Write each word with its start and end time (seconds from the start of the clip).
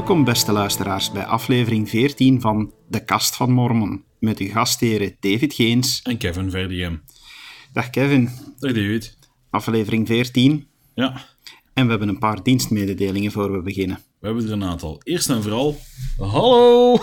Welkom, 0.00 0.24
beste 0.24 0.52
luisteraars, 0.52 1.12
bij 1.12 1.24
aflevering 1.24 1.88
14 1.88 2.40
van 2.40 2.72
De 2.88 3.04
Kast 3.04 3.36
van 3.36 3.52
Mormon. 3.52 4.04
Met 4.18 4.38
uw 4.38 4.48
gastheren 4.48 5.16
David 5.20 5.54
Geens. 5.54 6.02
En 6.02 6.16
Kevin 6.16 6.50
Verdiem. 6.50 7.02
Dag 7.72 7.90
Kevin. 7.90 8.28
Dag 8.58 8.72
David. 8.72 9.18
Aflevering 9.50 10.06
14. 10.06 10.66
Ja. 10.94 11.24
En 11.74 11.84
we 11.84 11.90
hebben 11.90 12.08
een 12.08 12.18
paar 12.18 12.42
dienstmededelingen 12.42 13.32
voor 13.32 13.52
we 13.52 13.62
beginnen. 13.62 13.98
We 14.18 14.26
hebben 14.26 14.44
er 14.44 14.52
een 14.52 14.64
aantal. 14.64 15.00
Eerst 15.02 15.30
en 15.30 15.42
vooral, 15.42 15.76
hallo! 16.18 16.98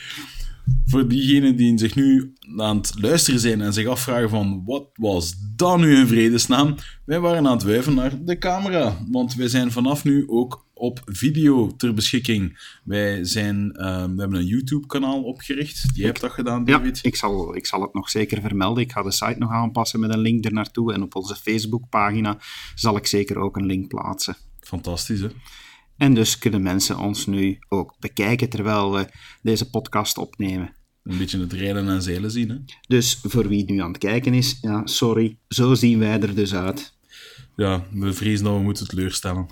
voor 0.90 1.08
diegenen 1.08 1.56
die 1.56 1.78
zich 1.78 1.94
nu 1.94 2.32
aan 2.56 2.76
het 2.76 2.92
luisteren 3.00 3.40
zijn 3.40 3.60
en 3.60 3.72
zich 3.72 3.86
afvragen 3.86 4.30
van 4.30 4.62
wat 4.66 4.88
was 4.94 5.34
dat 5.56 5.78
nu 5.78 5.96
in 5.96 6.06
vredesnaam? 6.06 6.74
Wij 7.04 7.20
waren 7.20 7.46
aan 7.46 7.52
het 7.52 7.62
wuiven 7.62 7.94
naar 7.94 8.24
de 8.24 8.38
camera, 8.38 8.98
want 9.10 9.34
wij 9.34 9.48
zijn 9.48 9.72
vanaf 9.72 10.04
nu 10.04 10.28
ook 10.28 10.66
op 10.78 11.00
video 11.04 11.76
ter 11.76 11.94
beschikking. 11.94 12.58
Wij 12.84 13.24
zijn, 13.24 13.56
uh, 13.56 14.04
we 14.04 14.20
hebben 14.20 14.34
een 14.34 14.46
YouTube-kanaal 14.46 15.22
opgericht. 15.22 15.94
Die 15.94 16.04
hebt 16.04 16.20
dat 16.20 16.30
gedaan, 16.30 16.64
David? 16.64 16.96
Ja, 16.96 17.08
ik 17.08 17.16
zal, 17.16 17.56
ik 17.56 17.66
zal 17.66 17.80
het 17.80 17.94
nog 17.94 18.10
zeker 18.10 18.40
vermelden. 18.40 18.82
Ik 18.82 18.92
ga 18.92 19.02
de 19.02 19.12
site 19.12 19.38
nog 19.38 19.50
aanpassen 19.50 20.00
met 20.00 20.12
een 20.12 20.18
link 20.18 20.44
ernaartoe. 20.44 20.92
En 20.92 21.02
op 21.02 21.14
onze 21.14 21.36
Facebook-pagina 21.36 22.38
zal 22.74 22.96
ik 22.96 23.06
zeker 23.06 23.38
ook 23.38 23.56
een 23.56 23.66
link 23.66 23.88
plaatsen. 23.88 24.36
Fantastisch, 24.60 25.20
hè? 25.20 25.28
En 25.96 26.14
dus 26.14 26.38
kunnen 26.38 26.62
mensen 26.62 26.98
ons 26.98 27.26
nu 27.26 27.58
ook 27.68 27.96
bekijken 27.98 28.48
terwijl 28.48 28.92
we 28.92 29.08
deze 29.42 29.70
podcast 29.70 30.18
opnemen. 30.18 30.76
Een 31.02 31.18
beetje 31.18 31.40
het 31.40 31.52
rijden 31.52 31.88
en 31.88 32.02
zeilen 32.02 32.30
zien, 32.30 32.48
hè? 32.48 32.56
Dus 32.88 33.18
voor 33.22 33.48
wie 33.48 33.64
nu 33.64 33.80
aan 33.80 33.88
het 33.88 33.98
kijken 33.98 34.34
is, 34.34 34.58
ja, 34.60 34.86
sorry, 34.86 35.38
zo 35.48 35.74
zien 35.74 35.98
wij 35.98 36.20
er 36.20 36.34
dus 36.34 36.54
uit. 36.54 36.97
Ja, 37.58 37.86
we 37.90 38.12
vrezen 38.12 38.44
dat 38.44 38.54
we 38.54 38.62
moeten 38.62 38.88
teleurstellen. 38.88 39.46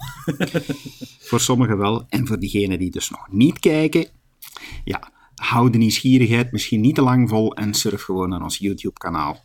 voor 1.29 1.41
sommigen 1.41 1.79
wel, 1.79 2.07
en 2.09 2.27
voor 2.27 2.39
diegenen 2.39 2.79
die 2.79 2.91
dus 2.91 3.11
nog 3.11 3.29
niet 3.31 3.59
kijken, 3.59 4.09
ja, 4.85 5.13
hou 5.35 5.71
de 5.71 5.79
nieuwsgierigheid 5.79 6.53
misschien 6.53 6.81
niet 6.81 6.95
te 6.95 7.03
lang 7.03 7.29
vol 7.29 7.55
en 7.55 7.75
surf 7.75 8.03
gewoon 8.03 8.29
naar 8.29 8.43
ons 8.43 8.59
YouTube-kanaal. 8.59 9.41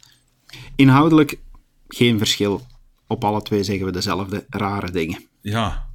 Inhoudelijk 0.76 1.40
geen 1.88 2.18
verschil. 2.18 2.62
Op 3.08 3.24
alle 3.24 3.42
twee 3.42 3.64
zeggen 3.64 3.86
we 3.86 3.92
dezelfde 3.92 4.46
rare 4.50 4.92
dingen. 4.92 5.24
Ja, 5.42 5.90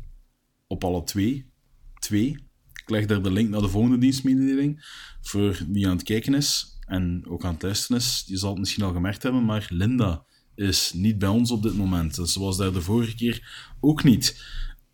op 0.67 0.85
alle 0.85 1.05
twee. 1.05 1.51
Twee. 1.99 2.29
Ik 2.73 2.91
leg 2.91 3.07
daar 3.07 3.23
de 3.23 3.33
link 3.33 3.49
naar 3.49 3.61
de 3.61 3.69
volgende 3.69 3.99
dienstmededeling. 3.99 4.85
Voor 5.21 5.59
wie 5.69 5.87
aan 5.87 5.97
het 5.97 6.03
kijken 6.03 6.35
is 6.35 6.79
en 6.87 7.25
ook 7.29 7.45
aan 7.45 7.53
het 7.53 7.63
luisteren 7.63 7.97
is, 7.97 8.25
je 8.27 8.37
zal 8.37 8.51
het 8.51 8.59
misschien 8.59 8.85
al 8.85 8.93
gemerkt 8.93 9.23
hebben, 9.23 9.45
maar 9.45 9.67
Linda 9.71 10.25
is 10.57 10.93
niet 10.95 11.19
bij 11.19 11.29
ons 11.29 11.51
op 11.51 11.63
dit 11.63 11.77
moment. 11.77 12.15
Ze 12.15 12.41
was 12.41 12.57
daar 12.57 12.73
de 12.73 12.83
vorige 12.83 13.15
keer 13.15 13.69
ook 13.81 14.05
niet. 14.05 14.45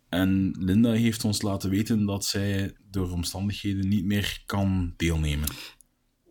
En 0.09 0.55
Linda 0.59 0.91
heeft 0.91 1.23
ons 1.23 1.41
laten 1.41 1.69
weten 1.69 2.05
dat 2.05 2.25
zij 2.25 2.75
door 2.91 3.11
omstandigheden 3.11 3.87
niet 3.87 4.05
meer 4.05 4.43
kan 4.45 4.93
deelnemen. 4.97 5.47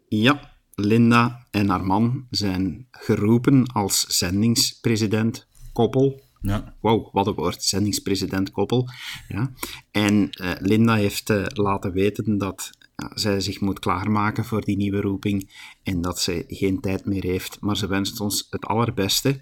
Ja, 0.08 0.52
Linda 0.74 1.46
en 1.50 1.68
haar 1.68 1.84
man 1.84 2.26
zijn 2.30 2.86
geroepen 2.90 3.66
als 3.66 4.00
zendingspresident 4.00 5.46
koppel. 5.72 6.20
Ja. 6.40 6.74
Wow, 6.80 7.14
wat 7.14 7.26
een 7.26 7.34
woord, 7.34 7.62
zendingspresident 7.62 8.50
koppel. 8.50 8.88
Ja. 9.28 9.52
En 9.90 10.28
uh, 10.30 10.50
Linda 10.58 10.94
heeft 10.94 11.30
uh, 11.30 11.44
laten 11.46 11.92
weten 11.92 12.38
dat 12.38 12.70
zij 13.14 13.40
zich 13.40 13.60
moet 13.60 13.78
klaarmaken 13.78 14.44
voor 14.44 14.60
die 14.60 14.76
nieuwe 14.76 15.00
roeping 15.00 15.50
en 15.82 16.00
dat 16.00 16.20
ze 16.20 16.44
geen 16.48 16.80
tijd 16.80 17.04
meer 17.04 17.24
heeft. 17.24 17.60
Maar 17.60 17.76
ze 17.76 17.86
wenst 17.86 18.20
ons 18.20 18.46
het 18.50 18.64
allerbeste. 18.64 19.40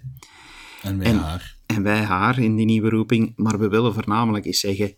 En 0.81 0.97
wij 0.97 1.07
en, 1.07 1.17
haar. 1.17 1.55
En 1.65 1.83
wij 1.83 2.03
haar 2.03 2.39
in 2.39 2.55
die 2.55 2.65
nieuwe 2.65 2.89
roeping. 2.89 3.33
Maar 3.35 3.59
we 3.59 3.67
willen 3.67 3.93
voornamelijk 3.93 4.45
eens 4.45 4.59
zeggen, 4.59 4.93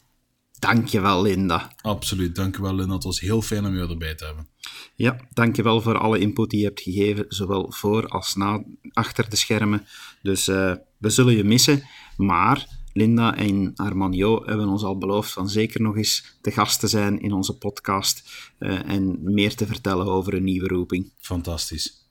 dankjewel 0.59 1.22
Linda. 1.22 1.72
Absoluut, 1.81 2.36
dankjewel 2.36 2.75
Linda. 2.75 2.94
Het 2.94 3.03
was 3.03 3.19
heel 3.19 3.41
fijn 3.41 3.66
om 3.66 3.75
je 3.75 3.88
erbij 3.88 4.16
te 4.16 4.25
hebben. 4.25 4.47
Ja, 4.96 5.18
dankjewel 5.34 5.81
voor 5.81 5.97
alle 5.97 6.20
input 6.20 6.50
die 6.50 6.59
je 6.59 6.66
hebt 6.66 6.81
gegeven, 6.81 7.25
zowel 7.28 7.72
voor 7.72 8.08
als 8.08 8.35
na, 8.35 8.64
achter 8.91 9.30
de 9.30 9.35
schermen. 9.35 9.85
Dus 10.22 10.47
uh, 10.47 10.74
we 10.97 11.09
zullen 11.09 11.35
je 11.35 11.44
missen, 11.44 11.84
maar 12.18 12.68
Linda 12.94 13.36
en 13.36 13.72
Armanio 13.76 14.46
hebben 14.46 14.68
ons 14.68 14.84
al 14.84 14.98
beloofd 14.98 15.31
van 15.31 15.50
zeker 15.50 15.81
nog 15.81 15.98
eens 15.98 16.38
te 16.42 16.52
gast 16.52 16.80
te 16.80 16.88
zijn 16.88 17.22
in 17.22 17.34
onze 17.34 17.58
podcast 17.58 18.24
uh, 18.59 18.90
en 18.90 19.20
meer 19.34 19.56
te 19.56 19.66
vertellen 19.66 20.06
over 20.06 20.34
een 20.34 20.44
nieuwe 20.44 20.68
roeping. 20.68 21.14
Fantastisch. 21.18 22.09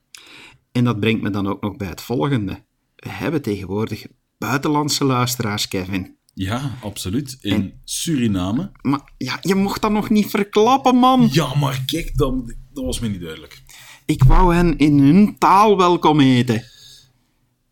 En 0.73 0.85
dat 0.85 1.01
brengt 1.01 1.23
me 1.23 1.31
dan 1.31 1.47
ook 1.47 1.61
nog 1.61 1.77
bij 1.77 1.89
het 1.89 2.01
volgende. 2.01 2.65
We 2.97 3.09
hebben 3.09 3.43
tegenwoordig 3.43 4.07
buitenlandse 4.39 5.05
luisteraars, 5.05 5.69
Kevin. 5.69 6.17
Ja, 6.35 6.79
absoluut. 6.83 7.39
In 7.41 7.53
en, 7.53 7.81
Suriname. 7.85 8.73
Maar 8.83 9.13
ja, 9.19 9.39
je 9.43 9.55
mocht 9.55 9.83
dat 9.83 9.91
nog 9.91 10.11
niet 10.11 10.31
verklappen, 10.31 10.97
man. 10.97 11.29
Ja, 11.33 11.55
maar 11.55 11.83
kijk, 11.87 12.17
dat, 12.17 12.55
dat 12.73 12.85
was 12.85 13.01
me 13.01 13.09
niet 13.09 13.21
duidelijk. 13.21 13.63
Ik 14.07 14.25
wou 14.25 14.55
hen 14.55 14.79
in 14.79 14.99
hun 14.99 15.39
taal 15.39 15.77
welkom 15.77 16.21
heten. 16.21 16.65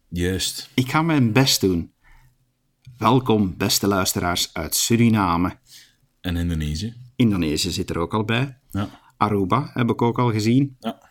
Juist. 0.08 0.70
Ik 0.74 0.90
ga 0.90 1.02
mijn 1.02 1.32
best 1.32 1.60
doen. 1.60 1.92
Welkom, 3.00 3.56
beste 3.56 3.86
luisteraars 3.86 4.54
uit 4.54 4.74
Suriname. 4.74 5.58
En 6.20 6.36
Indonesië. 6.36 6.94
Indonesië 7.16 7.70
zit 7.70 7.90
er 7.90 7.98
ook 7.98 8.14
al 8.14 8.24
bij. 8.24 8.58
Ja. 8.70 9.00
Aruba 9.16 9.70
heb 9.74 9.90
ik 9.90 10.02
ook 10.02 10.18
al 10.18 10.32
gezien. 10.32 10.76
Ja. 10.80 11.10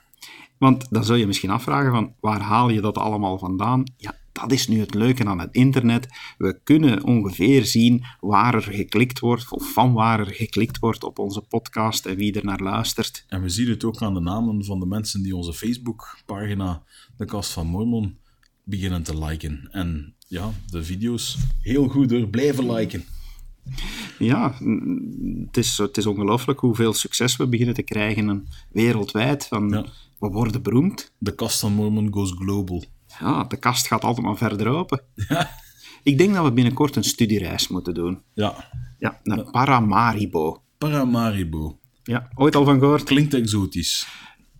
Want 0.58 0.88
dan 0.90 1.04
zul 1.04 1.16
je 1.16 1.28
misschien 1.28 1.50
afvragen 1.50 1.92
van 1.92 2.16
waar 2.20 2.42
haal 2.42 2.70
je 2.70 2.82
dat 2.82 2.98
allemaal 2.98 3.38
vandaan? 3.38 3.84
Ja, 3.98 4.16
dat 4.32 4.52
is 4.52 4.68
nu 4.68 4.80
het 4.80 4.94
leuke 4.94 5.26
aan 5.26 5.40
het 5.40 5.54
internet. 5.54 6.08
We 6.38 6.60
kunnen 6.64 7.04
ongeveer 7.04 7.66
zien 7.66 8.06
waar 8.20 8.54
er 8.54 8.62
geklikt 8.62 9.20
wordt, 9.20 9.52
of 9.52 9.74
van 9.74 9.94
waar 9.94 10.20
er 10.20 10.34
geklikt 10.34 10.80
wordt 10.80 11.04
op 11.04 11.20
onze 11.20 11.42
podcast 11.42 12.06
en 12.06 12.16
wie 12.16 12.34
er 12.34 12.46
naar 12.46 12.62
luistert. 12.62 13.26
En 13.28 13.42
we 13.42 13.50
zien 13.50 13.70
het 13.70 13.84
ook 13.84 14.02
aan 14.02 14.14
de 14.14 14.20
namen 14.20 14.66
van 14.66 14.80
de 14.80 14.86
mensen 14.86 15.24
die 15.24 15.36
onze 15.36 15.54
Facebook-pagina, 15.54 16.84
De 17.18 17.26
Kast 17.26 17.52
van 17.52 17.68
Mormon, 17.68 18.18
beginnen 18.64 19.04
te 19.04 19.26
liken. 19.26 19.68
En 19.72 20.16
ja, 20.29 20.51
de 20.69 20.84
video's 20.84 21.38
heel 21.62 21.88
goed 21.88 22.09
door 22.09 22.28
blijven 22.28 22.72
liken. 22.72 23.03
Ja, 24.19 24.53
het 25.45 25.57
is, 25.57 25.78
het 25.78 25.97
is 25.97 26.06
ongelooflijk 26.06 26.59
hoeveel 26.59 26.94
succes 26.94 27.35
we 27.35 27.47
beginnen 27.47 27.75
te 27.75 27.81
krijgen 27.81 28.47
wereldwijd. 28.72 29.47
Van, 29.47 29.69
Ja. 29.69 29.85
We 30.19 30.28
worden 30.28 30.62
beroemd. 30.62 31.12
De 31.17 31.35
Kast 31.35 31.59
van 31.59 31.73
Mormon 31.73 32.13
goes 32.13 32.31
global. 32.31 32.84
Ja, 33.19 33.44
de 33.44 33.57
kast 33.57 33.88
gaat 33.88 34.03
altijd 34.03 34.25
maar 34.25 34.38
verder 34.38 34.67
open. 34.67 35.01
Ja. 35.29 35.50
Ik 36.03 36.17
denk 36.17 36.34
dat 36.34 36.44
we 36.44 36.51
binnenkort 36.51 36.96
een 36.96 37.03
studiereis 37.03 37.67
moeten 37.67 37.94
doen. 37.94 38.22
Ja. 38.34 38.69
Ja, 38.97 39.19
naar 39.23 39.51
Paramaribo. 39.51 40.61
Paramaribo. 40.78 41.79
Ja, 42.03 42.29
ooit 42.35 42.56
al 42.56 42.66
van 42.66 42.79
gehoord? 42.79 43.03
Klinkt 43.03 43.34
exotisch. 43.34 44.07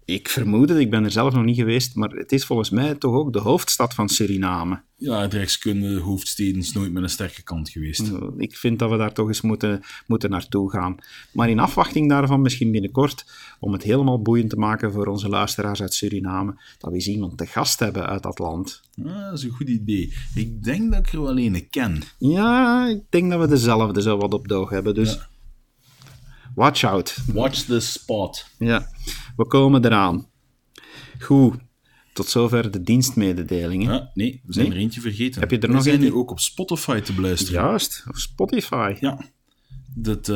Ik 0.10 0.30
vermoed 0.30 0.70
het, 0.70 0.78
ik 0.78 0.90
ben 0.90 1.04
er 1.04 1.12
zelf 1.12 1.34
nog 1.34 1.44
niet 1.44 1.56
geweest, 1.56 1.96
maar 1.96 2.10
het 2.10 2.32
is 2.32 2.46
volgens 2.46 2.70
mij 2.70 2.96
toch 2.96 3.14
ook 3.14 3.34
de 3.34 3.40
hoofdstad 3.40 3.94
van 3.94 4.10
Suriname. 4.10 4.82
Ja, 4.96 5.22
het 5.22 5.34
rechtskunde 5.34 6.00
hoofdsteden 6.00 6.60
is 6.62 6.72
nooit 6.72 6.92
met 6.92 7.04
een 7.04 7.10
sterke 7.10 7.44
kant 7.44 7.70
geweest. 7.70 8.12
Ik 8.38 8.56
vind 8.58 8.80
dat 8.80 8.90
we 8.90 8.98
daar 8.98 9.14
toch 9.14 9.28
eens 9.28 9.42
moeten, 9.42 9.82
moeten 10.08 10.30
naartoe 10.30 10.72
gaan. 10.72 10.96
Maar 11.34 11.50
in 11.50 11.60
afwachting 11.60 12.10
daarvan, 12.10 12.42
misschien 12.42 12.72
binnenkort, 12.72 13.26
om 13.60 13.74
het 13.74 13.84
helemaal 13.84 14.22
boeiend 14.22 14.50
te 14.50 14.56
maken 14.56 14.92
voor 14.92 15.06
onze 15.08 15.30
luisteraars 15.30 15.82
uit 15.82 15.94
Suriname, 15.94 16.62
dat 16.78 16.90
we 16.90 16.96
eens 16.96 17.08
iemand 17.08 17.38
te 17.38 17.46
gast 17.46 17.80
hebben 17.80 18.08
uit 18.08 18.24
dat 18.24 18.40
land. 18.40 18.82
Dat 18.96 19.34
is 19.34 19.44
een 19.44 19.50
goed 19.50 19.70
idee. 19.70 20.14
Ik 20.36 20.64
denk 20.64 20.92
dat 20.92 21.00
ik 21.08 21.14
er 21.14 21.22
wel 21.22 21.40
een 21.40 21.70
ken. 21.70 22.02
Ja, 22.18 22.88
ik 22.88 23.02
denk 23.10 23.32
dat 23.32 23.40
we 23.40 23.48
dezelfde 23.48 24.02
zo 24.02 24.18
wat 24.18 24.34
op 24.34 24.48
de 24.48 24.54
oog 24.54 24.70
hebben, 24.70 24.94
dus 24.94 25.14
Ja. 25.14 25.28
watch 26.56 26.84
out. 26.84 27.18
Watch 27.34 27.60
the 27.64 27.80
spot. 27.80 28.46
Ja, 28.58 28.90
we 29.40 29.48
komen 29.48 29.86
eraan. 29.86 30.28
Goed, 31.20 31.56
tot 32.14 32.28
zover 32.28 32.72
de 32.72 32.82
dienstmededelingen. 32.82 34.10
Nee, 34.14 34.42
we 34.46 34.54
zijn 34.54 34.66
Nee? 34.68 34.76
er 34.76 34.82
eentje 34.82 35.02
vergeten. 35.02 35.42
Heb 35.42 35.52
je 35.52 35.60
er 35.60 35.68
we 35.68 35.74
nog 35.74 35.84
zijn 35.84 35.96
eentje? 35.96 36.10
nu 36.10 36.16
ook 36.16 36.32
op 36.32 36.40
Spotify 36.40 37.00
te 37.00 37.14
beluisteren. 37.14 37.62
Juist, 37.62 38.04
op 38.08 38.16
Spotify. 38.16 38.96
Ja. 39.00 39.26
Dat, 39.96 40.30
eh, 40.30 40.36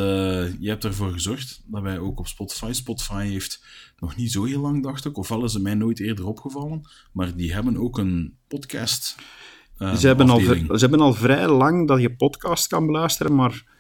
je 0.60 0.70
hebt 0.70 0.84
ervoor 0.84 1.12
gezorgd 1.12 1.64
dat 1.66 1.82
wij 1.82 2.00
ook 2.00 2.20
op 2.20 2.28
Spotify... 2.28 2.72
Spotify 2.72 3.26
heeft 3.28 3.66
nog 4.00 4.16
niet 4.16 4.32
zo 4.32 4.44
heel 4.44 4.62
lang, 4.62 4.84
dacht 4.84 5.06
ik. 5.06 5.18
Ofwel 5.18 5.44
is 5.44 5.54
het 5.54 5.64
mij 5.64 5.76
nooit 5.76 6.00
eerder 6.00 6.28
opgevallen. 6.28 6.82
Maar 7.12 7.36
die 7.36 7.54
hebben 7.54 7.78
ook 7.78 7.98
een 7.98 8.38
podcast 8.48 9.16
eh, 9.78 9.96
Ze 9.96 10.08
hebben, 10.08 10.30
al, 10.30 10.38
afdeling. 10.38 10.68
ze 10.68 10.80
hebben 10.80 11.00
al 11.00 11.14
vrij 11.14 11.48
lang 11.48 11.88
dat 11.88 12.02
je 12.02 12.16
podcast 12.16 12.68
kan 12.68 12.86
beluisteren, 12.86 13.36
maar 13.36 13.73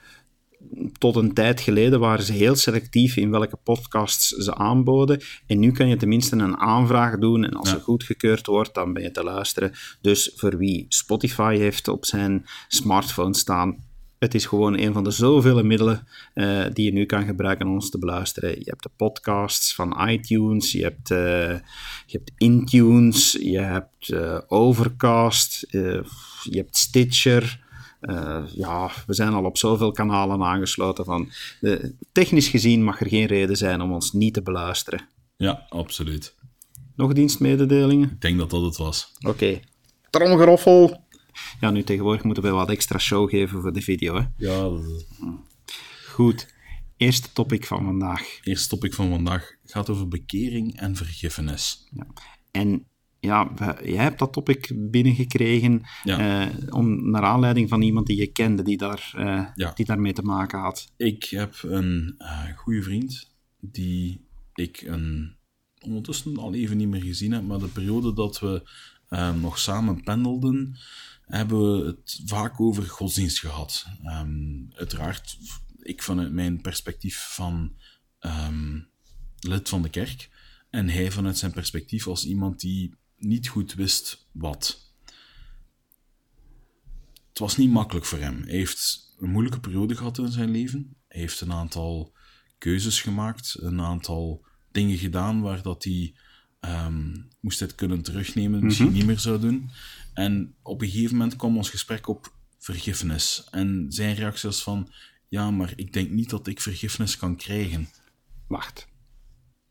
tot 0.97 1.15
een 1.15 1.33
tijd 1.33 1.61
geleden 1.61 1.99
waren 1.99 2.25
ze 2.25 2.33
heel 2.33 2.55
selectief 2.55 3.17
in 3.17 3.31
welke 3.31 3.57
podcasts 3.63 4.27
ze 4.27 4.55
aanboden. 4.55 5.21
En 5.47 5.59
nu 5.59 5.71
kan 5.71 5.87
je 5.87 5.95
tenminste 5.95 6.35
een 6.35 6.57
aanvraag 6.57 7.17
doen 7.17 7.43
en 7.43 7.53
als 7.53 7.69
Ja. 7.69 7.75
ze 7.75 7.81
goedgekeurd 7.81 8.45
wordt, 8.45 8.73
dan 8.73 8.93
ben 8.93 9.03
je 9.03 9.11
te 9.11 9.23
luisteren. 9.23 9.71
Dus 10.01 10.31
voor 10.35 10.57
wie 10.57 10.85
Spotify 10.89 11.57
heeft 11.57 11.87
op 11.87 12.05
zijn 12.05 12.45
smartphone 12.67 13.35
staan, 13.35 13.77
het 14.23 14.33
is 14.33 14.45
gewoon 14.45 14.77
een 14.77 14.93
van 14.93 15.03
de 15.03 15.11
zoveel 15.11 15.63
middelen 15.63 16.07
eh, 16.33 16.65
die 16.73 16.85
je 16.85 16.91
nu 16.91 17.05
kan 17.05 17.25
gebruiken 17.25 17.67
om 17.67 17.73
ons 17.73 17.89
te 17.89 17.99
beluisteren. 17.99 18.49
Je 18.49 18.63
hebt 18.65 18.83
de 18.83 18.89
podcasts 18.95 19.75
van 19.75 20.09
iTunes, 20.09 20.71
je 20.71 20.81
hebt, 20.81 21.11
eh, 21.11 21.59
je 22.05 22.17
hebt 22.17 22.31
Intunes, 22.37 23.37
je 23.41 23.59
hebt 23.59 24.09
eh, 24.09 24.39
Overcast, 24.47 25.65
je 25.69 26.03
hebt 26.55 26.77
Stitcher. 26.77 27.62
Eh, 28.03 28.43
ja, 28.47 28.91
we 29.05 29.13
zijn 29.13 29.33
al 29.33 29.45
op 29.45 29.57
zoveel 29.57 29.91
kanalen 29.91 30.43
aangesloten 30.43 31.05
van... 31.05 31.29
technisch 32.11 32.47
gezien 32.47 32.83
mag 32.83 32.99
er 32.99 33.07
geen 33.07 33.25
reden 33.25 33.57
zijn 33.57 33.81
om 33.81 33.91
ons 33.91 34.11
niet 34.11 34.33
te 34.33 34.41
beluisteren. 34.41 35.07
Ja, 35.37 35.65
absoluut. 35.69 36.35
Nog 36.95 37.13
dienstmededelingen? 37.13 38.09
Ik 38.09 38.21
denk 38.21 38.37
dat 38.37 38.49
dat 38.49 38.61
het 38.61 38.77
was. 38.77 39.11
Oké. 39.27 39.59
Tromgeroffel! 40.09 41.01
Ja, 41.59 41.71
nu 41.71 41.83
tegenwoordig 41.83 42.23
moeten 42.23 42.43
we 42.43 42.49
wat 42.49 42.69
extra 42.69 42.97
show 42.97 43.29
geven 43.29 43.61
voor 43.61 43.73
de 43.73 43.81
video. 43.81 44.15
Hè? 44.15 44.23
Ja, 44.37 44.61
dat 44.61 45.05
Goed. 46.09 46.53
Eerste 46.97 47.31
topic 47.33 47.65
van 47.65 47.83
vandaag. 47.83 48.39
eerste 48.43 48.69
topic 48.69 48.93
van 48.93 49.09
vandaag 49.09 49.55
gaat 49.65 49.89
over 49.89 50.07
bekering 50.07 50.79
en 50.79 50.95
vergiffenis. 50.95 51.87
Ja. 51.91 52.07
En 52.51 52.87
ja, 53.23 53.51
jij 53.83 54.03
hebt 54.03 54.19
dat 54.19 54.33
topic 54.33 54.71
binnengekregen 54.75 55.81
Ja. 56.03 56.45
eh, 56.47 56.73
om, 56.75 57.09
naar 57.11 57.23
aanleiding 57.23 57.69
van 57.69 57.81
iemand 57.81 58.07
die 58.07 58.17
je 58.17 58.27
kende 58.31 58.63
die, 58.63 58.77
daar, 58.77 59.11
Ja. 59.55 59.71
die 59.75 59.85
daarmee 59.85 60.13
te 60.13 60.21
maken 60.21 60.59
had. 60.59 60.91
Ik 60.97 61.23
heb 61.23 61.55
een 61.61 62.15
eh 62.17 62.57
goede 62.57 62.81
vriend 62.83 63.31
die 63.59 64.25
ik 64.53 64.81
een, 64.81 65.35
ondertussen 65.85 66.37
al 66.37 66.53
even 66.53 66.77
niet 66.77 66.87
meer 66.87 67.03
gezien 67.03 67.31
heb, 67.31 67.43
maar 67.43 67.59
de 67.59 67.67
periode 67.67 68.13
dat 68.13 68.39
we 68.39 68.61
nog 69.41 69.59
samen 69.59 70.03
pendelden, 70.03 70.77
hebben 71.25 71.71
we 71.79 71.85
het 71.85 72.21
vaak 72.25 72.61
over 72.61 72.83
godsdienst 72.83 73.39
gehad. 73.39 73.85
Ehm, 74.03 74.31
uiteraard, 74.75 75.37
ik 75.81 76.03
vanuit 76.03 76.31
mijn 76.31 76.61
perspectief 76.61 77.27
van 77.35 77.73
ehm, 78.19 78.79
lid 79.39 79.69
van 79.69 79.81
de 79.81 79.89
kerk 79.89 80.29
en 80.69 80.89
hij 80.89 81.11
vanuit 81.11 81.37
zijn 81.37 81.51
perspectief 81.51 82.07
als 82.07 82.25
iemand 82.25 82.59
die 82.59 82.93
niet 83.23 83.47
goed 83.47 83.73
wist 83.73 84.27
wat. 84.31 84.91
Het 87.29 87.39
was 87.39 87.57
niet 87.57 87.71
makkelijk 87.71 88.05
voor 88.05 88.19
hem. 88.19 88.41
Hij 88.43 88.55
heeft 88.57 89.13
een 89.19 89.29
moeilijke 89.29 89.59
periode 89.59 89.95
gehad 89.95 90.17
in 90.17 90.31
zijn 90.31 90.51
leven. 90.51 90.95
Hij 91.07 91.21
heeft 91.21 91.41
een 91.41 91.53
aantal 91.53 92.13
keuzes 92.57 93.01
gemaakt, 93.01 93.57
een 93.59 93.81
aantal 93.81 94.45
dingen 94.71 94.97
gedaan 94.97 95.41
waar 95.41 95.61
dat 95.61 95.83
hij 95.83 96.15
ehm, 96.59 97.15
moest 97.39 97.59
het 97.59 97.75
kunnen 97.75 98.01
terugnemen, 98.01 98.65
misschien 98.65 98.91
niet 98.91 99.05
meer 99.05 99.19
zou 99.19 99.39
doen. 99.39 99.69
En 100.13 100.55
op 100.61 100.81
een 100.81 100.89
gegeven 100.89 101.17
moment 101.17 101.35
kwam 101.35 101.57
ons 101.57 101.69
gesprek 101.69 102.07
op 102.07 102.33
vergiffenis. 102.59 103.47
En 103.51 103.85
zijn 103.89 104.15
reactie 104.15 104.49
was 104.49 104.63
van, 104.63 104.91
ja, 105.29 105.51
maar 105.51 105.73
ik 105.75 105.93
denk 105.93 106.09
niet 106.09 106.29
dat 106.29 106.47
ik 106.47 106.61
vergiffenis 106.61 107.17
kan 107.17 107.35
krijgen. 107.35 107.87
Wacht. 108.47 108.87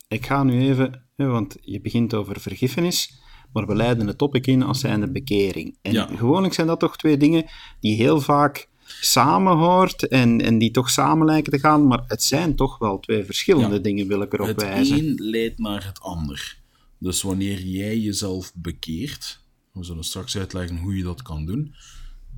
Ik 0.07 0.25
ga 0.25 0.43
nu 0.43 0.61
even, 0.61 1.03
want 1.15 1.57
je 1.61 1.81
begint 1.81 2.13
over 2.13 2.41
vergiffenis, 2.41 3.21
maar 3.53 3.67
we 3.67 3.75
leiden 3.75 4.07
het 4.07 4.17
topic 4.17 4.47
in 4.47 4.63
als 4.63 4.79
zijnde 4.79 5.11
bekering. 5.11 5.77
En 5.81 5.91
Ja. 5.93 6.07
gewoonlijk 6.15 6.53
zijn 6.53 6.67
dat 6.67 6.79
toch 6.79 6.97
twee 6.97 7.17
dingen 7.17 7.45
die 7.79 7.95
heel 7.95 8.21
vaak 8.21 8.67
samenhoort 9.01 10.07
en, 10.07 10.41
en 10.41 10.57
die 10.57 10.71
toch 10.71 10.89
samen 10.89 11.25
lijken 11.25 11.51
te 11.51 11.59
gaan, 11.59 11.87
maar 11.87 12.03
het 12.07 12.23
zijn 12.23 12.55
toch 12.55 12.77
wel 12.77 12.99
twee 12.99 13.23
verschillende 13.23 13.75
Ja. 13.75 13.81
dingen, 13.81 14.07
wil 14.07 14.21
ik 14.21 14.33
erop 14.33 14.47
Het 14.47 14.61
wijzen. 14.61 14.97
een 14.97 15.15
leidt 15.17 15.59
naar 15.59 15.85
het 15.85 15.99
ander. 16.01 16.57
Dus 16.97 17.21
wanneer 17.21 17.61
jij 17.61 17.99
jezelf 17.99 18.51
bekeert, 18.55 19.41
we 19.71 19.83
zullen 19.83 20.03
straks 20.03 20.37
uitleggen 20.37 20.77
hoe 20.77 20.97
je 20.97 21.03
dat 21.03 21.21
kan 21.21 21.45
doen, 21.45 21.75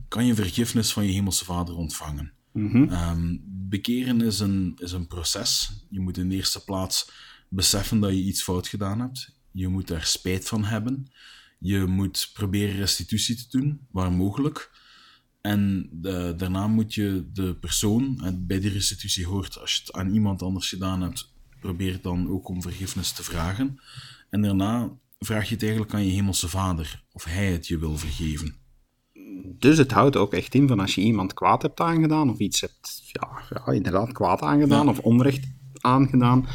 kan 0.07 0.25
je 0.25 0.35
vergiffenis 0.35 0.93
van 0.93 1.05
je 1.05 1.11
hemelse 1.11 1.45
vader 1.45 1.75
ontvangen. 1.75 2.33
Ehm, 2.89 3.37
bekeren 3.43 4.21
is 4.21 4.39
een, 4.39 4.73
is 4.77 4.91
een 4.91 5.07
proces. 5.07 5.71
Je 5.89 5.99
moet 5.99 6.17
in 6.17 6.29
de 6.29 6.35
eerste 6.35 6.63
plaats 6.63 7.11
beseffen 7.49 7.99
dat 7.99 8.11
je 8.11 8.21
iets 8.23 8.43
fout 8.43 8.67
gedaan 8.67 8.99
hebt. 8.99 9.34
Je 9.55 9.67
moet 9.67 9.87
daar 9.87 10.03
spijt 10.05 10.47
van 10.47 10.63
hebben. 10.63 11.07
Je 11.59 11.85
moet 11.85 12.29
proberen 12.33 12.75
restitutie 12.75 13.35
te 13.35 13.57
doen, 13.57 13.79
waar 13.91 14.11
mogelijk. 14.11 14.71
En 15.41 15.89
de- 15.91 16.33
daarna 16.37 16.67
moet 16.67 16.93
je 16.93 17.29
de 17.33 17.55
persoon, 17.55 18.19
en 18.23 18.45
bij 18.47 18.59
die 18.59 18.71
restitutie 18.71 19.25
hoort, 19.25 19.59
als 19.59 19.73
je 19.75 19.79
het 19.85 19.93
aan 19.93 20.09
iemand 20.13 20.41
anders 20.41 20.69
gedaan 20.69 21.01
hebt, 21.01 21.33
probeer 21.59 22.01
dan 22.01 22.29
ook 22.29 22.47
om 22.47 22.61
vergiffenis 22.61 23.11
te 23.11 23.23
vragen. 23.23 23.79
En 24.29 24.41
daarna 24.41 24.91
vraag 25.19 25.47
je 25.47 25.53
het 25.53 25.63
eigenlijk 25.63 25.93
aan 25.93 26.05
je 26.05 26.11
hemelse 26.11 26.47
vader, 26.49 27.03
of 27.11 27.23
hij 27.23 27.51
het 27.51 27.67
je 27.67 27.77
wil 27.77 27.97
vergeven. 27.97 28.55
Dus 29.59 29.77
het 29.77 29.91
houdt 29.91 30.15
ook 30.15 30.33
echt 30.33 30.55
in 30.55 30.67
van 30.67 30.79
als 30.79 30.95
je 30.95 31.01
iemand 31.01 31.33
kwaad 31.33 31.61
hebt 31.61 31.79
aangedaan, 31.79 32.29
of 32.29 32.37
iets 32.39 32.61
hebt, 32.61 33.01
ja, 33.11 33.41
ja 33.49 33.73
inderdaad, 33.73 34.11
kwaad 34.11 34.41
aangedaan, 34.41 34.83
Ja. 34.85 34.89
of 34.91 34.99
onrecht 34.99 35.47
aangedaan, 35.81 36.45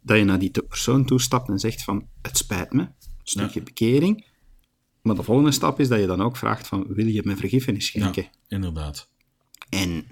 dat 0.00 0.18
je 0.18 0.24
naar 0.24 0.38
die 0.38 0.50
persoon 0.68 1.04
toestapt 1.04 1.48
en 1.48 1.58
zegt 1.58 1.84
van, 1.84 2.08
het 2.22 2.36
spijt 2.36 2.72
me, 2.72 2.82
een 2.82 2.90
stukje 3.22 3.62
bekering. 3.62 4.26
Maar 5.02 5.14
de 5.14 5.22
volgende 5.22 5.52
stap 5.52 5.80
is 5.80 5.88
dat 5.88 6.00
je 6.00 6.06
dan 6.06 6.22
ook 6.22 6.36
vraagt 6.36 6.66
van, 6.66 6.86
wil 6.88 7.06
je 7.06 7.22
me 7.24 7.36
vergiffenis 7.36 7.86
schenken? 7.86 8.22
Ja, 8.22 8.56
inderdaad. 8.56 9.08
En 9.68 10.06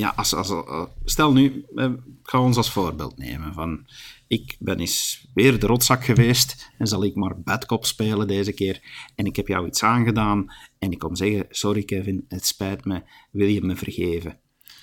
ja, 0.00 0.12
als, 0.16 0.34
als, 0.34 0.50
eh, 0.50 0.84
stel 1.04 1.32
nu, 1.32 1.64
eh, 1.74 1.84
ik 1.84 2.28
ga 2.28 2.40
ons 2.40 2.56
als 2.56 2.70
voorbeeld 2.70 3.18
nemen. 3.18 3.54
Van, 3.54 3.86
ik 4.26 4.56
ben 4.58 4.78
eens 4.78 5.26
weer 5.34 5.58
de 5.58 5.66
rotzak 5.66 6.04
geweest 6.04 6.70
en 6.78 6.86
zal 6.86 7.04
ik 7.04 7.14
maar 7.14 7.40
badcop 7.40 7.84
spelen 7.86 8.26
deze 8.26 8.52
keer. 8.52 8.80
En 9.14 9.24
ik 9.24 9.36
heb 9.36 9.48
jou 9.48 9.66
iets 9.66 9.82
aangedaan 9.82 10.52
en 10.78 10.90
ik 10.90 10.98
kom 10.98 11.16
zeggen, 11.16 11.46
sorry 11.50 11.82
Kevin, 11.82 12.24
het 12.28 12.46
spijt 12.46 12.84
me, 12.84 13.02
wil 13.30 13.48
je 13.48 13.62
me 13.62 13.76
vergeven? 13.76 14.38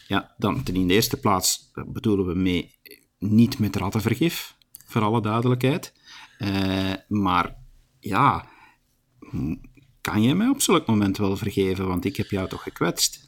Ja, 0.07 0.35
dan 0.37 0.63
ten 0.63 0.75
in 0.75 0.87
de 0.87 0.93
eerste 0.93 1.17
plaats 1.17 1.69
eh, 1.73 1.83
bedoelen 1.87 2.25
we 2.25 2.35
mee 2.35 2.76
niet 3.19 3.59
met 3.59 3.75
rattenvergif, 3.75 4.55
voor 4.85 5.01
alle 5.01 5.21
duidelijkheid. 5.21 5.93
Eh, 6.37 6.93
maar 7.07 7.55
ja, 7.99 8.47
m- 9.19 9.55
kan 10.01 10.23
jij 10.23 10.35
mij 10.35 10.47
op 10.47 10.61
zulk 10.61 10.85
moment 10.87 11.17
wel 11.17 11.37
vergeven, 11.37 11.87
want 11.87 12.05
ik 12.05 12.15
heb 12.15 12.29
jou 12.29 12.49
toch 12.49 12.63
gekwetst? 12.63 13.27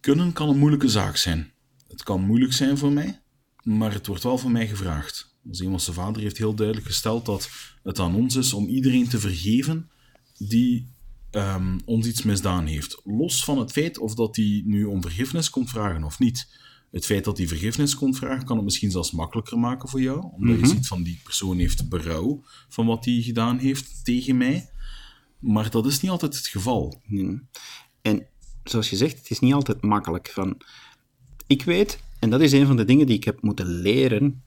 Kunnen 0.00 0.32
kan 0.32 0.48
een 0.48 0.58
moeilijke 0.58 0.88
zaak 0.88 1.16
zijn. 1.16 1.52
Het 1.88 2.02
kan 2.02 2.20
moeilijk 2.26 2.52
zijn 2.52 2.78
voor 2.78 2.92
mij, 2.92 3.20
maar 3.62 3.92
het 3.92 4.06
wordt 4.06 4.22
wel 4.22 4.38
van 4.38 4.52
mij 4.52 4.68
gevraagd. 4.68 5.34
Onze 5.44 5.62
hemelse 5.64 5.92
vader 5.92 6.22
heeft 6.22 6.38
heel 6.38 6.54
duidelijk 6.54 6.86
gesteld 6.86 7.26
dat 7.26 7.50
het 7.82 7.98
aan 7.98 8.14
ons 8.14 8.36
is 8.36 8.52
om 8.52 8.68
iedereen 8.68 9.08
te 9.08 9.18
vergeven 9.20 9.90
die 10.38 10.94
ehm, 11.30 11.78
ons 11.84 12.06
iets 12.06 12.22
misdaan 12.22 12.66
heeft. 12.66 13.00
Los 13.04 13.44
van 13.44 13.58
het 13.58 13.72
feit 13.72 13.98
of 13.98 14.14
dat 14.14 14.36
hij 14.36 14.62
nu 14.64 14.84
om 14.84 15.02
vergiffenis 15.02 15.50
komt 15.50 15.70
vragen 15.70 16.04
of 16.04 16.18
niet. 16.18 16.58
Het 16.96 17.06
feit 17.06 17.24
dat 17.24 17.38
hij 17.38 17.46
vergiffenis 17.46 17.94
komt 17.94 18.16
vragen 18.16 18.44
kan 18.44 18.56
het 18.56 18.64
misschien 18.64 18.90
zelfs 18.90 19.10
makkelijker 19.10 19.58
maken 19.58 19.88
voor 19.88 20.00
jou, 20.00 20.32
omdat 20.32 20.58
je 20.60 20.66
ziet 20.66 20.86
van 20.86 21.02
die 21.02 21.20
persoon 21.24 21.58
heeft 21.58 21.88
berouw 21.88 22.42
van 22.68 22.86
wat 22.86 23.04
hij 23.04 23.20
gedaan 23.20 23.58
heeft 23.58 24.04
tegen 24.04 24.36
mij. 24.36 24.70
Maar 25.38 25.70
dat 25.70 25.86
is 25.86 26.00
niet 26.00 26.10
altijd 26.10 26.36
het 26.36 26.46
geval. 26.46 27.02
En 28.02 28.26
zoals 28.64 28.90
je 28.90 28.96
zegt, 28.96 29.18
het 29.18 29.30
is 29.30 29.38
niet 29.38 29.54
altijd 29.54 29.82
makkelijk. 29.82 30.30
Van, 30.32 30.60
ik 31.46 31.62
weet, 31.62 31.98
en 32.18 32.30
dat 32.30 32.40
is 32.40 32.52
een 32.52 32.66
van 32.66 32.76
de 32.76 32.84
dingen 32.84 33.06
die 33.06 33.16
ik 33.16 33.24
heb 33.24 33.42
moeten 33.42 33.66
leren. 33.66 34.42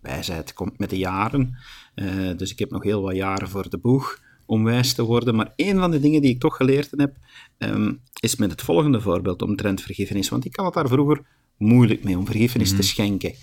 Wijsheid 0.00 0.52
komt 0.52 0.78
met 0.78 0.90
de 0.90 0.98
jaren. 0.98 1.58
eh, 1.94 2.36
dus 2.36 2.50
ik 2.50 2.58
heb 2.58 2.70
nog 2.70 2.82
heel 2.82 3.02
wat 3.02 3.16
jaren 3.16 3.48
voor 3.48 3.70
de 3.70 3.78
boeg 3.78 4.20
om 4.46 4.64
wijs 4.64 4.94
te 4.94 5.02
worden. 5.02 5.34
Maar 5.34 5.52
een 5.56 5.78
van 5.78 5.90
de 5.90 6.00
dingen 6.00 6.22
die 6.22 6.30
ik 6.30 6.40
toch 6.40 6.56
geleerd 6.56 6.90
heb, 6.96 7.16
ehm, 7.58 7.94
is 8.20 8.36
met 8.36 8.50
het 8.50 8.62
volgende 8.62 9.00
voorbeeld 9.00 9.42
omtrent 9.42 9.80
vergiffenis. 9.80 10.28
Want 10.28 10.44
ik 10.44 10.56
had 10.56 10.64
het 10.64 10.74
daar 10.74 10.88
vroeger 10.88 11.38
moeilijk 11.60 12.04
mee 12.04 12.18
om 12.18 12.26
vergiffenis 12.26 12.76
te 12.76 12.82
schenken. 12.82 13.34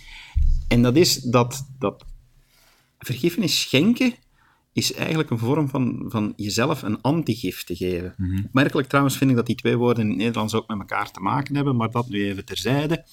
En 0.68 0.82
dat 0.82 0.96
is 0.96 1.16
dat, 1.16 1.68
dat 1.80 2.06
vergiffenis 3.00 3.62
schenken 3.62 4.14
is 4.74 4.94
eigenlijk 4.94 5.30
een 5.30 5.38
vorm 5.38 5.70
van, 5.70 6.06
van 6.08 6.34
jezelf 6.36 6.82
een 6.82 7.02
antigif 7.02 7.64
te 7.64 7.76
geven. 7.76 8.14
Merkelijk 8.52 8.88
trouwens 8.88 9.18
vind 9.18 9.30
ik 9.30 9.36
dat 9.36 9.46
die 9.46 9.56
twee 9.56 9.78
woorden 9.78 10.04
in 10.04 10.10
het 10.10 10.18
Nederlands 10.18 10.54
ook 10.54 10.68
met 10.68 10.80
elkaar 10.80 11.12
te 11.12 11.20
maken 11.20 11.56
hebben, 11.56 11.76
maar 11.76 11.92
dat 11.92 12.10
nu 12.10 12.26
even 12.26 12.46
terzijde. 12.46 13.06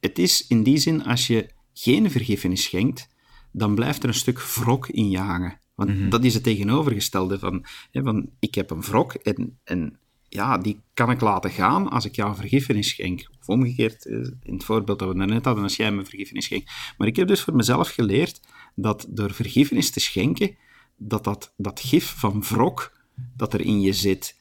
Het 0.00 0.18
is 0.18 0.46
in 0.46 0.62
die 0.62 0.78
zin, 0.78 1.04
als 1.04 1.26
je 1.26 1.50
geen 1.72 2.10
vergiffenis 2.10 2.62
schenkt, 2.62 3.08
dan 3.52 3.74
blijft 3.74 4.02
er 4.02 4.08
een 4.08 4.14
stuk 4.14 4.40
wrok 4.40 4.88
in 4.88 5.10
je 5.10 5.18
hangen. 5.18 5.58
Want 5.74 6.10
dat 6.10 6.24
is 6.24 6.34
het 6.34 6.42
tegenovergestelde 6.42 7.38
van, 7.38 7.64
hè, 7.90 8.02
van 8.02 8.30
ik 8.38 8.54
heb 8.54 8.70
een 8.70 8.82
wrok 8.82 9.14
en, 9.14 9.58
en 9.64 9.98
ja, 10.32 10.58
die 10.58 10.80
kan 10.94 11.10
ik 11.10 11.20
laten 11.20 11.50
gaan 11.50 11.88
als 11.88 12.04
ik 12.04 12.14
jou 12.14 12.34
vergiffenis 12.34 12.88
schenk. 12.88 13.28
Of 13.40 13.48
omgekeerd, 13.48 14.06
eh, 14.06 14.16
in 14.42 14.52
het 14.54 14.64
voorbeeld 14.64 14.98
dat 14.98 15.08
we 15.08 15.14
daarnet 15.14 15.44
hadden, 15.44 15.64
als 15.64 15.76
jij 15.76 15.92
me 15.92 16.04
vergiffenis 16.04 16.44
schenkt. 16.44 16.70
Maar 16.98 17.08
ik 17.08 17.16
heb 17.16 17.28
dus 17.28 17.40
voor 17.40 17.54
mezelf 17.54 17.88
geleerd 17.88 18.40
dat 18.74 19.06
door 19.08 19.32
vergiffenis 19.32 19.90
te 19.90 20.00
schenken, 20.00 20.56
dat 20.96 21.24
dat, 21.24 21.54
dat 21.56 21.80
gif 21.80 22.14
van 22.18 22.42
wrok 22.42 22.92
dat 23.36 23.54
er 23.54 23.60
in 23.60 23.80
je 23.80 23.92
zit, 23.92 24.36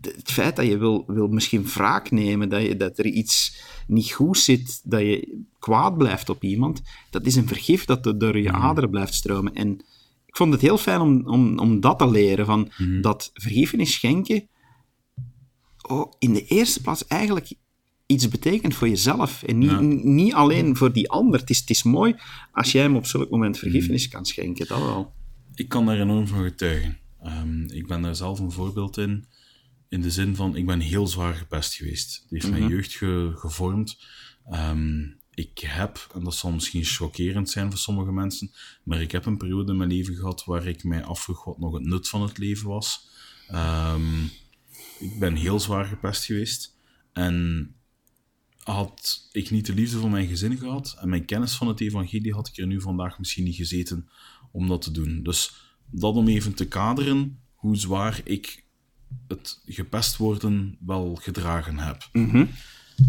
het 0.00 0.30
feit 0.32 0.56
dat 0.56 0.66
je 0.66 0.78
wil, 0.78 1.04
wil 1.06 1.28
misschien 1.28 1.64
wraak 1.64 2.10
nemen, 2.10 2.48
dat, 2.48 2.62
je, 2.62 2.76
dat 2.76 2.98
er 2.98 3.06
iets 3.06 3.62
niet 3.86 4.12
goed 4.12 4.38
zit, 4.38 4.80
dat 4.84 5.00
je 5.00 5.42
kwaad 5.58 5.98
blijft 5.98 6.28
op 6.28 6.42
iemand, 6.42 6.82
dat 7.10 7.26
is 7.26 7.36
een 7.36 7.48
vergif 7.48 7.84
dat 7.84 8.06
er 8.06 8.18
door 8.18 8.38
je 8.38 8.52
aderen 8.52 8.90
blijft 8.90 9.14
stromen. 9.14 9.54
En 9.54 9.70
ik 10.26 10.36
vond 10.36 10.52
het 10.52 10.62
heel 10.62 10.78
fijn 10.78 11.00
om, 11.00 11.28
om, 11.28 11.58
om 11.58 11.80
dat 11.80 11.98
te 11.98 12.10
leren, 12.10 12.46
van 12.46 12.70
dat 13.00 13.30
vergiffenis 13.34 13.92
schenken 13.92 14.48
oh, 15.88 16.12
in 16.18 16.32
de 16.32 16.44
eerste 16.46 16.80
plaats 16.80 17.06
eigenlijk 17.06 17.52
iets 18.06 18.28
betekent 18.28 18.74
voor 18.74 18.88
jezelf 18.88 19.42
en 19.42 19.58
niet, 19.58 19.70
Ja. 19.70 19.80
niet 19.80 20.32
alleen 20.34 20.76
voor 20.76 20.92
die 20.92 21.10
ander. 21.10 21.40
Het 21.40 21.50
is, 21.50 21.58
het 21.58 21.70
is 21.70 21.82
mooi 21.82 22.14
als 22.52 22.72
jij 22.72 22.82
hem 22.82 22.96
op 22.96 23.06
zulk 23.06 23.30
moment 23.30 23.58
vergiffenis 23.58 24.08
kan 24.08 24.24
schenken, 24.24 24.66
dat 24.66 24.78
wel. 24.78 25.12
ik 25.54 25.68
kan 25.68 25.86
daar 25.86 26.00
enorm 26.00 26.26
van 26.26 26.42
getuigen. 26.42 26.98
Ehm, 27.22 27.62
ik 27.64 27.86
ben 27.86 28.02
daar 28.02 28.16
zelf 28.16 28.38
een 28.38 28.52
voorbeeld 28.52 28.96
in. 28.98 29.26
in 29.88 30.00
de 30.00 30.10
zin 30.10 30.36
van, 30.36 30.56
ik 30.56 30.66
ben 30.66 30.80
heel 30.80 31.06
zwaar 31.06 31.34
gepest 31.34 31.74
geweest. 31.74 32.14
Het 32.22 32.30
heeft 32.30 32.50
mijn 32.50 32.68
jeugd 32.68 32.92
ge- 32.92 33.32
gevormd. 33.34 33.98
Ehm, 34.50 35.00
ik 35.34 35.58
heb, 35.58 36.08
en 36.14 36.24
dat 36.24 36.34
zal 36.34 36.52
misschien 36.52 36.84
chockerend 36.84 37.50
zijn 37.50 37.68
voor 37.70 37.78
sommige 37.78 38.12
mensen, 38.12 38.50
maar 38.84 39.00
ik 39.00 39.12
heb 39.12 39.26
een 39.26 39.36
periode 39.36 39.72
in 39.72 39.78
mijn 39.78 39.90
leven 39.92 40.14
gehad 40.14 40.44
waar 40.44 40.66
ik 40.66 40.84
mij 40.84 41.04
afvroeg 41.04 41.44
wat 41.44 41.58
nog 41.58 41.72
het 41.72 41.82
nut 41.84 42.08
van 42.08 42.22
het 42.22 42.38
leven 42.38 42.68
was. 42.68 43.08
Ehm, 43.48 44.00
ik 44.98 45.18
ben 45.18 45.34
heel 45.34 45.60
zwaar 45.60 45.84
gepest 45.84 46.24
geweest. 46.24 46.76
En 47.12 47.68
had 48.62 49.28
ik 49.32 49.50
niet 49.50 49.66
de 49.66 49.74
liefde 49.74 49.98
van 49.98 50.10
mijn 50.10 50.26
gezin 50.26 50.56
gehad 50.58 50.96
en 51.00 51.08
mijn 51.08 51.24
kennis 51.24 51.54
van 51.54 51.68
het 51.68 51.80
evangelie, 51.80 52.34
had 52.34 52.48
ik 52.48 52.56
er 52.56 52.66
nu 52.66 52.80
vandaag 52.80 53.18
misschien 53.18 53.44
niet 53.44 53.54
gezeten 53.54 54.08
om 54.52 54.68
dat 54.68 54.82
te 54.82 54.90
doen. 54.90 55.22
Dus 55.22 55.54
dat 55.90 56.14
om 56.14 56.28
even 56.28 56.54
te 56.54 56.68
kaderen 56.68 57.38
hoe 57.54 57.76
zwaar 57.76 58.20
ik 58.24 58.64
het 59.28 59.62
gepest 59.66 60.16
worden 60.16 60.76
wel 60.80 61.14
gedragen 61.14 61.78
heb. 61.78 62.08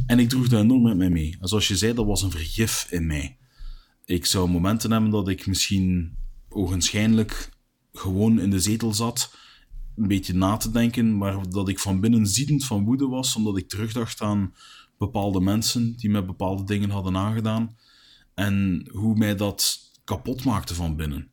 En 0.06 0.20
ik 0.20 0.30
droeg 0.30 0.48
dat 0.48 0.62
enorm 0.62 0.82
met 0.82 0.98
mij 0.98 1.10
mee. 1.10 1.38
En 1.40 1.48
zoals 1.48 1.68
je 1.68 1.78
zei, 1.78 1.94
dat 1.94 2.06
was 2.06 2.22
een 2.22 2.32
vergif 2.32 2.88
in 2.90 3.08
mij. 3.08 3.38
Ik 4.06 4.26
zou 4.26 4.50
momenten 4.50 4.92
hebben 4.92 5.10
dat 5.10 5.28
ik 5.28 5.48
misschien 5.48 6.16
ogenschijnlijk 6.50 7.50
gewoon 7.94 8.40
in 8.40 8.50
de 8.50 8.60
zetel 8.60 8.94
zat, 8.94 9.36
een 9.96 10.08
beetje 10.08 10.34
na 10.34 10.58
te 10.58 10.72
denken, 10.72 11.18
maar 11.18 11.50
dat 11.50 11.70
ik 11.70 11.80
van 11.80 12.00
binnen 12.00 12.28
ziedend 12.28 12.66
van 12.66 12.84
woede 12.84 13.08
was, 13.08 13.36
omdat 13.36 13.58
ik 13.58 13.70
terugdacht 13.70 14.22
aan 14.22 14.54
bepaalde 14.98 15.42
mensen 15.42 15.96
die 15.98 16.10
mij 16.10 16.26
bepaalde 16.26 16.64
dingen 16.64 16.90
hadden 16.90 17.18
aangedaan 17.18 17.76
en 18.34 18.88
hoe 18.92 19.16
mij 19.16 19.36
dat 19.36 19.82
kapot 20.04 20.44
maakte 20.44 20.76
van 20.76 20.96
binnen. 20.96 21.32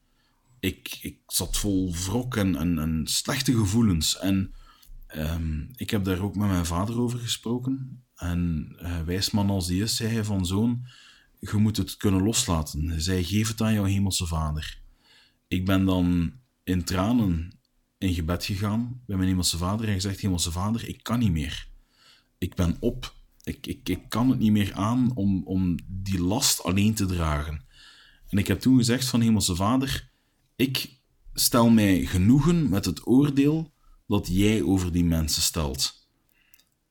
Ik, 0.61 0.99
ik 1.00 1.19
zat 1.26 1.57
vol 1.57 1.95
wrok 1.95 2.37
en, 2.37 2.79
en, 2.79 3.07
slechte 3.07 3.57
gevoelens. 3.57 4.19
En 4.19 4.55
ehm, 5.07 5.64
ik 5.75 5.90
heb 5.90 6.05
daar 6.05 6.21
ook 6.21 6.37
met 6.37 6.49
mijn 6.49 6.67
vader 6.67 7.00
over 7.00 7.19
gesproken. 7.19 8.05
En 8.17 8.73
uh, 8.83 9.00
wijsman 9.00 9.50
als 9.50 9.67
die 9.67 9.83
is, 9.83 9.97
zei 9.97 10.12
hij 10.12 10.25
van 10.25 10.47
zoon, 10.47 10.87
je 11.38 11.57
moet 11.57 11.76
het 11.76 11.97
kunnen 11.97 12.23
loslaten. 12.23 13.00
Zei, 13.02 13.25
geef 13.25 13.49
het 13.49 13.61
aan 13.61 13.75
jouw 13.75 13.85
hemelse 13.85 14.26
vader. 14.26 14.81
Ik 15.49 15.64
ben 15.64 15.85
dan 15.85 16.33
in 16.64 16.85
tranen 16.85 17.60
in 18.00 18.14
gebed 18.14 18.45
gegaan 18.45 19.02
bij 19.07 19.16
mijn 19.16 19.28
hemelse 19.28 19.57
vader 19.57 19.88
en 19.88 19.95
gezegd, 19.95 20.21
hemelse 20.21 20.52
vader, 20.52 20.88
ik 20.88 21.02
kan 21.02 21.19
niet 21.19 21.33
meer. 21.33 21.69
Ik 22.38 22.54
ben 22.54 22.76
op. 22.80 23.14
Ik, 23.42 23.66
ik, 23.66 23.88
ik 23.88 24.09
kan 24.09 24.30
het 24.30 24.38
niet 24.38 24.52
meer 24.52 24.73
aan 24.73 25.11
om, 25.14 25.42
om 25.45 25.78
die 25.87 26.21
last 26.21 26.62
alleen 26.62 26.95
te 26.95 27.07
dragen. 27.07 27.64
En 28.28 28.38
ik 28.38 28.47
heb 28.47 28.61
toen 28.61 28.76
gezegd 28.76 29.04
van 29.04 29.21
hemelse 29.21 29.57
vader, 29.57 30.11
ik 30.57 31.00
stel 31.35 31.71
mij 31.71 32.07
genoegen 32.07 32.69
met 32.69 32.85
het 32.85 33.07
oordeel 33.07 33.73
dat 34.07 34.28
jij 34.30 34.62
over 34.62 34.92
die 34.92 35.04
mensen 35.04 35.42
stelt. 35.42 36.09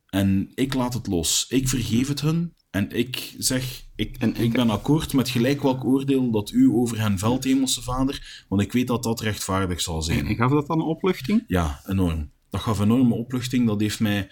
En 0.05 0.51
ik 0.55 0.73
laat 0.73 0.93
het 0.93 1.07
los. 1.07 1.45
Ik 1.47 1.69
vergeef 1.69 2.07
het 2.07 2.21
hun. 2.21 2.53
En 2.69 2.91
ik 2.91 3.35
zeg, 3.37 3.83
ik, 3.95 4.17
En 4.17 4.35
ik 4.35 4.51
ben 4.51 4.69
akkoord 4.69 5.13
met 5.13 5.29
gelijk 5.29 5.61
welk 5.61 5.83
oordeel 5.83 6.31
dat 6.31 6.51
u 6.51 6.69
over 6.69 6.99
hen 6.99 7.17
velt, 7.17 7.43
hemelse 7.43 7.81
vader, 7.81 8.45
want 8.49 8.61
ik 8.61 8.71
weet 8.71 8.87
dat 8.87 9.03
dat 9.03 9.21
rechtvaardig 9.21 9.81
zal 9.81 10.01
zijn. 10.01 10.25
En 10.27 10.35
gaf 10.35 10.51
dat 10.51 10.67
dan 10.67 10.79
een 10.79 10.85
opluchting? 10.85 11.43
Ja, 11.47 11.81
enorm. 11.87 12.31
Dat 12.49 12.61
gaf 12.61 12.79
enorme 12.79 13.15
opluchting. 13.15 13.67
Dat 13.67 13.81
heeft 13.81 13.99
mij 13.99 14.31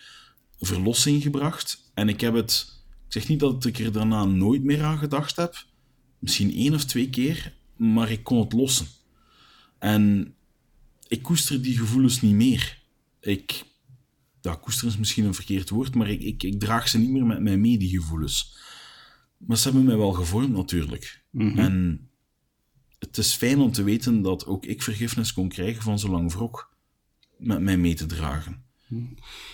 verlossing 0.59 1.21
gebracht. 1.21 1.91
En 1.93 2.09
ik 2.09 2.21
heb 2.21 2.33
het... 2.33 2.75
Ik 3.05 3.13
zeg 3.13 3.27
niet 3.27 3.39
dat 3.39 3.65
ik 3.65 3.79
er 3.79 3.91
daarna 3.91 4.25
nooit 4.25 4.63
meer 4.63 4.83
aan 4.83 4.97
gedacht 4.97 5.35
heb. 5.35 5.65
Misschien 6.19 6.53
één 6.53 6.73
of 6.73 6.85
twee 6.85 7.09
keer. 7.09 7.53
Maar 7.75 8.11
ik 8.11 8.23
kon 8.23 8.39
het 8.39 8.53
lossen. 8.53 8.87
En 9.79 10.33
ik 11.07 11.21
koester 11.21 11.61
die 11.61 11.77
gevoelens 11.77 12.21
niet 12.21 12.35
meer. 12.35 12.81
Ik... 13.19 13.63
Ja, 14.41 14.55
koester 14.55 14.87
is 14.87 14.97
misschien 14.97 15.25
een 15.25 15.33
verkeerd 15.33 15.69
woord, 15.69 15.95
maar 15.95 16.09
ik, 16.09 16.21
ik, 16.21 16.43
ik 16.43 16.59
draag 16.59 16.87
ze 16.87 16.99
niet 16.99 17.09
meer 17.09 17.25
met 17.25 17.41
mij 17.41 17.57
mee, 17.57 17.77
die 17.77 17.99
gevoelens. 17.99 18.57
Maar 19.37 19.57
ze 19.57 19.63
hebben 19.63 19.85
mij 19.85 19.97
wel 19.97 20.11
gevormd, 20.11 20.51
natuurlijk. 20.51 21.23
En 21.55 22.07
het 22.99 23.17
is 23.17 23.33
fijn 23.33 23.59
om 23.59 23.71
te 23.71 23.83
weten 23.83 24.21
dat 24.21 24.45
ook 24.45 24.65
ik 24.65 24.83
vergiffenis 24.83 25.33
kon 25.33 25.49
krijgen 25.49 25.83
van 25.83 25.99
zo 25.99 26.09
lang 26.09 26.33
wrok 26.33 26.75
met 27.37 27.61
mij 27.61 27.77
mee 27.77 27.93
te 27.93 28.05
dragen. 28.05 28.65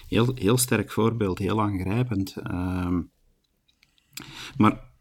Heel, 0.08 0.36
heel 0.36 0.58
sterk 0.58 0.92
voorbeeld, 0.92 1.40
heel 1.40 1.62
aangrijpend. 1.62 2.36
Ehm, 2.36 3.02
maar 4.58 4.92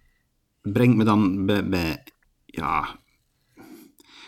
brengt 0.62 0.96
me 0.96 1.04
dan 1.04 1.46
bij, 1.46 1.68
bij 1.68 2.04
ja, 2.46 3.00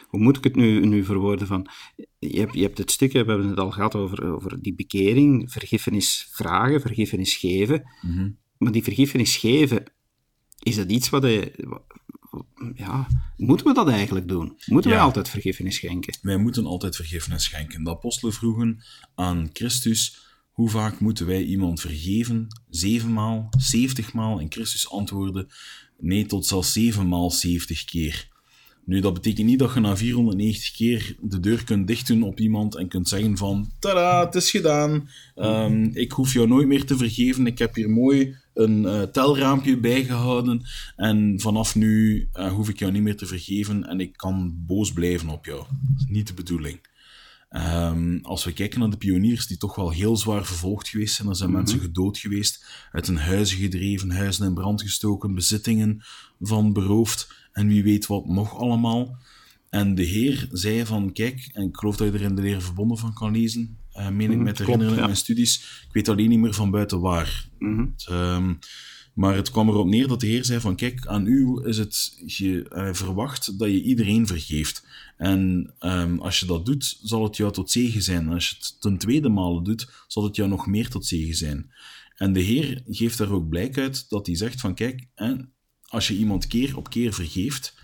hoe 0.07 0.21
moet 0.21 0.37
ik 0.37 0.45
het 0.45 0.57
nu, 0.57 0.87
nu 0.87 1.05
verwoorden? 1.05 1.47
Van, 1.47 1.69
je, 2.33 2.41
hebt, 2.41 2.55
je 2.55 2.63
hebt 2.63 2.79
het 2.79 2.91
stukje, 2.91 3.25
we 3.25 3.31
hebben 3.31 3.49
het 3.49 3.59
al 3.59 3.71
gehad 3.71 3.95
over, 3.95 4.35
over 4.35 4.63
die 4.63 4.75
bekering, 4.75 5.53
vergiffenis 5.53 6.29
vragen, 6.31 6.81
vergiffenis 6.81 7.37
geven. 7.37 7.83
Maar 8.59 8.73
die 8.73 8.83
vergiffenis 8.83 9.37
geven, 9.37 9.85
is 10.63 10.77
dat 10.77 10.91
iets 10.91 11.09
wat 11.09 11.23
je... 11.23 11.53
Ja, 12.75 13.07
moeten 13.37 13.67
we 13.67 13.75
dat 13.75 13.89
eigenlijk 13.89 14.29
doen? 14.29 14.57
Moeten 14.67 14.91
Ja. 14.91 14.97
wij 14.97 15.07
altijd 15.07 15.29
vergiffenis 15.29 15.75
schenken? 15.75 16.19
Wij 16.23 16.37
moeten 16.37 16.67
altijd 16.67 16.97
vergiffenis 16.97 17.45
schenken. 17.45 17.85
De 17.85 17.91
apostelen 17.91 18.35
vroegen 18.35 18.85
aan 19.15 19.51
Christus, 19.53 20.27
hoe 20.51 20.71
vaak 20.71 21.01
moeten 21.01 21.27
wij 21.27 21.45
iemand 21.45 21.81
vergeven? 21.81 22.47
Zevenmaal, 22.69 23.49
zeventigmaal? 23.59 24.41
En 24.41 24.53
Christus 24.53 24.91
antwoordde, 24.91 25.49
nee, 25.99 26.27
tot 26.27 26.47
zelfs 26.47 26.73
zevenmaal 26.73 27.31
zeventig 27.31 27.85
keer. 27.85 28.29
Nu, 28.87 29.01
dat 29.01 29.15
betekent 29.15 29.47
niet 29.47 29.59
dat 29.59 29.75
je 29.75 29.81
na 29.81 29.97
490 29.97 30.73
keer 30.73 31.17
de 31.21 31.41
deur 31.41 31.65
kunt 31.65 31.87
dichtdoen 31.87 32.23
op 32.23 32.41
iemand 32.41 32.75
en 32.75 32.89
kunt 32.89 33.09
zeggen 33.09 33.37
van, 33.37 33.71
tada, 33.79 34.25
het 34.25 34.35
is 34.35 34.51
gedaan. 34.51 35.09
Ehm, 35.35 35.85
ik 35.93 36.13
hoef 36.13 36.33
jou 36.33 36.49
nooit 36.49 36.67
meer 36.67 36.85
te 36.85 36.97
vergeven. 36.97 37.47
Ik 37.47 37.59
heb 37.59 37.75
hier 37.75 37.91
mooi 37.91 38.35
een 38.55 38.87
eh, 38.87 39.03
telraampje 39.03 39.77
bijgehouden. 39.77 40.63
En 40.97 41.41
vanaf 41.41 41.75
nu 41.75 42.29
eh, 42.33 42.53
hoef 42.53 42.69
ik 42.69 42.79
jou 42.79 42.93
niet 42.93 43.03
meer 43.03 43.17
te 43.17 43.27
vergeven 43.27 43.85
en 43.85 44.01
ik 44.01 44.17
kan 44.17 44.55
boos 44.67 44.93
blijven 44.93 45.29
op 45.29 45.45
jou. 45.45 45.59
Dat 45.59 45.99
is 45.99 46.07
niet 46.09 46.27
de 46.27 46.35
bedoeling. 46.35 46.81
Ehm, 47.49 48.19
als 48.23 48.45
we 48.45 48.53
kijken 48.53 48.81
naar 48.81 48.91
de 48.91 48.97
pioniers, 48.97 49.47
die 49.47 49.57
toch 49.57 49.75
wel 49.75 49.91
heel 49.91 50.17
zwaar 50.17 50.45
vervolgd 50.45 50.89
geweest 50.89 51.15
zijn, 51.15 51.29
er 51.29 51.37
zijn 51.37 51.53
mensen 51.53 51.81
gedood 51.81 52.19
geweest, 52.19 52.65
uit 52.93 53.07
hun 53.07 53.17
huizen 53.17 53.59
gedreven, 53.59 54.11
huizen 54.11 54.47
in 54.47 54.55
brand 54.55 54.83
gestoken, 54.83 55.35
bezittingen 55.35 56.03
van 56.41 56.73
beroofd 56.73 57.33
en 57.55 57.69
wie 57.69 57.83
weet 57.83 58.07
wat 58.07 58.27
nog 58.27 58.59
allemaal. 58.59 59.17
En 59.71 59.95
de 59.95 60.03
Heer 60.03 60.49
zei 60.53 60.87
van, 60.87 61.13
kijk, 61.13 61.51
en 61.53 61.63
ik 61.63 61.77
geloof 61.77 61.97
dat 61.97 62.13
je 62.13 62.19
er 62.19 62.25
in 62.25 62.35
de 62.35 62.43
leer 62.43 62.63
verbonden 62.63 62.99
van 62.99 63.15
kan 63.15 63.33
lezen, 63.33 63.79
eh 63.93 64.09
meen 64.09 64.31
ik 64.31 64.39
met 64.39 64.57
te 64.57 64.63
klopt, 64.63 64.81
herinneren 64.81 64.93
in 64.93 65.01
ja. 65.01 65.05
mijn 65.05 65.17
studies. 65.17 65.83
Ik 65.89 65.93
weet 65.93 66.09
alleen 66.09 66.29
niet 66.29 66.39
meer 66.39 66.55
van 66.55 66.71
buiten 66.71 67.01
waar. 67.01 67.49
Het, 67.59 68.07
ehm, 68.09 68.55
maar 69.15 69.35
het 69.35 69.51
kwam 69.51 69.69
erop 69.69 69.87
neer 69.87 70.09
dat 70.09 70.21
de 70.21 70.27
Heer 70.27 70.45
zei 70.45 70.61
van, 70.61 70.77
kijk, 70.77 71.07
aan 71.07 71.27
u 71.27 71.61
is 71.65 71.79
het 71.79 72.23
ge, 72.27 72.69
eh, 72.69 72.93
verwacht 72.93 73.59
dat 73.59 73.69
je 73.69 73.83
iedereen 73.83 74.27
vergeeft. 74.27 74.87
En 75.17 75.73
ehm, 75.79 76.19
als 76.19 76.41
je 76.41 76.47
dat 76.47 76.67
doet, 76.67 76.99
zal 77.03 77.23
het 77.23 77.37
jou 77.37 77.53
tot 77.53 77.71
zegen 77.71 78.03
zijn. 78.03 78.27
En 78.27 78.33
als 78.33 78.49
je 78.49 78.57
het 78.57 78.81
ten 78.81 78.99
tweede 78.99 79.29
male 79.29 79.63
doet, 79.63 80.05
zal 80.07 80.25
het 80.25 80.37
jou 80.37 80.49
nog 80.49 80.67
meer 80.67 80.89
tot 80.89 81.07
zegen 81.07 81.35
zijn. 81.35 81.71
En 82.17 82.33
de 82.33 82.41
Heer 82.41 82.83
geeft 82.87 83.19
daar 83.19 83.31
ook 83.31 83.49
blijk 83.49 83.79
uit 83.79 84.09
dat 84.09 84.27
hij 84.27 84.37
zegt 84.37 84.61
van, 84.61 84.75
kijk, 84.75 85.07
hè, 85.15 85.35
als 85.95 86.09
je 86.09 86.17
iemand 86.17 86.47
keer 86.47 86.77
op 86.77 86.91
keer 86.91 87.13
vergeeft, 87.13 87.75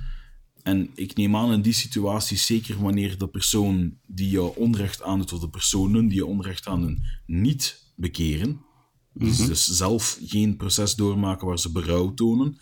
en 0.63 0.91
ik 0.95 1.17
neem 1.17 1.37
aan 1.37 1.53
in 1.53 1.63
die 1.63 1.73
situaties, 1.73 2.47
zeker 2.47 2.83
wanneer 2.83 3.19
de 3.19 3.29
persoon 3.29 3.99
die 4.07 4.31
jou 4.31 4.57
onrecht 4.57 5.03
aandoet, 5.03 5.33
of 5.33 5.41
de 5.41 5.49
personen 5.49 6.09
die 6.09 6.17
je 6.17 6.27
onrecht 6.27 6.67
aandoen, 6.67 7.05
niet 7.27 7.93
bekeren, 7.97 8.61
dus, 9.13 9.37
dus 9.37 9.67
zelf 9.67 10.19
geen 10.25 10.57
proces 10.57 10.95
doormaken 10.95 11.47
waar 11.47 11.59
ze 11.59 11.73
berouw 11.73 12.15
tonen, 12.15 12.59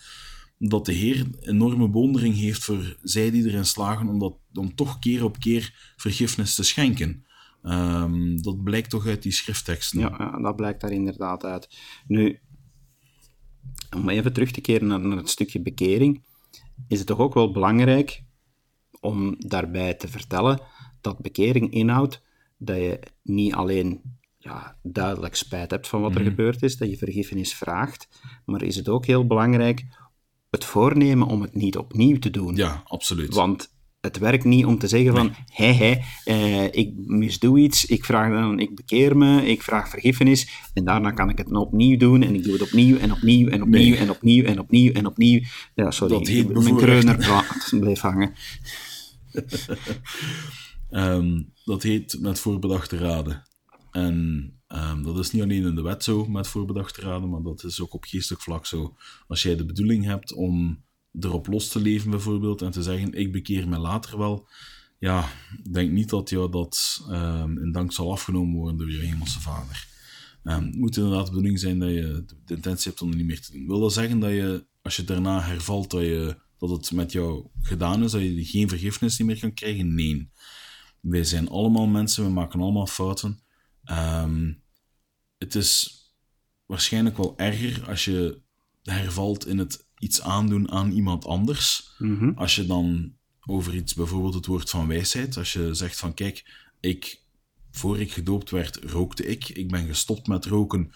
dat 0.59 0.87
de 0.87 0.93
Heer 0.93 1.27
enorme 1.41 1.91
bewondering 1.91 2.35
heeft 2.35 2.65
voor 2.65 2.97
zij 3.03 3.31
die 3.31 3.45
erin 3.45 3.67
slagen 3.67 4.09
om, 4.09 4.19
dat, 4.19 4.37
om 4.55 4.75
toch 4.75 4.99
keer 4.99 5.25
op 5.25 5.39
keer 5.39 5.95
vergiffenis 5.97 6.55
te 6.55 6.63
schenken. 6.63 7.25
Ehm, 7.63 8.37
dat 8.37 8.63
blijkt 8.63 8.91
toch 8.91 9.07
uit 9.07 9.23
die 9.23 9.33
schriftteksten. 9.33 10.01
Ja, 10.01 10.15
ja, 10.19 10.41
dat 10.41 10.57
blijkt 10.57 10.81
daar 10.81 10.93
inderdaad 10.93 11.45
uit. 11.45 11.69
Nu, 12.07 12.41
om 13.97 14.09
even 14.09 14.33
terug 14.33 14.51
te 14.51 14.61
keren 14.61 14.87
naar, 14.87 15.01
naar 15.01 15.17
het 15.17 15.29
stukje 15.29 15.61
bekering, 15.61 16.23
is 16.89 16.99
het 16.99 17.07
toch 17.07 17.19
ook 17.19 17.35
wel 17.35 17.53
belangrijk 17.53 18.23
om 19.01 19.35
daarbij 19.39 19.95
te 19.95 20.09
vertellen 20.09 20.61
dat 21.01 21.19
bekering 21.19 21.73
inhoudt 21.73 22.23
dat 22.57 22.77
je 22.77 23.01
niet 23.23 23.55
alleen 23.55 24.01
ja, 24.39 24.77
duidelijk 24.83 25.35
spijt 25.35 25.71
hebt 25.71 25.89
van 25.89 26.01
wat 26.01 26.15
er 26.15 26.23
gebeurd 26.23 26.63
is, 26.63 26.77
dat 26.77 26.91
je 26.91 26.97
vergiffenis 26.97 27.55
vraagt, 27.55 28.09
maar 28.45 28.63
is 28.63 28.77
het 28.77 28.89
ook 28.89 29.07
heel 29.07 29.27
belangrijk 29.27 29.87
het 30.51 30.65
voornemen 30.65 31.27
om 31.27 31.43
het 31.43 31.55
niet 31.55 31.77
opnieuw 31.77 32.19
te 32.19 32.31
doen. 32.31 32.57
Ja, 32.57 32.83
absoluut. 32.85 33.35
Want 33.35 33.77
het 34.09 34.19
werkt 34.19 34.45
niet 34.45 34.65
om 34.65 34.79
te 34.79 34.89
zeggen 34.89 35.15
van, 35.15 35.35
hé, 35.53 35.73
hé, 35.73 35.97
eh, 36.25 36.65
ik 36.65 36.93
misdoe 36.95 37.59
iets, 37.59 37.87
ik 37.87 38.05
vraag 38.05 38.33
dan, 38.33 38.59
ik 38.59 38.75
bekeer 38.75 39.17
me, 39.17 39.47
ik 39.47 39.63
vraag 39.63 39.89
vergiffenis, 39.89 40.49
en 40.75 40.85
daarna 40.85 41.11
kan 41.11 41.31
ik 41.31 41.39
het 41.39 41.53
opnieuw 41.53 41.97
doen, 41.97 42.23
en 42.23 42.35
ik 42.35 42.43
doe 42.45 42.53
het 42.53 42.63
opnieuw, 42.63 42.99
en 42.99 43.13
opnieuw, 43.13 43.49
en 43.49 43.63
opnieuw, 43.63 43.91
Nee. 43.91 43.97
en 43.97 44.11
opnieuw, 44.11 44.45
en 44.45 44.59
opnieuw, 44.59 44.93
en 44.93 45.07
opnieuw. 45.07 45.41
Ja, 45.75 45.91
sorry, 45.91 46.15
Dat 46.15 46.27
heet 46.27 46.63
mijn 46.63 46.77
kreuner 46.77 47.47
bleef 47.71 48.01
hangen. 48.01 48.33
Ehm, 50.91 51.43
dat 51.65 51.83
heet 51.83 52.17
met 52.21 52.41
voorbedachte 52.41 52.97
raden. 52.97 53.43
En 53.91 54.59
Ehm, 54.69 55.03
dat 55.03 55.19
is 55.19 55.31
niet 55.31 55.43
alleen 55.43 55.65
in 55.65 55.75
de 55.75 55.83
wet 55.83 56.05
zo 56.05 56.27
met 56.27 56.49
voorbedachte 56.49 57.01
raden, 57.01 57.29
maar 57.29 57.43
dat 57.43 57.65
is 57.65 57.81
ook 57.81 57.95
op 57.95 58.05
geestelijk 58.05 58.43
vlak 58.43 58.67
zo. 58.67 58.97
Als 59.27 59.43
jij 59.43 59.57
de 59.57 59.65
bedoeling 59.65 60.05
hebt 60.05 60.33
om 60.33 60.83
erop 61.21 61.47
los 61.47 61.69
te 61.69 61.81
leven, 61.81 62.11
bijvoorbeeld, 62.11 62.63
en 62.63 62.71
te 62.71 62.83
zeggen: 62.83 63.13
Ik 63.13 63.33
bekeer 63.33 63.69
me 63.69 63.79
later 63.79 64.19
wel, 64.19 64.49
ja, 64.99 65.29
denk 65.71 65.91
niet 65.91 66.09
dat 66.09 66.31
jou 66.31 66.51
dat 66.51 67.05
in 67.55 67.71
dank 67.73 67.93
zal 67.93 68.13
afgenomen 68.13 68.55
worden 68.55 68.77
door 68.77 68.91
je 68.91 68.99
hemelse 68.99 69.41
vader. 69.41 69.87
Um, 70.45 70.65
het 70.65 70.75
moet 70.75 70.97
inderdaad 70.97 71.25
de 71.25 71.31
bedoeling 71.31 71.59
zijn 71.59 71.79
dat 71.79 71.89
je 71.89 72.25
de 72.45 72.55
intentie 72.55 72.91
hebt 72.91 73.03
om 73.03 73.11
er 73.11 73.17
niet 73.17 73.27
meer 73.27 73.41
te 73.41 73.53
doen. 73.53 73.67
Wil 73.67 73.81
dat 73.81 73.93
zeggen 73.93 74.19
dat 74.19 74.31
je, 74.31 74.67
als 74.83 74.97
je 74.97 75.05
daarna 75.05 75.41
hervalt, 75.41 75.91
dat, 75.91 76.01
je, 76.01 76.37
dat 76.59 76.71
het 76.71 76.93
met 76.93 77.13
jou 77.13 77.49
gedaan 77.61 78.05
is, 78.05 78.11
dat 78.11 78.21
je 78.21 78.45
geen 78.45 78.69
vergiffenis 78.69 79.19
meer 79.19 79.39
kan 79.39 79.55
krijgen? 79.55 79.95
Nee. 79.95 80.31
Wij 81.01 81.25
zijn 81.25 81.49
allemaal 81.49 81.87
mensen, 81.87 82.25
we 82.25 82.31
maken 82.31 82.61
allemaal 82.61 82.87
fouten. 82.87 83.41
Um, 83.91 84.63
het 85.39 85.55
is 85.55 86.03
waarschijnlijk 86.67 87.17
wel 87.17 87.39
erger 87.39 87.89
als 87.89 88.05
je 88.05 88.43
hervalt 88.83 89.47
in 89.47 89.59
het 89.59 89.88
iets 89.99 90.23
aandoen 90.23 90.71
aan 90.71 90.91
iemand 90.91 91.25
anders. 91.25 91.95
Mhm. 91.99 92.31
Als 92.35 92.55
je 92.55 92.67
dan 92.67 93.17
over 93.47 93.75
iets, 93.75 93.95
bijvoorbeeld 93.95 94.35
het 94.35 94.47
woord 94.47 94.71
van 94.71 94.87
wijsheid, 94.87 95.37
als 95.37 95.53
je 95.53 95.75
zegt 95.75 95.99
van 95.99 96.15
kijk, 96.15 96.67
ik, 96.81 97.23
voor 97.71 97.99
ik 97.99 98.13
gedoopt 98.13 98.51
werd, 98.51 98.77
rookte 98.77 99.27
ik. 99.27 99.49
Ik 99.49 99.71
ben 99.71 99.87
gestopt 99.87 100.27
met 100.27 100.45
roken 100.45 100.91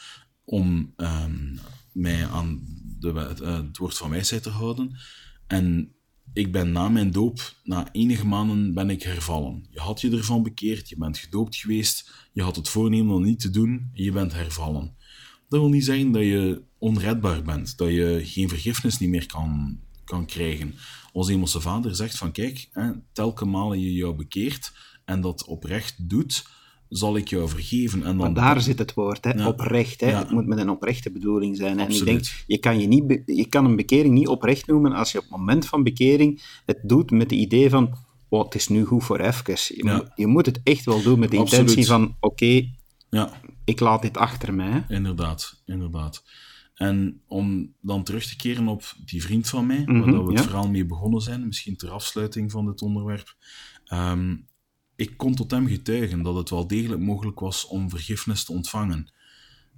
om 0.45 0.95
um, 0.97 1.59
mij 1.93 2.27
aan 2.27 2.63
de, 2.99 3.37
uh, 3.43 3.57
het 3.57 3.79
woord 3.79 3.97
van 3.97 4.11
wijsheid 4.11 4.43
te 4.43 4.51
houden. 4.51 4.97
En 5.47 5.95
ik 6.33 6.53
ben 6.53 6.73
na 6.73 6.89
mijn 6.89 7.11
doop, 7.11 7.55
na 7.65 7.93
enige 7.93 8.27
maanden, 8.27 8.75
ben 8.75 8.91
ik 8.91 9.03
hervallen. 9.03 9.67
Je 9.71 9.81
had 9.81 10.01
je 10.01 10.11
ervan 10.11 10.43
bekeerd, 10.43 10.89
je 10.89 10.97
bent 10.97 11.19
gedoopt 11.19 11.57
geweest, 11.57 12.13
je 12.33 12.43
had 12.43 12.57
het 12.57 12.69
voornemen 12.69 13.15
om 13.15 13.23
niet 13.23 13.41
te 13.41 13.51
doen 13.51 13.91
en 13.95 14.03
je 14.03 14.13
bent 14.13 14.33
hervallen. 14.33 14.97
Dat 15.53 15.61
wil 15.61 15.71
niet 15.71 15.85
zeggen 15.85 16.13
dat 16.13 16.23
je 16.23 16.63
onredbaar 16.79 17.43
bent, 17.43 17.77
dat 17.79 17.89
je 17.89 18.21
geen 18.25 18.49
vergiffenis 18.49 18.99
niet 18.99 19.09
meer 19.09 19.27
kan, 19.27 19.79
kan 20.05 20.27
krijgen. 20.27 20.75
Onze 21.13 21.31
hemelse 21.33 21.61
vader 21.61 21.95
zegt 21.97 22.19
van 22.19 22.33
kijk, 22.33 22.69
hè, 22.73 22.91
telke 23.13 23.45
malen 23.45 23.81
je 23.81 23.93
jou 23.93 24.15
bekeert 24.15 24.73
en 25.05 25.21
dat 25.21 25.45
oprecht 25.45 26.09
doet, 26.09 26.47
zal 26.89 27.17
ik 27.17 27.29
jou 27.29 27.49
vergeven. 27.49 27.99
En 28.03 28.17
dan... 28.17 28.17
Maar 28.17 28.35
daar 28.35 28.61
zit 28.61 28.79
het 28.79 28.95
woord, 28.95 29.25
hè? 29.25 29.31
Ja. 29.31 29.47
oprecht. 29.47 30.01
Hè? 30.01 30.11
Ja. 30.11 30.19
Het 30.19 30.31
moet 30.31 30.47
met 30.47 30.59
een 30.59 30.71
oprechte 30.71 31.11
bedoeling 31.11 31.57
zijn. 31.57 31.79
En 31.81 31.91
ik 31.91 32.05
denk, 32.05 32.45
je 32.47 32.59
kan, 32.59 32.81
je, 32.81 32.87
niet 32.87 33.23
je 33.27 33.47
kan 33.49 33.65
een 33.65 33.77
bekering 33.77 34.15
niet 34.15 34.29
oprecht 34.29 34.67
noemen 34.67 34.93
als 34.93 35.13
je 35.13 35.19
op 35.19 35.25
het 35.25 35.33
moment 35.39 35.67
van 35.67 35.83
bekering 35.83 36.43
het 36.67 36.79
doet 36.83 37.11
met 37.11 37.31
het 37.31 37.41
idee 37.41 37.71
van, 37.71 37.95
oh, 38.29 38.45
het 38.45 38.55
is 38.55 38.69
nu 38.69 38.85
goed 38.85 39.05
voor 39.05 39.21
even. 39.21 39.55
Je, 39.77 39.85
Ja. 39.85 39.97
moet, 39.97 40.11
je 40.15 40.27
moet 40.27 40.47
het 40.47 40.61
echt 40.63 40.85
wel 40.85 41.03
doen 41.03 41.19
met 41.19 41.31
de 41.31 41.37
Absoluut. 41.39 41.69
intentie 41.69 41.87
van, 41.91 42.17
oké, 42.21 42.65
Ja, 43.11 43.41
ik 43.65 43.81
laat 43.81 44.03
dit 44.03 44.17
achter 44.17 44.55
mij. 44.55 44.85
Inderdaad, 44.89 45.63
inderdaad. 45.67 46.25
En 46.75 47.21
om 47.27 47.75
dan 47.81 48.05
terug 48.05 48.27
te 48.27 48.37
keren 48.37 48.69
op 48.69 48.95
die 49.05 49.23
vriend 49.23 49.49
van 49.49 49.67
mij, 49.67 49.83
Mhm, 49.87 49.99
waar 50.01 50.13
dat 50.13 50.23
we 50.25 50.29
het 50.31 50.39
ja. 50.39 50.45
verhaal 50.45 50.69
mee 50.69 50.87
begonnen 50.87 51.21
zijn, 51.21 51.47
misschien 51.47 51.77
ter 51.77 51.91
afsluiting 51.91 52.51
van 52.51 52.67
dit 52.67 52.83
onderwerp. 52.83 53.37
Ehm, 53.85 54.37
ik 54.97 55.17
kon 55.17 55.35
tot 55.35 55.51
hem 55.51 55.67
getuigen 55.67 56.23
dat 56.23 56.35
het 56.35 56.51
wel 56.51 56.67
degelijk 56.67 57.01
mogelijk 57.01 57.41
was 57.41 57.67
om 57.67 57.91
vergiffenis 57.91 58.45
te 58.45 58.53
ontvangen. 58.53 59.13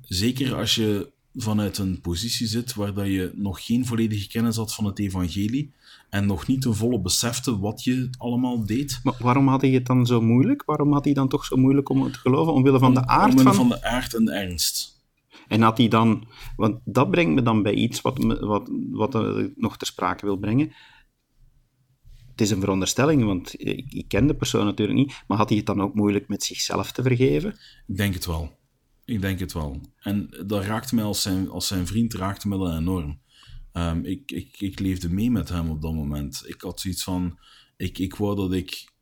Zeker 0.01 0.55
als 0.55 0.75
je 0.75 1.13
vanuit 1.35 1.79
een 1.79 2.01
positie 2.01 2.47
zit 2.47 2.75
waar 2.75 2.95
dat 2.95 3.07
je 3.07 3.33
nog 3.35 3.67
geen 3.67 3.87
volledige 3.87 4.29
kennis 4.29 4.57
had 4.57 4.75
van 4.75 4.85
het 4.85 4.99
evangelie 4.99 5.75
en 6.15 6.27
nog 6.27 6.47
niet 6.47 6.61
ten 6.61 6.75
volle 6.75 7.01
besefte 7.01 7.59
wat 7.59 7.85
je 7.85 8.09
allemaal 8.19 8.67
deed. 8.67 9.01
Maar 9.03 9.15
waarom 9.19 9.49
had 9.49 9.61
hij 9.61 9.71
het 9.71 9.87
dan 9.87 10.07
zo 10.07 10.21
moeilijk? 10.21 10.63
Waarom 10.65 10.93
had 10.93 11.05
hij 11.05 11.15
dan 11.15 11.29
toch 11.29 11.45
zo 11.45 11.57
moeilijk 11.57 11.89
om 11.89 12.03
het 12.03 12.13
te 12.13 12.19
geloven? 12.19 12.53
Omwille 12.53 12.79
van 12.79 12.95
de 12.95 13.07
aard 13.07 13.31
Omwille 13.31 13.53
van... 13.53 13.55
van 13.55 13.69
de 13.69 13.83
aard 13.83 14.15
en 14.15 14.25
de 14.25 14.33
ernst. 14.33 15.03
En 15.49 15.63
had 15.63 15.79
hij 15.79 15.89
dan... 15.89 16.27
Want 16.57 16.81
dat 16.85 17.11
brengt 17.11 17.35
me 17.35 17.43
dan 17.43 17.63
bij 17.63 17.75
iets 17.75 18.01
wat, 18.01 18.19
me- 18.19 18.47
wat, 18.47 18.71
wat 18.91 19.15
eh, 19.15 19.39
ik 19.39 19.53
nog 19.57 19.77
ter 19.77 19.87
sprake 19.87 20.27
wil 20.27 20.37
brengen. 20.37 20.73
Het 22.31 22.41
is 22.41 22.51
een 22.51 22.61
veronderstelling, 22.61 23.25
want 23.25 23.61
ik, 23.61 23.93
ik 23.93 24.09
ken 24.09 24.27
de 24.27 24.35
persoon 24.35 24.65
natuurlijk 24.65 24.99
niet. 24.99 25.23
Maar 25.27 25.39
had 25.39 25.49
hij 25.49 25.59
het 25.59 25.67
dan 25.67 25.83
ook 25.83 25.95
moeilijk 25.95 26.29
met 26.29 26.45
zichzelf 26.45 26.93
te 26.93 27.03
vergeven? 27.03 27.51
Ik 27.87 27.97
denk 27.97 28.15
het 28.15 28.27
wel. 28.27 28.51
Ik 29.05 29.21
denk 29.21 29.39
het 29.39 29.53
wel. 29.53 29.81
En 30.01 30.31
dat 30.47 30.65
raakte 30.65 30.95
mij 30.95 31.05
als 31.05 31.23
zijn, 31.23 31.51
als 31.51 31.67
zijn 31.67 31.87
vriend, 31.87 32.15
raakte 32.15 32.49
me 32.49 32.59
dat 32.59 32.79
enorm. 32.79 33.23
Ehm, 33.75 34.05
ik, 34.05 34.31
ik, 34.31 34.61
ik 34.61 34.79
leefde 34.79 35.09
mee 35.09 35.31
met 35.31 35.49
hem 35.49 35.71
op 35.71 35.83
dat 35.83 35.95
moment. 35.95 36.43
Ik 36.47 36.61
had 36.61 36.81
zoiets 36.81 37.03
van, 37.03 37.39
ik, 37.77 37.99
ik 37.99 38.15
wou 38.15 38.37
dat 38.37 38.53
ik... 38.53 38.93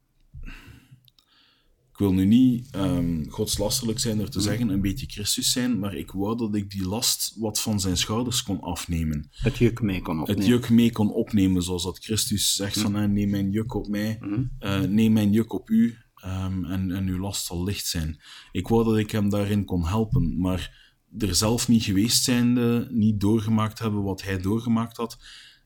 Ik 1.92 1.98
wil 1.98 2.12
nu 2.12 2.24
niet 2.24 2.70
ehm 2.70 3.28
godslasterlijk 3.28 3.98
zijn 3.98 4.18
door 4.18 4.28
te 4.28 4.40
zeggen, 4.40 4.68
een 4.68 4.80
beetje 4.80 5.06
Christus 5.06 5.52
zijn, 5.52 5.78
maar 5.78 5.94
ik 5.94 6.10
wou 6.10 6.36
dat 6.36 6.54
ik 6.54 6.70
die 6.70 6.86
last 6.86 7.34
wat 7.38 7.60
van 7.60 7.80
zijn 7.80 7.96
schouders 7.96 8.42
kon 8.42 8.60
afnemen 8.60 9.28
Het 9.30 9.58
juk 9.58 9.80
mee 9.80 10.02
kon 10.02 10.18
het 10.20 10.28
opnemen. 10.28 10.52
juk 10.52 10.70
mee 10.70 10.92
kon 10.92 11.12
opnemen, 11.12 11.62
zoals 11.62 11.82
dat 11.82 11.98
Christus 11.98 12.54
zegt 12.54 12.80
van 12.80 12.96
eh, 12.96 13.08
neem 13.08 13.30
mijn 13.30 13.50
juk 13.50 13.74
op 13.74 13.88
mij, 13.88 14.18
eh, 14.58 14.80
neem 14.80 15.12
mijn 15.12 15.32
juk 15.32 15.52
op 15.52 15.70
u 15.70 15.96
ehm, 16.14 16.64
en, 16.64 16.90
en 16.90 17.06
uw 17.06 17.18
last 17.18 17.46
zal 17.46 17.64
licht 17.64 17.86
zijn. 17.86 18.20
Ik 18.52 18.68
wou 18.68 18.84
dat 18.84 18.96
ik 18.96 19.10
hem 19.10 19.28
daarin 19.28 19.64
kon 19.64 19.86
helpen, 19.86 20.40
maar 20.40 20.81
er 21.18 21.34
zelf 21.34 21.68
niet 21.68 21.82
geweest 21.82 22.24
zijnde, 22.24 22.88
niet 22.90 23.20
doorgemaakt 23.20 23.78
hebben 23.78 24.02
wat 24.02 24.22
hij 24.22 24.38
doorgemaakt 24.40 24.96
had, 24.96 25.18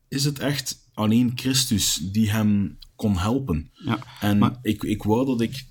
is 0.09 0.25
het 0.25 0.39
echt 0.39 0.91
alleen 0.95 1.33
Christus 1.35 1.95
die 2.13 2.31
hem 2.31 2.79
kon 2.97 3.17
helpen. 3.17 3.71
Ja, 3.73 3.99
En 4.21 4.39
maar- 4.39 4.59
ik, 4.63 4.83
ik 4.83 5.03
wou 5.03 5.27
dat 5.27 5.41
ik 5.41 5.65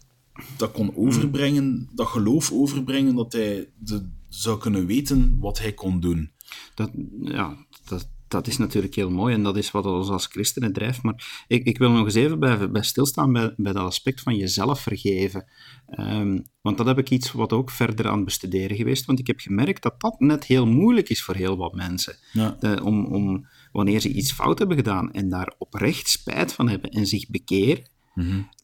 dat 0.58 0.72
kon 0.72 0.96
overbrengen, 0.96 1.90
dat 1.94 2.08
geloof 2.08 2.52
overbrengen, 2.52 3.16
dat 3.16 3.32
hij 3.34 3.70
de, 3.78 4.10
zou 4.30 4.60
kunnen 4.60 4.86
weten 4.86 5.40
wat 5.40 5.60
hij 5.60 5.74
kon 5.74 6.00
doen. 6.00 6.32
Dat, 6.76 6.92
ja, 7.22 7.66
dat, 7.86 8.10
dat 8.28 8.48
is 8.48 8.58
natuurlijk 8.58 8.96
heel 8.96 9.10
mooi 9.10 9.34
en 9.34 9.44
dat 9.44 9.58
is 9.58 9.72
wat 9.72 9.86
ons 9.86 10.10
als 10.10 10.26
christenen 10.26 10.74
drijft. 10.74 11.02
Maar 11.04 11.44
ik, 11.48 11.66
ik 11.66 11.78
wil 11.78 11.92
nog 11.92 12.06
eens 12.06 12.14
even 12.14 12.40
bij, 12.40 12.72
bij 12.72 12.84
stilstaan 12.84 13.34
bij, 13.34 13.54
bij 13.58 13.74
dat 13.74 13.86
aspect 13.86 14.22
van 14.22 14.36
jezelf 14.36 14.80
vergeven. 14.82 15.46
Ehm, 15.88 16.40
want 16.62 16.78
dat 16.78 16.86
heb 16.86 16.98
ik 16.98 17.10
iets 17.10 17.32
wat 17.32 17.54
ook 17.54 17.72
verder 17.72 18.08
aan 18.08 18.16
het 18.16 18.26
bestuderen 18.26 18.78
geweest. 18.78 19.06
Want 19.06 19.20
ik 19.20 19.28
heb 19.28 19.40
gemerkt 19.40 19.84
dat 19.84 20.02
dat 20.02 20.20
net 20.20 20.44
heel 20.46 20.68
moeilijk 20.68 21.10
is 21.10 21.24
voor 21.24 21.36
heel 21.36 21.58
wat 21.58 21.74
mensen. 21.76 22.16
Ja. 22.32 22.58
De- 22.60 22.84
om, 22.84 23.06
om, 23.06 23.48
wanneer 23.72 24.00
ze 24.00 24.10
iets 24.10 24.32
fout 24.32 24.60
hebben 24.60 24.78
gedaan 24.78 25.12
en 25.12 25.30
daar 25.30 25.54
oprecht 25.58 26.08
spijt 26.10 26.54
van 26.54 26.70
hebben 26.70 26.90
en 26.90 27.08
zich 27.08 27.30
bekeren, 27.30 27.90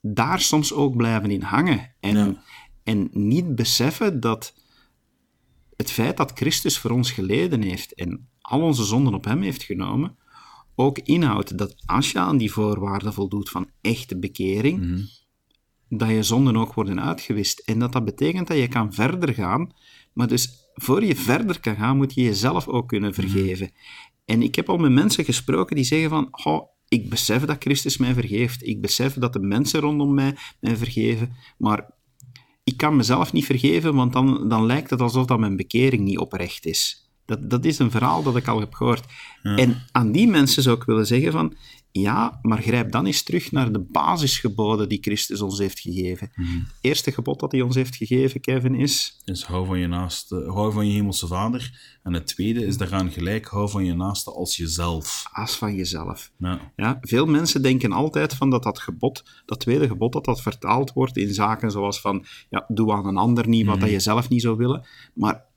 daar 0.01 0.39
soms 0.41 0.73
ook 0.73 0.95
blijven 0.97 1.31
in 1.31 1.41
hangen. 1.41 1.95
En, 1.99 2.15
Ja. 2.17 2.43
en 2.83 3.09
niet 3.11 3.55
beseffen 3.55 4.19
dat 4.19 4.53
het 5.77 5.91
feit 5.91 6.17
dat 6.17 6.31
Christus 6.35 6.77
voor 6.77 6.91
ons 6.91 7.11
geleden 7.11 7.61
heeft 7.61 7.93
en 7.93 8.29
al 8.51 8.61
onze 8.61 8.83
zonden 8.83 9.13
op 9.13 9.25
hem 9.25 9.41
heeft 9.41 9.63
genomen, 9.63 10.15
ook 10.75 10.99
inhoudt 10.99 11.57
dat 11.57 11.75
als 11.85 12.11
je 12.11 12.19
aan 12.19 12.37
die 12.37 12.51
voorwaarden 12.51 13.13
voldoet 13.13 13.49
van 13.49 13.69
echte 13.81 14.19
bekering, 14.19 14.79
dat 15.89 16.09
je 16.09 16.23
zonden 16.23 16.57
ook 16.57 16.73
worden 16.73 17.01
uitgewist. 17.01 17.59
En 17.59 17.79
dat 17.79 17.91
dat 17.91 18.05
betekent 18.05 18.47
dat 18.47 18.57
je 18.57 18.67
kan 18.67 18.93
verder 18.93 19.33
gaan, 19.33 19.71
maar 20.13 20.27
dus 20.27 20.49
voor 20.73 21.03
je 21.03 21.15
verder 21.15 21.59
kan 21.59 21.75
gaan, 21.75 21.97
moet 21.97 22.13
je 22.13 22.21
jezelf 22.21 22.67
ook 22.67 22.87
kunnen 22.87 23.13
vergeven. 23.13 23.71
En 24.25 24.41
ik 24.41 24.55
heb 24.55 24.69
al 24.69 24.77
met 24.77 24.91
mensen 24.91 25.25
gesproken 25.25 25.75
die 25.75 25.85
zeggen 25.85 26.09
van, 26.09 26.27
oh, 26.43 26.67
ik 26.87 27.09
besef 27.09 27.45
dat 27.45 27.63
Christus 27.63 27.97
mij 27.97 28.13
vergeeft, 28.13 28.67
ik 28.67 28.81
besef 28.81 29.13
dat 29.13 29.33
de 29.33 29.39
mensen 29.39 29.79
rondom 29.79 30.13
mij 30.13 30.35
mij 30.59 30.77
vergeven, 30.77 31.35
maar 31.57 31.89
ik 32.63 32.77
kan 32.77 32.95
mezelf 32.95 33.33
niet 33.33 33.45
vergeven, 33.45 33.95
want 33.95 34.13
dan, 34.13 34.49
dan 34.49 34.65
lijkt 34.65 34.89
het 34.89 35.01
alsof 35.01 35.25
dat 35.25 35.39
mijn 35.39 35.55
bekering 35.55 36.03
niet 36.03 36.17
oprecht 36.17 36.65
is. 36.65 37.10
Dat, 37.31 37.49
dat 37.49 37.65
is 37.65 37.79
een 37.79 37.91
verhaal 37.91 38.23
dat 38.23 38.35
ik 38.35 38.47
al 38.47 38.59
heb 38.59 38.73
gehoord. 38.73 39.05
En 39.41 39.83
aan 39.91 40.11
die 40.11 40.27
mensen 40.27 40.63
zou 40.63 40.77
ik 40.77 40.83
willen 40.83 41.07
zeggen 41.07 41.31
van, 41.31 41.55
ja, 41.91 42.39
maar 42.41 42.61
grijp 42.61 42.91
dan 42.91 43.05
eens 43.05 43.23
terug 43.23 43.51
naar 43.51 43.71
de 43.71 43.79
basisgeboden 43.79 44.89
die 44.89 45.01
Christus 45.01 45.41
ons 45.41 45.57
heeft 45.57 45.79
gegeven. 45.79 46.31
Het 46.33 46.77
eerste 46.81 47.11
gebod 47.11 47.39
dat 47.39 47.51
hij 47.51 47.61
ons 47.61 47.75
heeft 47.75 47.95
gegeven, 47.95 48.41
Kevin, 48.41 48.75
is... 48.75 49.21
is 49.25 49.43
hou 49.43 49.65
van 49.65 49.79
je 49.79 49.87
naaste, 49.87 50.43
hou 50.47 50.73
van 50.73 50.87
je 50.87 50.93
hemelse 50.93 51.27
vader. 51.27 51.97
En 52.03 52.13
het 52.13 52.27
tweede 52.27 52.65
is 52.65 52.77
daaraan 52.77 53.11
gelijk, 53.11 53.47
hou 53.47 53.69
van 53.69 53.85
je 53.85 53.93
naaste 53.93 54.31
als 54.31 54.57
jezelf. 54.57 55.23
As 55.31 55.55
van 55.55 55.75
jezelf. 55.75 56.31
Ja. 56.37 56.71
Ja, 56.75 56.97
veel 57.01 57.25
mensen 57.25 57.61
denken 57.61 57.91
altijd 57.91 58.33
van 58.33 58.49
dat 58.49 58.63
dat 58.63 58.79
gebod, 58.79 59.23
dat 59.45 59.59
tweede 59.59 59.87
gebod, 59.87 60.13
dat 60.13 60.25
dat 60.25 60.41
vertaald 60.41 60.93
wordt 60.93 61.17
in 61.17 61.33
zaken 61.33 61.71
zoals 61.71 62.01
van, 62.01 62.25
ja, 62.49 62.65
doe 62.67 62.93
aan 62.93 63.05
een 63.05 63.17
ander 63.17 63.47
niet 63.47 63.65
wat 63.65 63.79
dat 63.79 63.89
je 63.89 63.99
zelf 63.99 64.29
niet 64.29 64.41
zou 64.41 64.57
willen. 64.57 64.85
Maar 65.13 65.49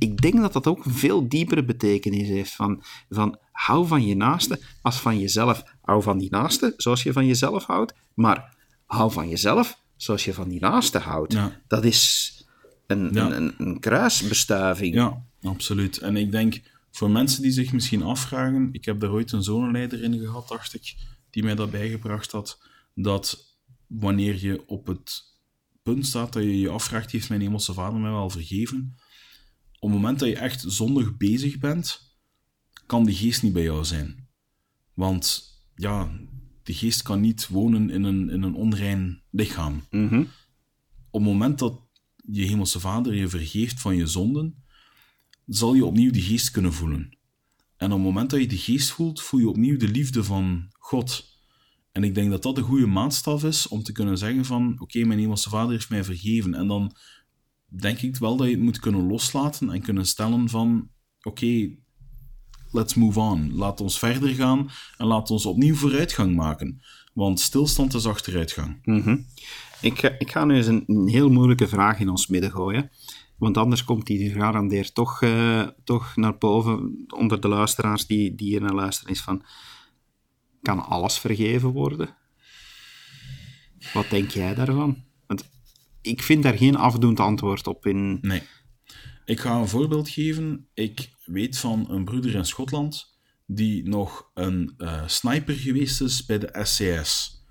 ik 0.00 0.20
denk 0.20 0.36
dat 0.36 0.52
dat 0.52 0.66
ook 0.66 0.84
een 0.84 0.94
veel 0.94 1.28
diepere 1.28 1.64
betekenis 1.64 2.28
heeft 2.28 2.54
van, 2.54 2.82
van 3.08 3.38
hou 3.52 3.86
van 3.86 4.06
je 4.06 4.16
naaste 4.16 4.60
als 4.82 5.00
van 5.00 5.18
jezelf. 5.18 5.62
Hou 5.82 6.02
van 6.02 6.18
die 6.18 6.30
naaste 6.30 6.74
zoals 6.76 7.02
je 7.02 7.12
van 7.12 7.26
jezelf 7.26 7.64
houdt, 7.64 7.94
maar 8.14 8.56
hou 8.86 9.12
van 9.12 9.28
jezelf 9.28 9.78
zoals 9.96 10.24
je 10.24 10.34
van 10.34 10.48
die 10.48 10.60
naaste 10.60 10.98
houdt. 10.98 11.32
Ja. 11.32 11.60
Dat 11.66 11.84
is 11.84 12.34
een, 12.86 13.10
Ja. 13.12 13.26
een, 13.26 13.32
een, 13.36 13.54
een 13.58 13.80
kruisbestuiving. 13.80 14.94
ja, 14.94 15.22
absoluut. 15.42 15.98
En 15.98 16.16
ik 16.16 16.30
denk, 16.30 16.60
voor 16.90 17.10
mensen 17.10 17.42
die 17.42 17.52
zich 17.52 17.72
misschien 17.72 18.02
afvragen, 18.02 18.68
ik 18.72 18.84
heb 18.84 19.00
daar 19.00 19.10
ooit 19.10 19.32
een 19.32 19.42
zonenleider 19.42 20.02
in 20.02 20.18
gehad, 20.18 20.48
dacht 20.48 20.74
ik, 20.74 20.94
die 21.30 21.42
mij 21.42 21.54
dat 21.54 21.70
bijgebracht 21.70 22.32
had, 22.32 22.58
dat 22.94 23.56
wanneer 23.86 24.44
je 24.44 24.62
op 24.66 24.86
het 24.86 25.22
punt 25.82 26.06
staat 26.06 26.32
dat 26.32 26.42
je 26.42 26.60
je 26.60 26.68
afvraagt, 26.68 27.10
heeft 27.10 27.28
mijn 27.28 27.40
hemelse 27.40 27.72
vader 27.72 28.00
mij 28.00 28.10
wel 28.10 28.30
vergeven? 28.30 28.96
Op 29.80 29.90
het 29.90 29.98
moment 30.00 30.18
dat 30.18 30.28
je 30.28 30.36
echt 30.36 30.64
zondig 30.66 31.16
bezig 31.16 31.58
bent, 31.58 32.00
kan 32.86 33.04
die 33.04 33.14
geest 33.14 33.42
niet 33.42 33.52
bij 33.52 33.62
jou 33.62 33.84
zijn. 33.84 34.28
Want 34.94 35.52
ja, 35.74 36.10
de 36.62 36.74
geest 36.74 37.02
kan 37.02 37.20
niet 37.20 37.48
wonen 37.48 37.90
in 37.90 38.02
een, 38.02 38.30
in 38.30 38.42
een 38.42 38.54
onrein 38.54 39.22
lichaam. 39.30 39.82
Mhm. 39.90 40.20
Op 41.10 41.20
het 41.20 41.30
moment 41.30 41.58
dat 41.58 41.80
je 42.16 42.44
hemelse 42.44 42.80
vader 42.80 43.14
je 43.14 43.28
vergeeft 43.28 43.80
van 43.80 43.96
je 43.96 44.06
zonden, 44.06 44.64
zal 45.46 45.74
je 45.74 45.84
opnieuw 45.84 46.10
die 46.10 46.22
geest 46.22 46.50
kunnen 46.50 46.72
voelen. 46.72 47.18
En 47.76 47.86
op 47.86 47.98
het 47.98 48.06
moment 48.06 48.30
dat 48.30 48.40
je 48.40 48.46
die 48.46 48.58
geest 48.58 48.90
voelt, 48.90 49.22
voel 49.22 49.40
je 49.40 49.48
opnieuw 49.48 49.76
de 49.76 49.88
liefde 49.88 50.24
van 50.24 50.68
God. 50.72 51.38
En 51.92 52.04
ik 52.04 52.14
denk 52.14 52.30
dat 52.30 52.42
dat 52.42 52.56
een 52.56 52.64
goede 52.64 52.86
maatstaf 52.86 53.44
is 53.44 53.68
om 53.68 53.82
te 53.82 53.92
kunnen 53.92 54.18
zeggen 54.18 54.44
van, 54.44 54.76
oké, 54.80 55.04
mijn 55.04 55.18
hemelse 55.18 55.48
vader 55.48 55.70
heeft 55.70 55.90
mij 55.90 56.04
vergeven. 56.04 56.54
En 56.54 56.66
dan 56.66 56.96
denk 57.70 57.98
ik 58.00 58.16
wel 58.16 58.36
dat 58.36 58.46
je 58.46 58.52
het 58.54 58.62
moet 58.62 58.78
kunnen 58.78 59.06
loslaten 59.06 59.70
en 59.70 59.82
kunnen 59.82 60.06
stellen 60.06 60.48
van, 60.48 60.88
oké, 61.22 61.70
let's 62.70 62.94
move 62.94 63.20
on. 63.20 63.54
Laat 63.54 63.80
ons 63.80 63.98
verder 63.98 64.28
gaan 64.34 64.70
en 64.96 65.06
laat 65.06 65.30
ons 65.30 65.46
opnieuw 65.46 65.74
vooruitgang 65.74 66.34
maken. 66.36 66.80
Want 67.14 67.40
stilstand 67.40 67.94
is 67.94 68.06
achteruitgang. 68.06 68.78
Mhm. 68.84 69.18
Ik, 69.80 69.98
ga- 69.98 70.14
ik 70.18 70.30
ga 70.30 70.44
nu 70.44 70.56
eens 70.56 70.66
een, 70.66 70.84
een 70.86 71.08
heel 71.08 71.30
moeilijke 71.30 71.68
vraag 71.68 72.00
in 72.00 72.08
ons 72.08 72.26
midden 72.26 72.50
gooien. 72.50 72.90
Want 73.38 73.56
anders 73.56 73.84
komt 73.84 74.06
die 74.06 74.30
gegarandeerd 74.30 74.94
toch, 74.94 75.22
eh, 75.22 75.66
toch 75.84 76.16
naar 76.16 76.38
boven 76.38 77.04
onder 77.16 77.40
de 77.40 77.48
luisteraars 77.48 78.06
die, 78.06 78.34
die 78.34 78.46
hier 78.48 78.60
naar 78.60 78.74
luisteren. 78.74 79.12
Is 79.12 79.20
van, 79.20 79.42
kan 80.62 80.84
alles 80.84 81.18
vergeven 81.18 81.68
worden? 81.70 82.16
Wat 83.92 84.10
denk 84.10 84.30
jij 84.30 84.54
daarvan? 84.54 85.04
Ik 86.02 86.22
vind 86.22 86.42
daar 86.42 86.56
geen 86.56 86.76
afdoend 86.76 87.20
antwoord 87.20 87.66
op 87.66 87.86
in. 87.86 88.18
Nee. 88.20 88.42
Ik 89.24 89.40
ga 89.40 89.56
een 89.56 89.68
voorbeeld 89.68 90.08
geven. 90.08 90.68
Ik 90.74 91.10
weet 91.24 91.58
van 91.58 91.90
een 91.90 92.04
broeder 92.04 92.34
in 92.34 92.44
Schotland 92.44 93.18
die 93.46 93.88
nog 93.88 94.30
een 94.34 94.74
eh, 94.76 95.02
sniper 95.06 95.54
geweest 95.54 96.00
is 96.00 96.26
bij 96.26 96.38
de 96.38 96.58
SCS. 96.62 97.42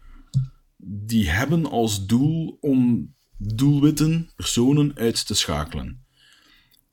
Die 0.78 1.30
hebben 1.30 1.66
als 1.66 2.06
doel 2.06 2.58
om 2.62 3.14
doelwitten, 3.38 4.30
personen 4.36 4.96
uit 4.96 5.28
te 5.28 5.34
schakelen. 5.34 6.06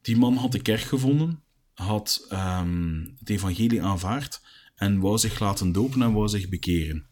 Die 0.02 0.16
man 0.16 0.36
had 0.36 0.52
de 0.52 0.62
kerk 0.62 0.80
gevonden, 0.80 1.42
had 1.74 2.26
ehm, 2.28 3.04
het 3.18 3.30
evangelie 3.30 3.82
aanvaard 3.82 4.40
en 4.74 5.00
wou 5.00 5.18
zich 5.18 5.40
laten 5.40 5.72
dopen 5.72 6.02
en 6.02 6.12
wou 6.12 6.28
zich 6.28 6.48
bekeren. 6.48 7.06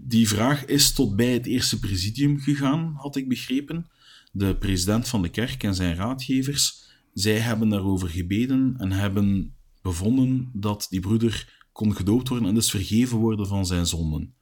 Die 0.00 0.28
vraag 0.28 0.64
is 0.64 0.92
tot 0.92 1.16
bij 1.16 1.32
het 1.32 1.46
eerste 1.46 1.78
presidium 1.78 2.38
gegaan, 2.38 2.94
had 2.96 3.16
ik 3.16 3.28
begrepen. 3.28 3.86
De 4.32 4.56
president 4.56 5.08
van 5.08 5.22
de 5.22 5.28
kerk 5.28 5.62
en 5.62 5.74
zijn 5.74 5.94
raadgevers, 5.94 6.84
zij 7.12 7.38
hebben 7.38 7.68
daarover 7.68 8.08
gebeden 8.08 8.74
en 8.78 8.92
hebben 8.92 9.54
bevonden 9.82 10.50
dat 10.52 10.86
die 10.90 11.00
broeder 11.00 11.62
kon 11.72 11.96
gedoopt 11.96 12.28
worden 12.28 12.48
en 12.48 12.54
dus 12.54 12.70
vergeven 12.70 13.18
worden 13.18 13.46
van 13.46 13.66
zijn 13.66 13.86
zonden. 13.86 14.34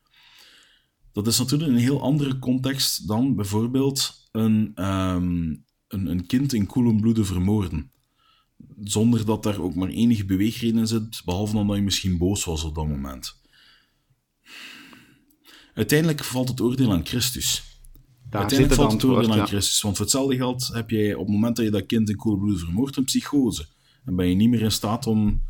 Dat 1.12 1.26
is 1.26 1.38
natuurlijk 1.38 1.70
een 1.70 1.76
heel 1.76 2.02
andere 2.02 2.38
context 2.38 3.08
dan 3.08 3.34
bijvoorbeeld 3.36 4.28
een, 4.32 4.72
ehm, 4.74 5.56
een, 5.88 6.06
een 6.06 6.26
kind 6.26 6.52
in 6.52 6.66
koelen 6.66 7.00
bloeden 7.00 7.26
vermoorden. 7.26 7.90
Zonder 8.82 9.24
dat 9.24 9.42
daar 9.42 9.60
ook 9.60 9.74
maar 9.74 9.88
enige 9.88 10.24
beweegreden 10.24 10.78
in 10.78 10.86
zit, 10.86 11.22
behalve 11.24 11.54
dan 11.54 11.66
dat 11.66 11.76
je 11.76 11.82
misschien 11.82 12.18
boos 12.18 12.44
was 12.44 12.64
op 12.64 12.74
dat 12.74 12.88
moment. 12.88 13.41
Uiteindelijk 15.74 16.24
valt 16.24 16.48
het 16.48 16.60
oordeel 16.60 16.92
aan 16.92 17.06
Christus. 17.06 17.62
Daar 18.30 18.50
zit 18.50 18.58
Uiteindelijk 18.58 18.70
het 18.70 18.80
valt 18.80 19.02
het 19.02 19.10
oordeel 19.10 19.40
aan. 19.40 19.46
Christus. 19.46 19.82
Want 19.82 19.96
voor 19.96 20.04
hetzelfde 20.04 20.36
geld 20.36 20.70
heb 20.72 20.90
jij 20.90 21.14
op 21.14 21.26
het 21.26 21.34
moment 21.34 21.56
dat 21.56 21.64
je 21.64 21.70
dat 21.70 21.86
kind 21.86 22.08
in 22.08 22.16
bloed 22.16 22.60
vermoordt 22.60 22.96
een 22.96 23.04
psychose. 23.04 23.66
En 24.04 24.16
ben 24.16 24.28
je 24.28 24.34
niet 24.34 24.48
meer 24.48 24.62
in 24.62 24.72
staat 24.72 25.06
om, 25.06 25.42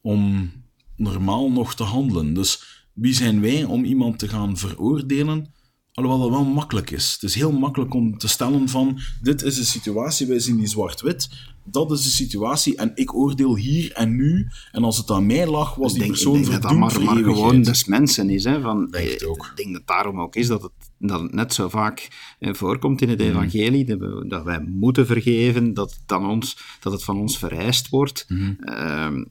om 0.00 0.52
normaal 0.96 1.50
nog 1.50 1.74
te 1.74 1.82
handelen. 1.82 2.34
Dus 2.34 2.84
wie 2.92 3.14
zijn 3.14 3.40
wij 3.40 3.64
om 3.64 3.84
iemand 3.84 4.18
te 4.18 4.28
gaan 4.28 4.56
veroordelen? 4.56 5.52
Alhoewel 5.92 6.22
dat 6.22 6.30
wel 6.30 6.44
makkelijk 6.44 6.90
is. 6.90 7.12
Het 7.12 7.22
is 7.22 7.34
heel 7.34 7.52
makkelijk 7.52 7.94
om 7.94 8.18
te 8.18 8.28
stellen 8.28 8.68
van 8.68 9.00
dit 9.22 9.42
is 9.42 9.56
de 9.56 9.64
situatie, 9.64 10.26
wij 10.26 10.38
zien 10.38 10.56
die 10.56 10.66
zwart-wit. 10.66 11.28
Dat 11.64 11.90
is 11.90 12.02
de 12.02 12.08
situatie 12.08 12.76
en 12.76 12.92
ik 12.94 13.14
oordeel 13.14 13.56
hier 13.56 13.92
en 13.92 14.16
nu. 14.16 14.48
En 14.72 14.84
als 14.84 14.96
het 14.96 15.10
aan 15.10 15.26
mij 15.26 15.46
lag, 15.46 15.74
was 15.74 15.92
Ik 15.92 15.98
die 15.98 16.06
denk, 16.06 16.16
ik 16.16 16.22
persoon 16.22 16.42
denk 16.42 16.62
dat 16.62 16.62
dat 16.62 16.92
verdoemd 16.92 17.24
maar, 17.24 17.34
gewoon 17.34 17.62
des 17.62 17.84
mensen 17.84 18.30
is. 18.30 18.44
Hè, 18.44 18.60
van, 18.60 18.88
Denk 18.90 19.10
het 19.10 19.24
ook. 19.24 19.46
Ik 19.46 19.56
denk 19.56 19.72
dat 19.72 19.86
daarom 19.86 20.20
ook 20.20 20.36
is 20.36 20.46
dat 20.46 20.62
het, 20.62 20.72
dat 20.98 21.20
het 21.20 21.32
net 21.32 21.54
zo 21.54 21.68
vaak 21.68 22.08
eh, 22.38 22.54
voorkomt 22.54 23.02
in 23.02 23.08
het 23.08 23.18
Mm. 23.18 23.26
evangelie, 23.26 23.96
dat, 24.28 24.44
wij 24.44 24.60
moeten 24.60 25.06
vergeven, 25.06 25.74
dat 25.74 25.90
het, 25.90 26.12
aan 26.12 26.28
ons, 26.28 26.58
dat 26.80 26.92
het 26.92 27.04
van 27.04 27.18
ons 27.18 27.38
vereist 27.38 27.88
wordt. 27.88 28.24
Mm-hmm. 28.28 28.56
Ehm, 28.60 29.24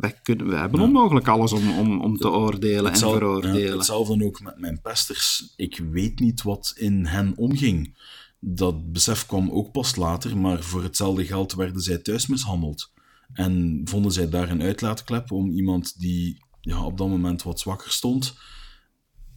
wij, 0.00 0.20
kunnen, 0.22 0.48
wij 0.48 0.60
hebben 0.60 0.80
onmogelijk 0.80 1.28
alles 1.28 1.52
om, 1.52 1.78
om, 1.78 2.00
om 2.00 2.16
te 2.16 2.30
oordelen 2.30 2.92
en 2.92 2.98
veroordelen. 2.98 3.60
ja, 3.60 3.76
hetzelfde 3.76 4.24
ook 4.24 4.40
met 4.40 4.58
mijn 4.58 4.80
pesters. 4.82 5.52
Ik 5.56 5.80
weet 5.90 6.18
niet 6.18 6.42
wat 6.42 6.72
in 6.76 7.06
hen 7.06 7.32
omging. 7.36 7.94
Dat 8.40 8.92
besef 8.92 9.26
kwam 9.26 9.50
ook 9.50 9.72
pas 9.72 9.96
later, 9.96 10.38
maar 10.38 10.62
voor 10.62 10.82
hetzelfde 10.82 11.24
geld 11.24 11.52
werden 11.52 11.80
zij 11.80 11.98
thuis 11.98 12.26
mishandeld. 12.26 12.92
En 13.32 13.80
vonden 13.84 14.12
zij 14.12 14.28
daar 14.28 14.50
een 14.50 14.62
uitlaatklep 14.62 15.30
om 15.30 15.50
iemand 15.50 16.00
die 16.00 16.42
ja, 16.60 16.84
op 16.84 16.98
dat 16.98 17.08
moment 17.08 17.42
wat 17.42 17.60
zwakker 17.60 17.90
stond, 17.90 18.34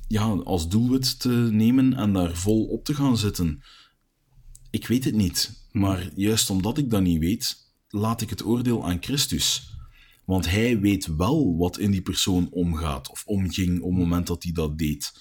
ja, 0.08 0.30
als 0.30 0.70
doelwit 0.70 1.20
te 1.20 1.30
nemen 1.52 1.94
en 1.94 2.13
daar 2.13 2.36
vol 2.36 2.66
op 2.66 2.86
te 2.86 2.94
gaan 2.94 3.18
zitten. 3.18 3.63
Ik 4.70 4.88
weet 4.88 5.04
het 5.04 5.16
niet, 5.16 5.68
maar 5.72 6.10
juist 6.16 6.50
omdat 6.50 6.78
ik 6.78 6.89
dat 6.89 7.02
niet 7.02 7.20
weet, 7.20 7.74
laat 7.88 8.22
ik 8.22 8.30
het 8.30 8.46
oordeel 8.46 8.86
aan 8.86 9.02
Christus. 9.04 9.72
Want 10.26 10.50
hij 10.50 10.80
weet 10.80 11.16
wel 11.16 11.58
wat 11.58 11.78
in 11.78 11.92
die 11.92 12.02
persoon 12.02 12.50
omgaat 12.52 13.10
of 13.10 13.24
omging 13.26 13.82
op 13.82 13.89
het 13.89 14.00
moment 14.00 14.28
dat 14.28 14.44
hij 14.44 14.52
dat 14.52 14.78
deed. 14.78 15.13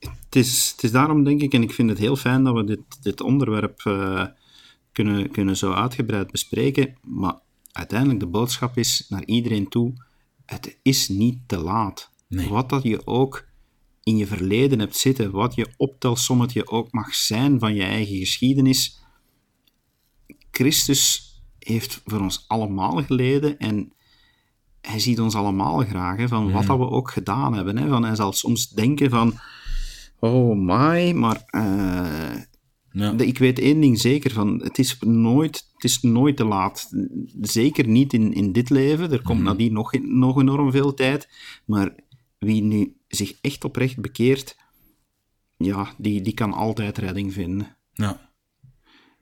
Het 0.00 0.36
is, 0.36 0.70
het 0.70 0.82
is 0.82 0.90
daarom, 0.90 1.24
denk 1.24 1.40
ik, 1.40 1.52
en 1.52 1.62
ik 1.62 1.72
vind 1.72 1.88
het 1.88 1.98
heel 1.98 2.16
fijn 2.16 2.44
dat 2.44 2.54
we 2.54 2.64
dit, 2.64 3.02
dit 3.02 3.20
onderwerp 3.20 3.80
eh, 3.84 4.26
kunnen, 4.92 5.30
kunnen 5.30 5.56
zo 5.56 5.72
uitgebreid 5.72 6.30
bespreken. 6.30 6.96
Maar 7.02 7.38
uiteindelijk, 7.72 8.20
de 8.20 8.26
boodschap 8.26 8.76
is 8.76 9.06
naar 9.08 9.24
iedereen 9.24 9.68
toe: 9.68 9.92
het 10.46 10.78
is 10.82 11.08
niet 11.08 11.38
te 11.46 11.58
laat. 11.58 12.10
Nee. 12.28 12.48
Wat 12.48 12.68
dat 12.68 12.82
je 12.82 13.06
ook 13.06 13.48
in 14.02 14.16
je 14.16 14.26
verleden 14.26 14.78
hebt 14.78 14.96
zitten, 14.96 15.30
wat 15.30 15.54
je 15.54 15.68
optelsommetje 15.76 16.68
ook 16.68 16.92
mag 16.92 17.14
zijn 17.14 17.58
van 17.58 17.74
je 17.74 17.82
eigen 17.82 18.16
geschiedenis. 18.16 18.98
Christus 20.50 21.34
heeft 21.58 22.02
voor 22.04 22.20
ons 22.20 22.44
allemaal 22.48 23.02
geleden 23.02 23.58
en 23.58 23.92
hij 24.80 24.98
ziet 24.98 25.20
ons 25.20 25.34
allemaal 25.34 25.78
graag, 25.78 26.16
hè, 26.16 26.28
van 26.28 26.52
wat 26.52 26.66
dat 26.66 26.78
we 26.78 26.88
ook 26.88 27.10
gedaan 27.10 27.54
hebben. 27.54 27.78
Hè, 27.78 27.88
van, 27.88 28.04
hij 28.04 28.14
zal 28.14 28.32
soms 28.32 28.68
denken 28.68 29.10
van, 29.10 29.38
oh 30.20 30.56
my, 30.56 31.12
maar 31.12 31.42
eh, 31.46 32.42
Ja. 32.92 33.18
ik 33.18 33.38
weet 33.38 33.58
één 33.58 33.80
ding 33.80 34.00
zeker, 34.00 34.30
van, 34.30 34.62
het, 34.62 34.78
is 34.78 34.98
nooit, 35.00 35.70
het 35.74 35.84
is 35.84 36.00
nooit 36.00 36.36
te 36.36 36.44
laat. 36.44 36.88
Zeker 37.40 37.88
niet 37.88 38.12
in, 38.12 38.32
in 38.32 38.52
dit 38.52 38.70
leven, 38.70 39.12
er 39.12 39.22
komt 39.22 39.42
nadien 39.42 39.72
nog, 39.72 39.92
nog 40.02 40.40
enorm 40.40 40.70
veel 40.70 40.94
tijd, 40.94 41.28
maar 41.66 41.94
wie 42.38 42.62
nu 42.62 42.96
zich 43.08 43.38
echt 43.40 43.64
oprecht 43.64 44.00
bekeert, 44.00 44.56
ja, 45.56 45.94
die, 45.98 46.20
die 46.20 46.34
kan 46.34 46.52
altijd 46.52 46.98
redding 46.98 47.32
vinden. 47.32 47.76
ja. 47.92 48.28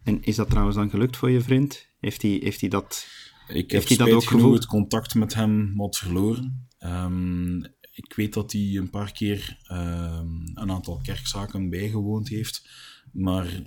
En 0.03 0.23
is 0.23 0.37
dat 0.37 0.49
trouwens 0.49 0.77
dan 0.77 0.91
gelukt 0.91 1.17
voor 1.17 1.31
je 1.31 1.41
vriend? 1.41 1.89
Heeft 2.01 2.23
hij, 2.23 2.41
heeft 2.43 2.61
hij 2.61 2.69
dat... 2.69 3.07
Ik 3.49 3.71
heb 3.71 3.71
Heeft 3.71 3.89
hij 3.89 3.97
dat 3.97 4.11
ook 4.11 4.25
genoeg 4.25 4.55
het 4.55 4.67
contact 4.67 5.15
met 5.15 5.35
hem 5.35 5.77
wat 5.77 5.97
verloren. 5.97 6.69
Ehm, 6.79 7.61
ik 7.99 8.13
weet 8.15 8.35
dat 8.35 8.53
hij 8.53 8.77
een 8.77 8.91
paar 8.91 9.13
keer 9.13 9.59
ehm, 9.63 10.29
een 10.55 10.71
aantal 10.71 11.01
kerkzaken 11.03 11.71
bijgewoond 11.71 12.29
heeft, 12.29 12.69
maar 13.13 13.63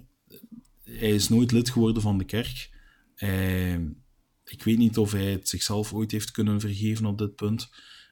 hij 0.83 1.09
is 1.09 1.29
nooit 1.29 1.51
lid 1.51 1.69
geworden 1.69 2.01
van 2.01 2.17
de 2.17 2.23
kerk. 2.23 2.69
Ik 4.43 4.63
weet 4.63 4.77
niet 4.77 4.97
of 4.97 5.11
hij 5.11 5.31
het 5.31 5.49
zichzelf 5.49 5.93
ooit 5.93 6.11
heeft 6.11 6.31
kunnen 6.31 6.59
vergeven 6.59 7.05
op 7.05 7.17
dit 7.17 7.35
punt. 7.35 7.69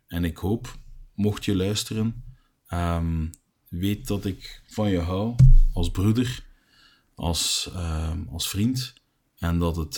En 0.07 0.23
ik 0.23 0.37
hoop, 0.37 0.77
mocht 1.13 1.45
je 1.45 1.55
luisteren, 1.55 2.23
ehm, 2.67 3.27
weet 3.69 4.07
dat 4.07 4.25
ik 4.25 4.61
van 4.67 4.89
je 4.89 4.99
hou 4.99 5.35
als 5.73 5.91
broeder, 5.91 6.45
als, 7.15 7.69
ehm, 7.73 8.27
als 8.27 8.49
vriend. 8.49 8.93
En 9.37 9.59
dat, 9.59 9.75
het, 9.75 9.95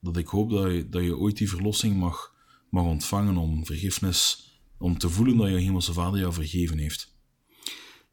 dat 0.00 0.16
ik 0.16 0.26
hoop 0.26 0.50
dat 0.50 0.72
je, 0.72 0.88
dat 0.88 1.02
je 1.02 1.16
ooit 1.16 1.36
die 1.36 1.48
verlossing 1.48 1.96
mag, 1.96 2.34
mag 2.70 2.84
ontvangen 2.84 3.36
om 3.36 3.66
vergiffenis, 3.66 4.49
om 4.80 4.98
te 4.98 5.08
voelen 5.08 5.36
dat 5.36 5.48
je 5.48 5.56
hemelse 5.56 5.92
vader 5.92 6.20
jou 6.20 6.32
vergeven 6.32 6.78
heeft. 6.78 7.08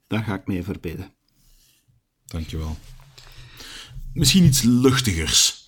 Daar 0.07 0.23
ga 0.23 0.33
ik 0.35 0.47
mee 0.47 0.63
verbidden. 0.63 1.11
Dankjewel. 2.25 2.77
Misschien 4.13 4.43
iets 4.45 4.61
luchtigers. 4.61 5.65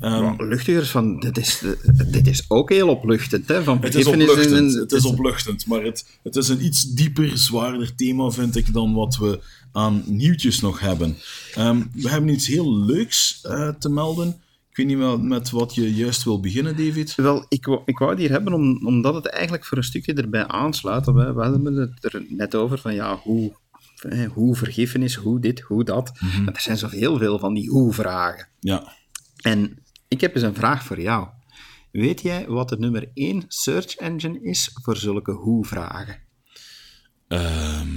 Ehm, 0.00 0.22
Wat 0.22 0.40
luchtiger 0.48 0.86
van, 0.86 1.20
dit 1.20 1.36
is, 1.38 1.62
dit 2.10 2.26
is 2.26 2.44
ook 2.50 2.70
heel 2.70 2.88
opluchtend. 2.88 3.48
Hè, 3.48 3.62
van 3.64 3.80
Het 3.82 3.94
is 3.94 4.06
opluchtend, 4.06 4.52
en- 4.52 4.80
het 4.80 4.92
is 4.92 5.04
opluchtend, 5.04 5.66
maar 5.66 5.82
het, 5.82 6.06
het 6.22 6.36
is 6.36 6.48
een 6.48 6.64
iets 6.64 6.82
dieper, 6.82 7.38
zwaarder 7.38 7.94
thema, 7.94 8.30
vind 8.30 8.56
ik, 8.56 8.72
dan 8.72 8.94
wat 8.94 9.16
we 9.16 9.40
aan 9.72 10.02
nieuwtjes 10.06 10.60
nog 10.60 10.80
hebben. 10.80 11.16
Ehm, 11.54 11.82
we 11.92 12.08
hebben 12.08 12.30
iets 12.30 12.46
heel 12.46 12.76
leuks 12.78 13.38
eh, 13.42 13.68
te 13.68 13.88
melden. 13.88 14.40
Ik 14.74 14.80
weet 14.80 14.88
niet 14.88 14.98
wel 15.04 15.18
met 15.18 15.50
wat 15.50 15.74
je 15.74 15.94
juist 15.94 16.24
wil 16.24 16.40
beginnen, 16.40 16.76
David. 16.76 17.14
Wel, 17.14 17.46
ik, 17.48 17.66
wou- 17.66 17.82
ik 17.84 17.98
wou 17.98 18.10
het 18.10 18.20
hier 18.20 18.30
hebben 18.30 18.52
om, 18.52 18.86
omdat 18.86 19.14
het 19.14 19.26
eigenlijk 19.26 19.64
voor 19.64 19.76
een 19.78 19.84
stukje 19.84 20.14
erbij 20.14 20.46
aansluit. 20.46 21.06
We, 21.06 21.12
we 21.12 21.42
hadden 21.42 21.74
het 21.74 22.14
er 22.14 22.24
net 22.28 22.54
over 22.54 22.78
van 22.78 22.94
ja, 22.94 23.16
hoe, 23.16 23.56
hoe 24.32 24.56
vergiffenis, 24.56 25.14
hoe 25.14 25.40
dit, 25.40 25.60
hoe 25.60 25.84
dat. 25.84 26.12
Mhm. 26.20 26.44
Maar 26.44 26.54
er 26.54 26.60
zijn 26.60 26.76
zoveel 26.76 27.18
veel 27.18 27.38
van 27.38 27.54
die 27.54 27.68
hoe-vragen. 27.68 28.48
Ja, 28.60 28.92
En 29.42 29.78
ik 30.08 30.20
heb 30.20 30.34
eens 30.34 30.44
een 30.44 30.54
vraag 30.54 30.84
voor 30.84 31.00
jou. 31.00 31.28
Weet 31.92 32.20
jij 32.20 32.46
wat 32.48 32.68
de 32.68 32.78
nummer 32.78 33.10
1 33.14 33.44
search 33.48 33.94
engine 33.96 34.40
is 34.42 34.70
voor 34.82 34.96
zulke 34.96 35.32
hoe-vragen? 35.32 36.22
ehm, 37.28 37.88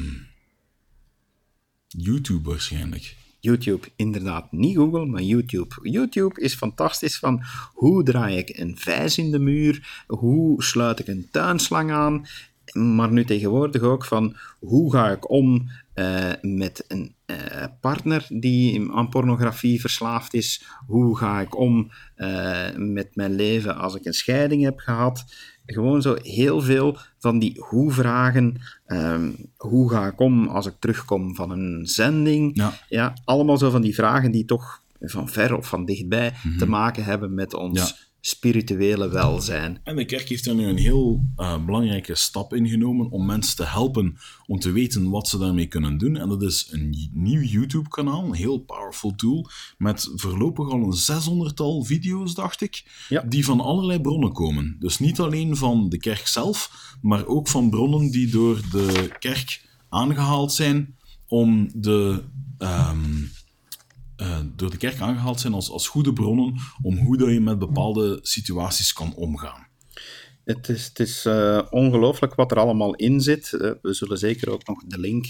YouTube 1.88 2.50
waarschijnlijk. 2.50 3.16
YouTube, 3.48 3.88
inderdaad. 3.96 4.52
Niet 4.52 4.76
Google, 4.76 5.06
maar 5.06 5.22
YouTube. 5.22 5.76
YouTube 5.82 6.42
is 6.42 6.56
fantastisch 6.56 7.20
van 7.20 7.42
hoe 7.74 8.04
draai 8.04 8.38
ik 8.38 8.58
een 8.58 8.78
vijs 8.78 9.18
in 9.18 9.32
de 9.32 9.40
muur, 9.40 10.04
hoe 10.08 10.64
sluit 10.64 11.00
ik 11.00 11.08
een 11.08 11.28
tuinslang 11.32 11.92
aan, 11.92 12.26
maar 12.74 13.12
nu 13.12 13.26
tegenwoordig 13.26 13.82
ook 13.82 14.06
van 14.06 14.36
hoe 14.60 14.92
ga 14.92 15.10
ik 15.10 15.30
om 15.30 15.70
eh, 15.94 16.32
met 16.42 16.86
een 16.88 17.16
eh, 17.26 17.64
partner 17.82 18.26
die 18.30 18.92
aan 18.92 19.10
pornografie 19.10 19.82
verslaafd 19.82 20.34
is, 20.34 20.64
hoe 20.88 21.18
ga 21.18 21.40
ik 21.42 21.58
om 21.58 21.92
eh, 22.16 22.76
met 22.76 23.16
mijn 23.16 23.36
leven 23.36 23.76
als 23.76 23.96
ik 23.96 24.06
een 24.06 24.14
scheiding 24.14 24.64
heb 24.64 24.80
gehad. 24.80 25.26
Gewoon 25.66 26.02
zo 26.02 26.16
heel 26.22 26.62
veel 26.62 26.98
van 27.20 27.40
die 27.40 27.56
hoe-vragen. 27.60 28.62
Ehm, 28.88 29.32
hoe 29.58 29.90
ga 29.90 30.08
ik 30.08 30.20
om 30.20 30.48
als 30.48 30.66
ik 30.66 30.74
terugkom 30.80 31.36
van 31.36 31.52
een 31.52 31.88
zending? 31.88 32.52
Ja. 32.56 32.74
Ja, 32.90 33.14
allemaal 33.26 33.58
zo 33.58 33.70
van 33.70 33.82
die 33.82 33.96
vragen 33.96 34.32
die 34.32 34.46
toch 34.46 34.82
van 35.00 35.30
ver 35.30 35.58
of 35.58 35.68
van 35.68 35.86
dichtbij 35.86 36.34
te 36.58 36.68
maken 36.70 37.04
hebben 37.04 37.34
met 37.34 37.54
ons. 37.54 38.07
Spirituele 38.28 39.10
welzijn. 39.10 39.80
En 39.84 39.96
de 39.96 40.06
kerk 40.06 40.30
heeft 40.30 40.46
er 40.46 40.56
nu 40.56 40.66
een 40.66 40.78
heel 40.78 41.26
eh, 41.36 41.66
belangrijke 41.66 42.16
stap 42.16 42.54
in 42.54 42.68
genomen 42.68 43.10
om 43.10 43.26
mensen 43.26 43.56
te 43.56 43.66
helpen 43.66 44.18
om 44.46 44.60
te 44.60 44.72
weten 44.72 45.10
wat 45.10 45.28
ze 45.28 45.38
daarmee 45.38 45.66
kunnen 45.68 45.98
doen. 45.98 46.18
En 46.18 46.30
dat 46.30 46.42
is 46.42 46.68
een 46.72 47.10
nieuw 47.14 47.42
YouTube-kanaal, 47.42 48.24
een 48.26 48.34
heel 48.34 48.58
powerful 48.58 49.16
tool, 49.16 49.50
met 49.78 50.10
voorlopig 50.16 50.70
al 50.70 50.82
een 50.82 51.52
600-tal 51.52 51.84
video's, 51.84 52.34
dacht 52.34 52.62
ik, 52.62 53.06
Ja. 53.10 53.22
die 53.22 53.46
van 53.46 53.60
allerlei 53.62 54.02
bronnen 54.02 54.34
komen. 54.34 54.76
Dus 54.80 55.00
niet 55.00 55.20
alleen 55.20 55.56
van 55.58 55.90
de 55.90 55.98
kerk 55.98 56.28
zelf, 56.28 56.72
maar 57.02 57.26
ook 57.26 57.48
van 57.48 57.70
bronnen 57.70 58.12
die 58.12 58.30
door 58.30 58.62
de 58.72 59.10
kerk 59.20 59.62
aangehaald 59.90 60.54
zijn 60.54 60.96
om 61.28 61.70
de... 61.74 62.24
ehm, 62.58 63.24
eh, 64.18 64.40
door 64.56 64.70
de 64.70 64.78
kerk 64.78 65.02
aangehaald 65.02 65.40
zijn 65.40 65.54
als, 65.54 65.70
als 65.70 65.88
goede 65.88 66.14
bronnen 66.14 66.56
om 66.82 66.98
hoe 66.98 67.18
dat 67.18 67.30
je 67.30 67.40
met 67.40 67.60
bepaalde 67.60 68.20
situaties 68.22 68.94
kan 68.94 69.14
omgaan. 69.16 69.66
Het 70.44 70.70
is, 70.70 70.86
het 70.86 71.00
is 71.00 71.26
eh, 71.26 71.62
ongelooflijk 71.70 72.36
wat 72.36 72.52
er 72.52 72.60
allemaal 72.60 72.96
in 72.96 73.22
zit. 73.22 73.54
Eh, 73.54 73.72
we 73.82 73.94
zullen 73.94 74.18
zeker 74.18 74.52
ook 74.52 74.68
nog 74.68 74.84
de 74.86 75.00
link 75.00 75.26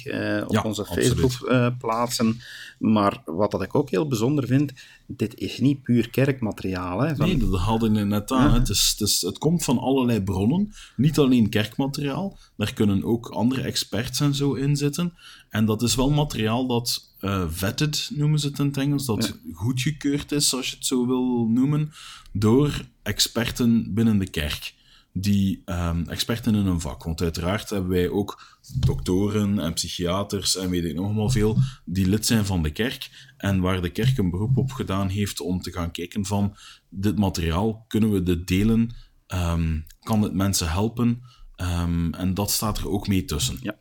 op 0.46 0.52
Ja, 0.52 0.62
onze. 0.62 0.86
Facebook 0.86 1.32
plaatsen. 1.80 2.40
Maar 2.80 3.22
wat 3.26 3.52
dat 3.52 3.62
ik 3.62 3.76
ook 3.76 3.90
heel 3.90 4.08
bijzonder 4.08 4.48
vind, 4.48 4.74
dit 5.08 5.36
is 5.36 5.60
niet 5.60 5.84
puur 5.84 6.10
kerkmateriaal. 6.10 7.00
Hè, 7.00 7.16
van, 7.16 7.28
Nee, 7.28 7.38
dat 7.38 7.60
haalde 7.60 7.92
je 7.92 8.06
net 8.06 8.32
aan. 8.32 8.50
hè. 8.52 8.58
Het, 8.60 8.70
is, 8.70 8.96
het, 8.98 9.08
is, 9.08 9.22
het 9.22 9.38
komt 9.38 9.64
van 9.64 9.78
allerlei 9.78 10.22
bronnen. 10.22 10.72
Niet 10.96 11.20
alleen 11.20 11.50
kerkmateriaal. 11.50 12.38
Daar 12.58 12.74
kunnen 12.74 13.04
ook 13.04 13.28
andere 13.30 13.62
experts 13.62 14.20
en 14.20 14.34
zo 14.36 14.54
in 14.54 14.76
zitten. 14.76 15.14
En 15.50 15.66
dat 15.66 15.82
is 15.82 15.96
wel 15.96 16.10
materiaal 16.10 16.68
dat 16.68 17.16
eh, 17.20 17.46
vetted, 17.50 18.10
noemen 18.14 18.40
ze 18.40 18.48
het 18.48 18.60
in 18.60 18.66
het 18.66 18.78
Engels. 18.78 19.06
Dat 19.06 19.40
goedgekeurd 19.54 20.32
is, 20.32 20.54
als 20.54 20.70
je 20.70 20.76
het 20.76 20.86
zo 20.86 21.08
wil 21.08 21.48
noemen, 21.48 21.92
door 22.32 22.82
experten 23.04 23.94
binnen 23.94 24.18
de 24.18 24.30
kerk. 24.30 24.76
Die 25.14 25.62
ehm, 25.66 26.04
experten 26.08 26.56
in 26.56 26.66
een 26.66 26.82
vak. 26.82 27.04
Want 27.04 27.22
uiteraard 27.22 27.70
hebben 27.70 27.90
wij 27.90 28.10
ook 28.10 28.58
doktoren 28.80 29.60
en 29.60 29.74
psychiaters 29.74 30.56
en 30.56 30.70
weet 30.70 30.84
ik 30.84 30.96
nog 30.96 31.06
allemaal 31.06 31.30
veel, 31.30 31.58
die 31.86 32.08
lid 32.08 32.26
zijn 32.26 32.46
van 32.46 32.64
de 32.64 32.72
kerk. 32.72 33.32
En 33.38 33.60
waar 33.62 33.82
de 33.82 33.90
kerk 33.90 34.18
een 34.18 34.30
beroep 34.30 34.58
op 34.58 34.72
gedaan 34.72 35.08
heeft 35.08 35.40
om 35.40 35.62
te 35.62 35.72
gaan 35.72 35.92
kijken 35.92 36.26
van 36.26 36.56
dit 36.90 37.18
materiaal, 37.18 37.86
kunnen 37.88 38.12
we 38.12 38.24
dit 38.24 38.48
delen? 38.48 38.96
Ehm, 39.28 39.80
kan 40.00 40.22
het 40.22 40.34
mensen 40.34 40.70
helpen? 40.70 41.22
Ehm, 41.56 42.14
en 42.14 42.34
dat 42.34 42.52
staat 42.52 42.78
er 42.78 42.90
ook 42.90 43.08
mee 43.08 43.26
tussen. 43.26 43.58
Ja. 43.62 43.78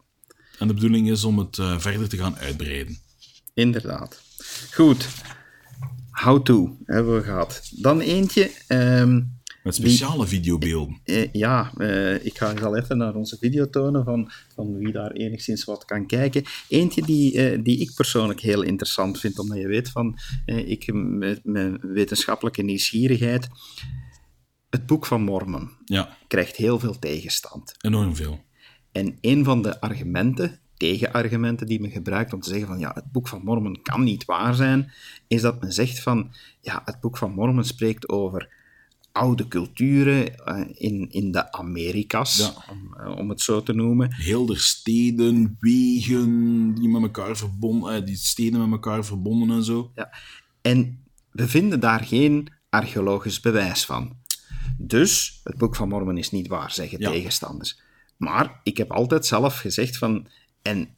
En 0.58 0.66
de 0.68 0.74
bedoeling 0.74 1.10
is 1.10 1.24
om 1.24 1.38
het 1.38 1.58
eh, 1.58 1.78
verder 1.78 2.08
te 2.08 2.16
gaan 2.16 2.36
uitbreiden. 2.36 2.98
Inderdaad. 3.54 4.22
Goed. 4.72 5.08
How 6.10 6.42
to 6.42 6.76
hebben 6.84 7.16
we 7.16 7.22
gehad. 7.22 7.62
Dan 7.70 8.00
eentje. 8.00 8.50
ehm, 8.66 9.22
Met 9.62 9.74
speciale 9.74 10.26
videobeelden. 10.26 11.00
Eh, 11.04 11.32
ja, 11.32 11.72
eh, 11.76 12.24
ik 12.24 12.38
ga 12.38 12.58
zal 12.58 12.76
even 12.76 12.96
naar 12.96 13.14
onze 13.14 13.36
video 13.38 13.70
tonen 13.70 14.04
van, 14.04 14.30
van 14.54 14.76
wie 14.76 14.92
daar 14.92 15.10
enigszins 15.10 15.64
wat 15.64 15.84
kan 15.84 16.06
kijken. 16.06 16.42
Eentje 16.68 17.02
die, 17.02 17.62
die 17.62 17.78
ik 17.78 17.94
persoonlijk 17.94 18.40
heel 18.40 18.62
interessant 18.62 19.20
vind, 19.20 19.38
omdat 19.38 19.58
je 19.58 19.66
weet 19.66 19.90
van, 19.90 20.18
ik 20.44 20.92
met 20.92 21.40
mijn 21.44 21.78
wetenschappelijke 21.80 22.62
nieuwsgierigheid, 22.62 23.48
het 24.70 24.86
Boek 24.86 25.06
van 25.06 25.22
Mormon 25.22 25.70
Ja, 25.84 26.16
krijgt 26.28 26.56
heel 26.56 26.78
veel 26.78 26.98
tegenstand. 26.98 27.74
enorm 27.80 28.16
veel. 28.16 28.44
En 28.96 29.18
een 29.20 29.44
van 29.44 29.62
de 29.62 29.80
argumenten, 29.80 30.58
tegenargumenten 30.76 31.66
die 31.66 31.80
men 31.80 31.90
gebruikt 31.90 32.32
om 32.32 32.40
te 32.40 32.48
zeggen 32.48 32.66
van 32.68 32.78
ja, 32.78 32.90
het 32.94 33.12
Boek 33.12 33.28
van 33.28 33.40
Mormon 33.44 33.82
kan 33.82 34.02
niet 34.04 34.24
waar 34.24 34.54
zijn, 34.54 34.92
is 35.28 35.40
dat 35.40 35.60
men 35.60 35.72
zegt 35.72 36.00
van 36.02 36.32
ja, 36.60 36.82
het 36.84 37.00
Boek 37.00 37.16
van 37.18 37.32
Mormon 37.32 37.64
spreekt 37.64 38.08
over 38.08 38.48
oude 39.12 39.48
culturen 39.48 40.44
eh, 40.44 40.60
in, 40.74 41.10
in 41.10 41.32
de 41.32 41.52
Amerika's, 41.52 42.36
Ja. 42.36 42.54
om, 42.70 42.94
eh, 42.96 43.16
om 43.16 43.28
het 43.28 43.40
zo 43.40 43.62
te 43.62 43.72
noemen. 43.72 44.12
Heel 44.14 44.46
de 44.46 44.58
steden, 44.58 45.56
wegen, 45.60 46.74
die 46.74 46.88
met 46.88 47.02
elkaar 47.02 47.36
verbonden, 47.36 47.94
eh, 47.94 48.06
die 48.06 48.16
steden 48.16 48.60
met 48.60 48.70
elkaar 48.70 49.04
verbonden 49.04 49.56
en 49.56 49.64
zo. 49.64 49.90
Ja. 49.94 50.10
En 50.62 51.04
we 51.30 51.48
vinden 51.48 51.80
daar 51.80 52.00
geen 52.04 52.48
archeologisch 52.68 53.40
bewijs 53.40 53.84
van. 53.84 54.16
Dus 54.78 55.40
het 55.44 55.56
Boek 55.58 55.76
van 55.76 55.88
Mormon 55.88 56.18
is 56.18 56.30
niet 56.30 56.48
waar, 56.48 56.70
zeggen 56.70 57.00
Ja. 57.00 57.10
tegenstanders. 57.10 57.84
Maar 58.16 58.60
ik 58.62 58.76
heb 58.76 58.90
altijd 58.92 59.26
zelf 59.26 59.58
gezegd 59.58 59.96
van, 59.96 60.26
en 60.62 60.88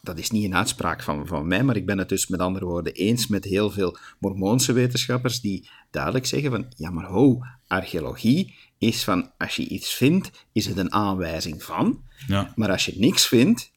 dat 0.00 0.18
is 0.18 0.30
niet 0.30 0.44
een 0.44 0.56
uitspraak 0.56 1.02
van, 1.02 1.26
van 1.26 1.46
mij, 1.46 1.62
maar 1.62 1.76
ik 1.76 1.86
ben 1.86 1.98
het 1.98 2.08
dus 2.08 2.26
met 2.26 2.40
andere 2.40 2.64
woorden 2.64 2.92
eens 2.92 3.26
met 3.26 3.44
heel 3.44 3.70
veel 3.70 3.96
Mormoonse 4.18 4.72
wetenschappers 4.72 5.40
die 5.40 5.68
duidelijk 5.90 6.26
zeggen 6.26 6.50
van, 6.50 6.66
ja 6.76 6.90
maar 6.90 7.06
ho, 7.06 7.40
archeologie 7.66 8.54
is 8.78 9.04
van, 9.04 9.30
als 9.38 9.56
je 9.56 9.68
iets 9.68 9.94
vindt, 9.94 10.46
is 10.52 10.66
het 10.66 10.76
een 10.76 10.92
aanwijzing 10.92 11.62
van, 11.62 12.02
Ja, 12.26 12.52
maar 12.56 12.70
als 12.70 12.84
je 12.84 12.92
niks 12.96 13.26
vindt, 13.26 13.70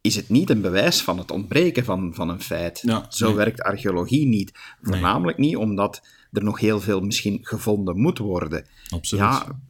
is 0.00 0.16
het 0.16 0.28
niet 0.28 0.50
een 0.50 0.60
bewijs 0.60 1.02
van 1.02 1.18
het 1.18 1.30
ontbreken 1.30 1.84
van, 1.84 2.14
van 2.14 2.28
een 2.28 2.40
feit. 2.40 2.80
Ja, 2.82 3.06
Zo 3.08 3.26
nee. 3.26 3.36
werkt 3.36 3.62
archeologie 3.62 4.26
niet. 4.26 4.52
Voornamelijk 4.82 5.38
niet 5.38 5.56
omdat 5.56 6.06
er 6.32 6.44
nog 6.44 6.60
heel 6.60 6.80
veel 6.80 7.00
misschien 7.00 7.38
gevonden 7.42 8.00
moet 8.00 8.18
worden. 8.18 8.66
absoluut. 8.88 9.24
Ja, 9.24 9.60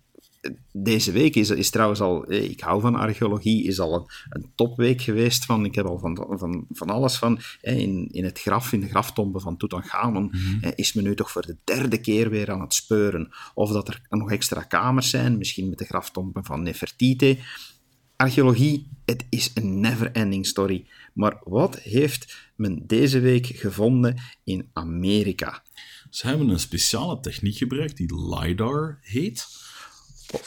deze 0.72 1.12
week 1.12 1.34
is, 1.34 1.50
is 1.50 1.70
trouwens 1.70 2.00
al, 2.00 2.26
eh, 2.26 2.42
ik 2.42 2.60
hou 2.60 2.80
van 2.80 2.94
archeologie, 2.94 3.64
is 3.64 3.80
al 3.80 3.94
een, 3.94 4.04
een 4.28 4.52
topweek 4.54 5.02
geweest 5.02 5.44
van, 5.44 5.64
ik 5.64 5.74
heb 5.74 5.86
al 5.86 5.98
van, 5.98 6.26
van, 6.38 6.66
van 6.70 6.90
alles 6.90 7.16
van, 7.16 7.40
eh, 7.60 7.78
in, 7.78 8.08
in 8.10 8.24
het 8.24 8.40
graf, 8.40 8.72
in 8.72 8.80
de 8.80 8.88
graftombe 8.88 9.40
van 9.40 9.56
Tutankhamon, 9.56 10.32
eh, 10.60 10.70
is 10.74 10.92
men 10.92 11.04
nu 11.04 11.14
toch 11.14 11.30
voor 11.30 11.46
de 11.46 11.56
derde 11.64 11.98
keer 11.98 12.30
weer 12.30 12.50
aan 12.50 12.60
het 12.60 12.74
speuren. 12.74 13.30
Of 13.54 13.72
dat 13.72 13.88
er 13.88 14.00
nog 14.08 14.30
extra 14.30 14.62
kamers 14.62 15.10
zijn, 15.10 15.38
misschien 15.38 15.68
met 15.68 15.78
de 15.78 15.84
graftombe 15.84 16.42
van 16.42 16.62
Nefertiti. 16.62 17.38
Archeologie, 18.16 18.88
het 19.04 19.26
is 19.28 19.50
een 19.54 19.80
never-ending 19.80 20.46
story. 20.46 20.86
Maar 21.12 21.40
wat 21.44 21.78
heeft 21.78 22.50
men 22.56 22.86
deze 22.86 23.20
week 23.20 23.46
gevonden 23.46 24.16
in 24.44 24.68
Amerika? 24.72 25.62
Ze 26.10 26.26
hebben 26.26 26.48
een 26.48 26.60
speciale 26.60 27.20
techniek 27.20 27.56
gebruikt 27.56 27.96
die 27.96 28.28
LiDAR 28.28 28.98
heet. 29.00 29.46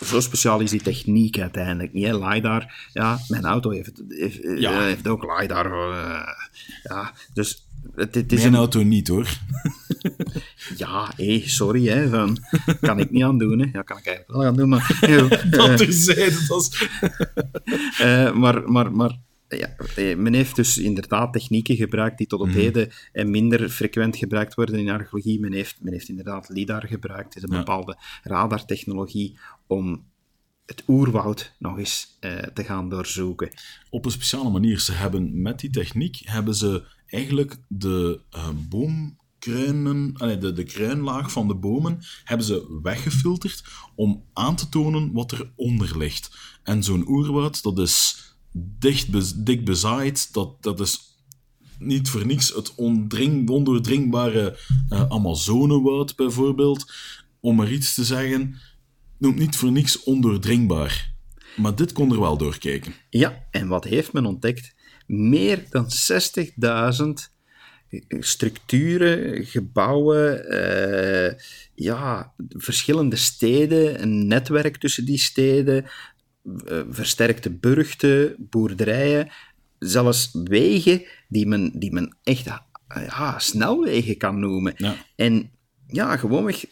Zo 0.06 0.20
speciaal 0.20 0.60
is 0.60 0.70
die 0.72 0.82
techniek 0.82 1.40
uiteindelijk 1.40 1.94
niet. 1.94 2.06
Hè? 2.06 2.18
LiDAR, 2.30 2.88
ja, 2.94 3.20
mijn 3.28 3.46
auto 3.46 3.70
heeft, 3.70 3.92
heeft, 4.08 4.40
Ja. 4.58 4.72
eh, 4.72 4.80
heeft 4.80 5.08
ook 5.08 5.40
LiDAR. 5.40 5.66
eh, 5.66 6.28
ja, 6.84 7.14
dus 7.34 7.68
het, 7.96 8.16
het 8.16 8.32
is 8.32 8.40
Mijn 8.42 8.54
een... 8.54 8.60
auto 8.60 8.84
niet 8.84 9.08
hoor. 9.08 9.28
Ja, 10.78 11.12
hé, 11.16 11.44
sorry, 11.46 11.88
hè, 11.88 12.10
van, 12.10 12.38
kan 12.82 13.00
ik 13.00 13.12
niet 13.12 13.24
aan 13.24 13.38
doen. 13.38 13.60
Hè. 13.60 13.66
Ja, 13.74 13.82
kan 13.82 13.98
ik 13.98 14.06
eigenlijk 14.06 14.38
wel 14.38 14.46
aan 14.48 14.56
doen, 14.56 14.70
maar... 14.70 14.98
eh, 15.02 15.52
Dat 15.52 15.78
terzijde, 15.78 16.46
dat 16.48 16.62
is... 16.72 16.88
eh, 18.06 18.32
maar, 18.34 18.72
maar, 18.72 18.92
maar 18.92 19.18
ja, 19.58 19.76
eh, 19.96 20.18
men 20.18 20.34
heeft 20.34 20.56
dus 20.56 20.78
inderdaad 20.78 21.34
technieken 21.34 21.76
gebruikt 21.76 22.18
die 22.18 22.28
tot 22.28 22.40
op 22.40 22.48
Mhm. 22.48 22.58
heden 22.58 22.92
eh, 23.12 23.26
minder 23.26 23.70
frequent 23.70 24.18
gebruikt 24.18 24.54
worden 24.54 24.80
in 24.80 24.90
archeologie. 24.90 25.40
Men 25.40 25.54
heeft, 25.54 25.78
men 25.82 25.94
heeft 25.94 26.10
inderdaad 26.10 26.50
LIDAR 26.50 26.88
gebruikt, 26.88 27.36
is 27.36 27.42
een 27.44 27.52
Ja. 27.52 27.58
bepaalde 27.58 27.98
radartechnologie 28.24 29.38
om 29.68 30.04
het 30.66 30.84
oerwoud 30.88 31.54
nog 31.60 31.78
eens 31.78 32.18
eh, 32.20 32.32
te 32.38 32.64
gaan 32.64 32.90
doorzoeken. 32.90 33.50
op 33.90 34.06
een 34.06 34.12
speciale 34.12 34.50
manier. 34.50 34.80
Ze 34.80 34.92
hebben 34.92 35.42
met 35.42 35.60
die 35.60 35.70
techniek 35.70 36.22
hebben 36.24 36.56
ze 36.56 36.84
eigenlijk 37.06 37.56
de 37.68 38.20
boomkruinen, 38.70 40.14
allee, 40.18 40.38
de, 40.38 40.54
de 40.54 40.64
kruinlaag 40.64 41.32
van 41.32 41.48
de 41.48 41.56
bomen, 41.56 42.00
hebben 42.24 42.46
ze 42.46 42.80
weggefilterd 42.84 43.64
om 43.96 44.24
aan 44.34 44.56
te 44.56 44.70
tonen 44.70 45.12
wat 45.12 45.32
er 45.32 45.52
onder 45.56 45.98
ligt. 45.98 46.38
En 46.64 46.84
zo'n 46.84 47.08
oerwoud, 47.10 47.64
dat 47.64 47.80
is 47.80 48.22
dicht, 48.54 49.46
dik 49.46 49.66
bezaaid, 49.66 50.34
dat, 50.34 50.64
dat 50.64 50.80
is 50.80 51.18
niet 51.80 52.10
voor 52.10 52.26
niks 52.26 52.54
het 52.54 52.76
ondoordringbare 52.76 54.58
eh 54.90 55.10
Amazonewoud 55.10 56.16
bijvoorbeeld. 56.16 56.94
Om 57.40 57.56
maar 57.56 57.72
iets 57.72 57.94
te 57.94 58.04
zeggen, 58.04 58.56
noemt 59.18 59.40
niet 59.40 59.56
voor 59.56 59.72
niks 59.72 60.04
ondoordringbaar. 60.04 61.14
Maar 61.56 61.76
dit 61.76 61.92
kon 61.92 62.12
er 62.12 62.20
wel 62.20 62.38
doorkijken. 62.38 62.94
Ja, 63.10 63.48
en 63.52 63.68
wat 63.68 63.84
heeft 63.84 64.14
men 64.14 64.26
ontdekt? 64.26 64.76
Meer 65.08 65.66
dan 65.70 65.86
60.000 65.86 67.34
structuren, 68.10 69.46
gebouwen, 69.46 70.50
eh, 70.50 71.40
ja, 71.76 72.34
verschillende 72.50 73.16
steden, 73.16 74.02
een 74.02 74.28
netwerk 74.28 74.78
tussen 74.78 75.06
die 75.06 75.18
steden, 75.18 75.84
eh, 75.84 75.90
versterkte 76.90 77.50
burchten, 77.50 78.36
boerderijen, 78.40 79.30
zelfs 79.80 80.30
wegen 80.44 81.02
die 81.28 81.46
men, 81.48 81.72
die 81.80 81.92
men 81.94 82.16
echt 82.24 82.48
eh, 82.48 82.58
ja, 83.08 83.40
snelwegen 83.40 84.18
kan 84.18 84.40
noemen. 84.40 84.74
Ja. 84.78 84.96
En 85.16 85.50
ja, 85.88 86.18
gewoonweg 86.18 86.66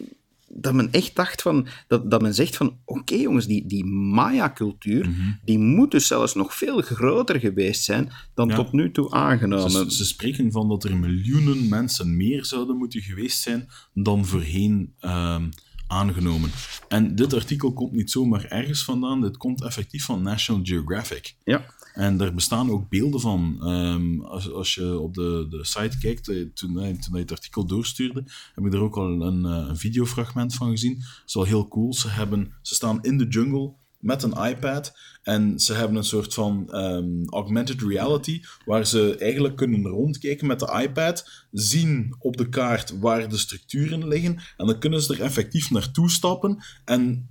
dat 0.53 0.73
men 0.73 0.91
echt 0.91 1.15
dacht 1.15 1.41
van, 1.41 1.67
dat, 1.87 2.11
dat 2.11 2.21
men 2.21 2.33
zegt 2.33 2.55
van, 2.55 2.77
oké 2.85 3.15
jongens, 3.15 3.45
die, 3.47 3.65
die 3.67 3.85
Maya-cultuur, 3.85 5.09
Mhm. 5.09 5.31
die 5.45 5.57
moet 5.59 5.91
dus 5.91 6.07
zelfs 6.07 6.33
nog 6.35 6.55
veel 6.55 6.81
groter 6.81 7.39
geweest 7.39 7.83
zijn 7.83 8.11
dan 8.33 8.47
Ja. 8.47 8.55
tot 8.55 8.71
nu 8.71 8.91
toe 8.91 9.11
aangenomen. 9.11 9.71
Ze, 9.71 9.91
ze 9.95 10.05
spreken 10.05 10.51
van 10.51 10.69
dat 10.69 10.83
er 10.83 10.97
miljoenen 10.97 11.67
mensen 11.69 12.17
meer 12.17 12.45
zouden 12.45 12.77
moeten 12.77 13.01
geweest 13.01 13.41
zijn 13.41 13.67
dan 13.93 14.25
voorheen 14.25 14.93
ehm, 14.99 15.49
aangenomen. 15.91 16.49
En 16.87 17.15
dit 17.15 17.33
artikel 17.33 17.73
komt 17.73 17.91
niet 17.91 18.11
zomaar 18.11 18.45
ergens 18.45 18.83
vandaan, 18.83 19.21
dit 19.21 19.37
komt 19.37 19.63
effectief 19.63 20.05
van 20.05 20.21
National 20.21 20.61
Geographic. 20.63 21.35
Ja, 21.43 21.65
En 21.93 22.17
daar 22.17 22.33
bestaan 22.33 22.71
ook 22.71 22.89
beelden 22.89 23.19
van. 23.19 23.57
Ehm, 23.61 24.21
als, 24.21 24.51
als 24.51 24.75
je 24.75 24.99
op 24.99 25.13
de, 25.13 25.47
de 25.49 25.65
site 25.65 25.97
kijkt, 25.97 26.27
eh, 26.27 26.45
toen, 26.53 26.79
eh, 26.79 26.99
toen 26.99 27.13
je 27.13 27.19
het 27.19 27.31
artikel 27.31 27.65
doorstuurde, 27.65 28.23
heb 28.55 28.65
ik 28.65 28.73
er 28.73 28.81
ook 28.81 28.97
al 28.97 29.21
een, 29.21 29.45
eh, 29.45 29.67
een 29.67 29.77
videofragment 29.77 30.53
van 30.53 30.69
gezien. 30.69 30.95
Dat 30.95 31.23
is 31.25 31.33
wel 31.33 31.43
heel 31.43 31.67
cool. 31.67 31.93
Ze, 31.93 32.09
hebben, 32.09 32.51
ze 32.61 32.73
staan 32.73 33.01
in 33.01 33.17
de 33.17 33.27
jungle 33.27 33.73
met 34.01 34.23
een 34.23 34.45
iPad 34.45 34.97
en 35.23 35.59
ze 35.59 35.73
hebben 35.73 35.97
een 35.97 36.03
soort 36.03 36.33
van 36.33 36.71
ehm, 36.71 37.25
augmented 37.25 37.81
reality 37.81 38.41
waar 38.65 38.85
ze 38.85 39.17
eigenlijk 39.17 39.55
kunnen 39.55 39.87
rondkijken 39.87 40.47
met 40.47 40.59
de 40.59 40.79
iPad, 40.81 41.45
zien 41.51 42.15
op 42.19 42.37
de 42.37 42.49
kaart 42.49 42.99
waar 42.99 43.29
de 43.29 43.37
structuren 43.37 44.07
liggen 44.07 44.39
en 44.57 44.65
dan 44.65 44.79
kunnen 44.79 45.01
ze 45.01 45.13
er 45.13 45.21
effectief 45.21 45.71
naartoe 45.71 46.09
stappen 46.09 46.63
en 46.85 47.29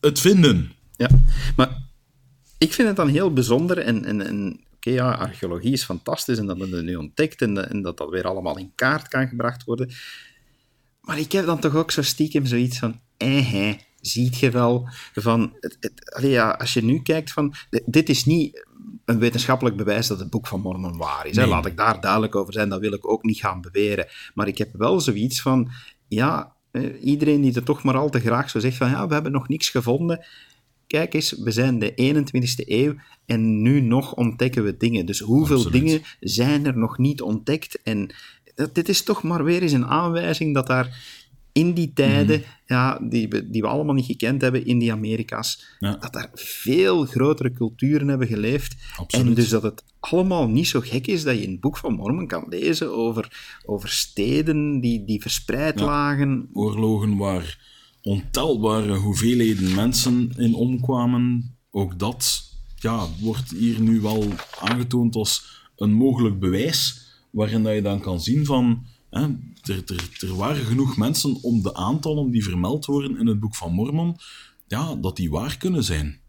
het 0.00 0.20
vinden. 0.20 0.72
ja. 0.96 1.08
Maar 1.56 1.90
ik 2.58 2.72
vind 2.72 2.88
het 2.88 2.96
dan 2.96 3.08
heel 3.08 3.32
bijzonder 3.32 3.78
en, 3.78 4.04
en, 4.04 4.26
en 4.26 4.60
oké, 4.74 4.90
ja, 4.90 5.12
archeologie 5.12 5.72
is 5.72 5.84
fantastisch 5.84 6.38
en 6.38 6.46
dat 6.46 6.58
men 6.58 6.72
het 6.72 6.84
nu 6.84 6.94
ontdekt 6.94 7.42
en, 7.42 7.82
dat 7.82 7.96
dat 7.96 8.10
weer 8.10 8.26
allemaal 8.26 8.58
in 8.58 8.72
kaart 8.74 9.08
kan 9.08 9.28
gebracht 9.28 9.64
worden. 9.64 9.90
Maar 11.00 11.18
ik 11.18 11.32
heb 11.32 11.46
dan 11.46 11.60
toch 11.60 11.74
ook 11.74 11.90
zo 11.90 12.02
stiekem 12.02 12.46
zoiets 12.46 12.78
van, 12.78 13.00
eh, 13.16 13.50
hè, 13.52 13.76
ziet 14.02 14.38
je 14.38 14.50
wel, 14.50 14.88
van, 15.14 15.56
het, 15.60 15.76
het, 15.80 16.14
allee, 16.14 16.30
ja, 16.30 16.50
als 16.50 16.72
je 16.72 16.84
nu 16.84 17.02
kijkt 17.02 17.32
van, 17.32 17.54
dit 17.84 18.08
is 18.08 18.24
niet 18.24 18.66
een 19.04 19.18
wetenschappelijk 19.18 19.76
bewijs 19.76 20.06
dat 20.06 20.18
het 20.18 20.30
Boek 20.30 20.46
van 20.46 20.60
Mormon 20.60 20.96
waar 20.96 21.26
is. 21.26 21.36
Hè? 21.36 21.46
Laat 21.46 21.66
ik 21.66 21.76
daar 21.76 22.00
duidelijk 22.00 22.34
over 22.34 22.52
zijn, 22.52 22.68
dat 22.68 22.80
wil 22.80 22.92
ik 22.92 23.08
ook 23.08 23.22
niet 23.22 23.40
gaan 23.40 23.60
beweren. 23.60 24.06
Maar 24.34 24.48
ik 24.48 24.58
heb 24.58 24.68
wel 24.72 25.00
zoiets 25.00 25.42
van, 25.42 25.70
ja, 26.08 26.56
eh, 26.70 27.04
iedereen 27.04 27.40
die 27.40 27.54
er 27.54 27.62
toch 27.62 27.82
maar 27.82 27.96
al 27.96 28.10
te 28.10 28.20
graag 28.20 28.50
zo 28.50 28.58
zegt 28.58 28.76
van, 28.76 28.90
ja, 28.90 29.06
we 29.06 29.14
hebben 29.14 29.32
nog 29.32 29.48
niks 29.48 29.70
gevonden. 29.70 30.24
Kijk 30.86 31.14
eens, 31.14 31.32
we 31.32 31.50
zijn 31.50 31.78
de 31.78 31.92
21ste 31.94 32.70
eeuw 32.70 32.94
en 33.26 33.62
nu 33.62 33.80
nog 33.80 34.14
ontdekken 34.14 34.64
we 34.64 34.76
dingen. 34.76 35.06
Dus 35.06 35.20
hoeveel 35.20 35.56
Absoluut. 35.56 35.82
dingen 35.82 36.02
zijn 36.20 36.66
er 36.66 36.78
nog 36.78 36.98
niet 36.98 37.22
ontdekt? 37.22 37.82
En 37.82 38.14
dat, 38.54 38.74
dit 38.74 38.88
is 38.88 39.02
toch 39.02 39.22
maar 39.22 39.44
weer 39.44 39.62
eens 39.62 39.72
een 39.72 39.86
aanwijzing 39.86 40.54
dat 40.54 40.66
daar 40.66 41.20
in 41.52 41.72
die 41.74 41.92
tijden, 41.92 42.38
Mhm. 42.38 42.48
ja, 42.66 42.98
die, 43.08 43.28
we, 43.28 43.50
die 43.50 43.62
we 43.62 43.68
allemaal 43.68 43.94
niet 43.94 44.04
gekend 44.06 44.40
hebben 44.42 44.66
in 44.66 44.78
die 44.78 44.92
Amerika's, 44.92 45.64
Ja. 45.78 45.96
dat 45.96 46.12
daar 46.12 46.30
veel 46.34 47.04
grotere 47.04 47.52
culturen 47.52 48.08
hebben 48.08 48.26
geleefd. 48.26 48.76
Absoluut. 48.96 49.26
En 49.26 49.34
dus 49.34 49.48
dat 49.48 49.62
het 49.62 49.84
allemaal 50.00 50.48
niet 50.48 50.66
zo 50.68 50.80
gek 50.80 51.06
is 51.06 51.22
dat 51.22 51.36
je 51.36 51.42
in 51.42 51.50
het 51.50 51.60
Boek 51.60 51.76
van 51.76 51.94
Mormon 51.94 52.26
kan 52.26 52.44
lezen 52.48 52.94
over, 52.94 53.56
over 53.64 53.88
steden 53.88 54.80
die, 54.80 55.04
die 55.04 55.20
verspreid 55.20 55.78
Ja. 55.78 55.84
lagen. 55.84 56.48
oorlogen 56.52 57.16
waar 57.16 57.70
ontelbare 58.02 58.94
hoeveelheden 58.96 59.74
mensen 59.74 60.32
in 60.36 60.54
omkwamen. 60.54 61.56
Ook 61.70 61.98
dat 61.98 62.42
ja, 62.76 63.06
wordt 63.20 63.50
hier 63.50 63.80
nu 63.80 64.00
wel 64.00 64.24
aangetoond 64.60 65.14
als 65.14 65.60
een 65.76 65.92
mogelijk 65.92 66.38
bewijs, 66.38 67.00
waarin 67.30 67.62
dat 67.62 67.74
je 67.74 67.82
dan 67.82 68.00
kan 68.00 68.20
zien 68.20 68.44
van... 68.44 68.86
Er, 69.12 69.38
er, 69.86 70.08
er 70.20 70.36
waren 70.36 70.64
genoeg 70.64 70.96
mensen 70.96 71.42
om 71.42 71.62
de 71.62 71.74
aantallen 71.74 72.30
die 72.30 72.44
vermeld 72.44 72.84
worden 72.84 73.18
in 73.18 73.26
het 73.26 73.40
Boek 73.40 73.56
van 73.56 73.72
Mormon, 73.72 74.16
ja, 74.66 74.94
dat 74.94 75.16
die 75.16 75.30
waar 75.30 75.56
kunnen 75.56 75.84
zijn. 75.84 76.21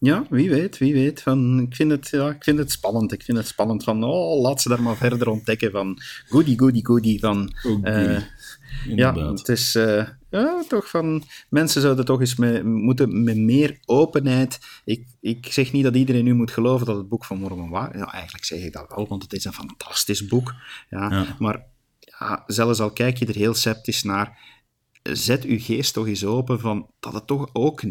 Ja, 0.00 0.26
wie 0.30 0.50
weet, 0.50 0.78
wie 0.78 0.92
weet. 0.92 1.22
Van, 1.22 1.60
ik, 1.60 1.74
vind 1.74 1.90
het, 1.90 2.08
ja, 2.08 2.28
ik 2.28 2.44
vind 2.44 2.58
het 2.58 2.70
spannend. 2.70 3.12
Ik 3.12 3.22
vind 3.22 3.38
het 3.38 3.46
spannend 3.46 3.84
van, 3.84 4.04
oh, 4.04 4.40
laat 4.40 4.60
ze 4.60 4.68
daar 4.68 4.82
maar 4.82 4.96
verder 4.96 5.28
ontdekken 5.28 5.70
van 5.70 5.98
goody, 6.28 6.56
goody, 6.56 6.84
goody. 6.84 7.18
Van, 7.18 7.52
eh, 7.82 8.22
ja, 8.86 9.30
het 9.32 9.48
is 9.48 9.74
eh, 9.74 10.08
ja, 10.30 10.64
toch 10.68 10.90
van, 10.90 11.22
mensen 11.48 11.80
zouden 11.80 12.04
toch 12.04 12.20
eens 12.20 12.36
met, 12.36 12.64
moeten 12.64 13.24
met 13.24 13.36
meer 13.36 13.78
openheid. 13.84 14.58
Ik, 14.84 15.06
ik 15.20 15.52
zeg 15.52 15.72
niet 15.72 15.84
dat 15.84 15.94
iedereen 15.96 16.24
nu 16.24 16.34
moet 16.34 16.50
geloven 16.50 16.86
dat 16.86 16.96
het 16.96 17.08
boek 17.08 17.24
van 17.24 17.38
Mormon 17.38 17.70
waar 17.70 17.94
is. 17.94 18.00
Ja, 18.00 18.12
eigenlijk 18.12 18.44
zeg 18.44 18.60
ik 18.60 18.72
dat 18.72 18.92
wel, 18.94 19.08
want 19.08 19.22
het 19.22 19.32
is 19.32 19.44
een 19.44 19.52
fantastisch 19.52 20.26
boek. 20.26 20.54
Ja, 20.90 21.10
Ja. 21.10 21.36
Maar 21.38 21.66
ja, 21.98 22.42
zelfs 22.46 22.80
al 22.80 22.90
kijk 22.90 23.16
je 23.16 23.26
er 23.26 23.34
heel 23.34 23.54
sceptisch 23.54 24.02
naar, 24.02 24.38
zet 25.02 25.44
uw 25.44 25.58
geest 25.60 25.92
toch 25.92 26.06
eens 26.06 26.24
open 26.24 26.60
van 26.60 26.90
dat 27.00 27.12
het 27.12 27.26
toch 27.26 27.48
ook 27.52 27.82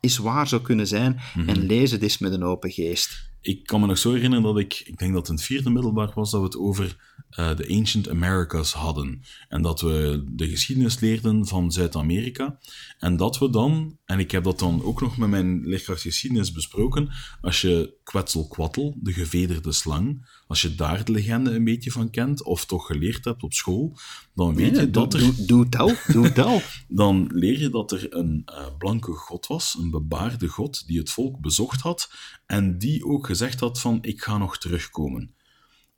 is 0.00 0.18
waar 0.18 0.48
zou 0.48 0.62
kunnen 0.62 0.86
zijn 0.86 1.20
en 1.46 1.66
lees 1.66 1.90
het 1.90 2.02
eens 2.02 2.18
met 2.18 2.32
een 2.32 2.42
open 2.42 2.70
geest. 2.70 3.32
Ik 3.40 3.66
kan 3.66 3.80
me 3.80 3.86
nog 3.86 3.98
zo 3.98 4.12
herinneren 4.12 4.44
dat 4.44 4.58
ik, 4.58 4.82
ik 4.86 4.98
denk 4.98 5.12
dat 5.12 5.20
het 5.20 5.28
in 5.28 5.34
het 5.34 5.44
vierde 5.44 5.70
middelbaar 5.70 6.12
was, 6.14 6.30
dat 6.30 6.40
we 6.40 6.46
het 6.46 6.56
over 6.56 7.13
eh, 7.34 7.56
de 7.56 7.68
Ancient 7.68 8.08
Americas 8.08 8.72
hadden. 8.72 9.22
En 9.48 9.62
dat 9.62 9.80
we 9.80 10.24
de 10.28 10.48
geschiedenis 10.48 11.00
leerden 11.00 11.46
van 11.46 11.72
Zuid-Amerika. 11.72 12.58
En 12.98 13.16
dat 13.16 13.38
we 13.38 13.50
dan, 13.50 13.98
en 14.04 14.18
ik 14.18 14.30
heb 14.30 14.44
dat 14.44 14.58
dan 14.58 14.82
ook 14.82 15.00
nog 15.00 15.16
met 15.16 15.28
mijn 15.28 15.66
leerkracht 15.66 16.00
geschiedenis 16.00 16.52
besproken, 16.52 17.10
als 17.40 17.60
je 17.60 17.94
Quetzalcoatl, 18.02 18.92
de 18.96 19.12
gevederde 19.12 19.72
slang, 19.72 20.26
als 20.46 20.62
je 20.62 20.74
daar 20.74 21.04
de 21.04 21.12
legende 21.12 21.50
een 21.50 21.64
beetje 21.64 21.90
van 21.90 22.10
kent, 22.10 22.42
of 22.42 22.64
toch 22.64 22.86
geleerd 22.86 23.24
hebt 23.24 23.42
op 23.42 23.52
school, 23.52 23.96
dan 24.34 24.54
weet 24.54 24.76
je 24.76 24.90
dat 24.90 25.14
er 25.14 25.46
doe, 25.46 25.66
al, 25.78 25.92
doe 26.06 26.32
dan 26.88 27.30
leer 27.32 27.60
je 27.60 27.68
dat 27.70 27.92
er 27.92 28.14
een 28.14 28.42
eh, 28.44 28.66
blanke 28.78 29.12
god 29.12 29.46
was, 29.46 29.76
een 29.78 29.90
bebaarde 29.90 30.48
god, 30.48 30.86
die 30.86 30.98
het 30.98 31.10
volk 31.10 31.40
bezocht 31.40 31.80
had 31.80 32.12
en 32.46 32.78
die 32.78 33.04
ook 33.06 33.26
gezegd 33.26 33.60
had 33.60 33.80
van, 33.80 33.98
ik 34.00 34.22
ga 34.22 34.38
nog 34.38 34.58
terugkomen. 34.58 35.34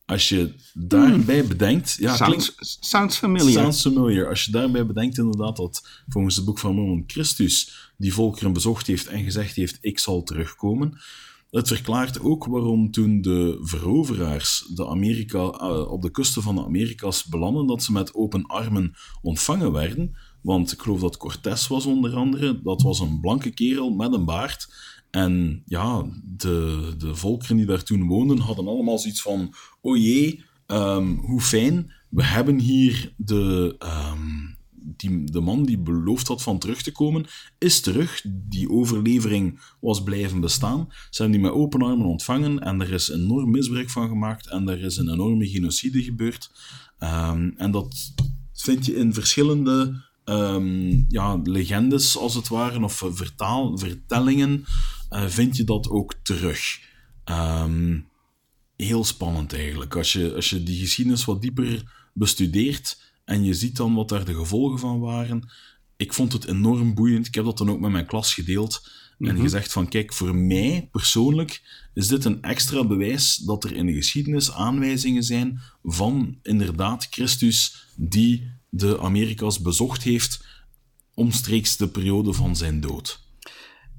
Als 0.06 0.28
je 0.28 0.54
daarbij 0.74 1.46
bedenkt... 1.46 1.96
Ja, 1.98 2.16
sounds, 2.16 2.52
klinkt, 2.54 2.76
sounds 2.80 3.16
familiar. 3.16 3.52
sounds 3.52 3.82
familiar. 3.82 4.28
Als 4.28 4.44
je 4.44 4.50
daarbij 4.50 4.86
bedenkt 4.86 5.18
inderdaad 5.18 5.56
dat 5.56 6.02
volgens 6.08 6.36
het 6.36 6.44
boek 6.44 6.58
van 6.58 6.74
Mormon 6.74 7.04
Christus 7.06 7.90
die 7.96 8.14
volkeren 8.14 8.52
bezocht 8.52 8.86
heeft 8.86 9.06
en 9.06 9.24
gezegd 9.24 9.56
heeft, 9.56 9.78
ik 9.80 9.98
zal 9.98 10.22
terugkomen. 10.22 10.98
Het 11.50 11.68
verklaart 11.68 12.20
ook 12.20 12.46
waarom 12.46 12.90
toen 12.90 13.20
de 13.20 13.58
veroveraars 13.60 14.70
de 14.74 14.86
Amerika, 14.86 15.38
eh, 15.38 15.90
op 15.90 16.02
de 16.02 16.10
kusten 16.10 16.42
van 16.42 16.54
de 16.54 16.64
Amerika's 16.64 17.24
belanden, 17.24 17.66
dat 17.66 17.82
ze 17.82 17.92
met 17.92 18.14
open 18.14 18.46
armen 18.46 18.94
ontvangen 19.22 19.72
werden. 19.72 20.16
Want 20.42 20.72
ik 20.72 20.82
geloof 20.82 21.00
dat 21.00 21.16
Cortés 21.16 21.66
was 21.66 21.86
onder 21.86 22.14
andere. 22.14 22.62
Dat 22.62 22.82
was 22.82 23.00
een 23.00 23.20
blanke 23.20 23.50
kerel 23.50 23.90
met 23.90 24.12
een 24.12 24.24
baard. 24.24 24.68
En 25.16 25.62
ja, 25.66 26.04
de, 26.24 26.94
de 26.98 27.14
volkeren 27.14 27.56
die 27.56 27.66
daar 27.66 27.82
toen 27.82 28.06
woonden 28.06 28.38
hadden 28.38 28.66
allemaal 28.66 28.98
zoiets 28.98 29.22
van: 29.22 29.54
oh 29.80 29.96
jee, 29.96 30.44
ehm, 30.66 31.14
hoe 31.14 31.40
fijn, 31.40 31.92
we 32.08 32.24
hebben 32.24 32.58
hier 32.58 33.12
de, 33.16 33.74
ehm, 33.78 34.54
die, 34.72 35.24
de 35.24 35.40
man 35.40 35.64
die 35.64 35.78
beloofd 35.78 36.28
had 36.28 36.42
van 36.42 36.58
terug 36.58 36.82
te 36.82 36.92
komen, 36.92 37.26
is 37.58 37.80
terug. 37.80 38.24
Die 38.28 38.70
overlevering 38.70 39.60
was 39.80 40.02
blijven 40.02 40.40
bestaan. 40.40 40.86
Ze 41.10 41.22
hebben 41.22 41.40
die 41.40 41.50
met 41.50 41.58
open 41.58 41.82
armen 41.82 42.06
ontvangen 42.06 42.58
en 42.58 42.80
er 42.80 42.92
is 42.92 43.08
enorm 43.08 43.50
misbruik 43.50 43.90
van 43.90 44.08
gemaakt 44.08 44.46
en 44.46 44.68
er 44.68 44.80
is 44.80 44.96
een 44.96 45.12
enorme 45.12 45.48
genocide 45.48 46.02
gebeurd. 46.02 46.50
Ehm, 46.98 47.50
en 47.56 47.70
dat 47.70 48.14
vind 48.52 48.86
je 48.86 48.96
in 48.96 49.14
verschillende 49.14 50.04
ja, 51.08 51.40
legendes, 51.42 52.18
als 52.18 52.34
het 52.34 52.48
ware, 52.48 52.84
of 52.84 53.04
vertaal, 53.08 53.78
vertellingen, 53.78 54.64
vind 55.26 55.56
je 55.56 55.64
dat 55.64 55.88
ook 55.88 56.14
terug. 56.22 56.80
Um, 57.24 58.08
heel 58.76 59.04
spannend 59.04 59.52
eigenlijk. 59.52 59.96
Als 59.96 60.12
je, 60.12 60.34
als 60.34 60.50
je 60.50 60.62
die 60.62 60.80
geschiedenis 60.80 61.24
wat 61.24 61.42
dieper 61.42 61.82
bestudeert 62.12 63.00
en 63.24 63.44
je 63.44 63.54
ziet 63.54 63.76
dan 63.76 63.94
wat 63.94 64.08
daar 64.08 64.24
de 64.24 64.34
gevolgen 64.34 64.78
van 64.78 65.00
waren. 65.00 65.48
Ik 65.96 66.12
vond 66.12 66.32
het 66.32 66.44
enorm 66.44 66.94
boeiend. 66.94 67.26
Ik 67.26 67.34
heb 67.34 67.44
dat 67.44 67.58
dan 67.58 67.70
ook 67.70 67.80
met 67.80 67.90
mijn 67.90 68.06
klas 68.06 68.34
gedeeld. 68.34 68.90
En 69.18 69.34
mhm. 69.34 69.42
gezegd 69.42 69.72
van, 69.72 69.88
kijk, 69.88 70.12
voor 70.12 70.34
mij 70.34 70.88
persoonlijk 70.92 71.62
is 71.94 72.08
dit 72.08 72.24
een 72.24 72.42
extra 72.42 72.84
bewijs 72.84 73.36
dat 73.36 73.64
er 73.64 73.72
in 73.72 73.86
de 73.86 73.92
geschiedenis 73.92 74.52
aanwijzingen 74.52 75.22
zijn 75.22 75.60
van 75.82 76.38
inderdaad 76.42 77.06
Christus 77.10 77.86
die 77.96 78.50
de 78.68 79.00
Amerika's 79.00 79.60
bezocht 79.60 80.02
heeft 80.02 80.44
omstreeks 81.14 81.76
de 81.76 81.88
periode 81.88 82.32
van 82.32 82.56
zijn 82.56 82.80
dood. 82.80 83.25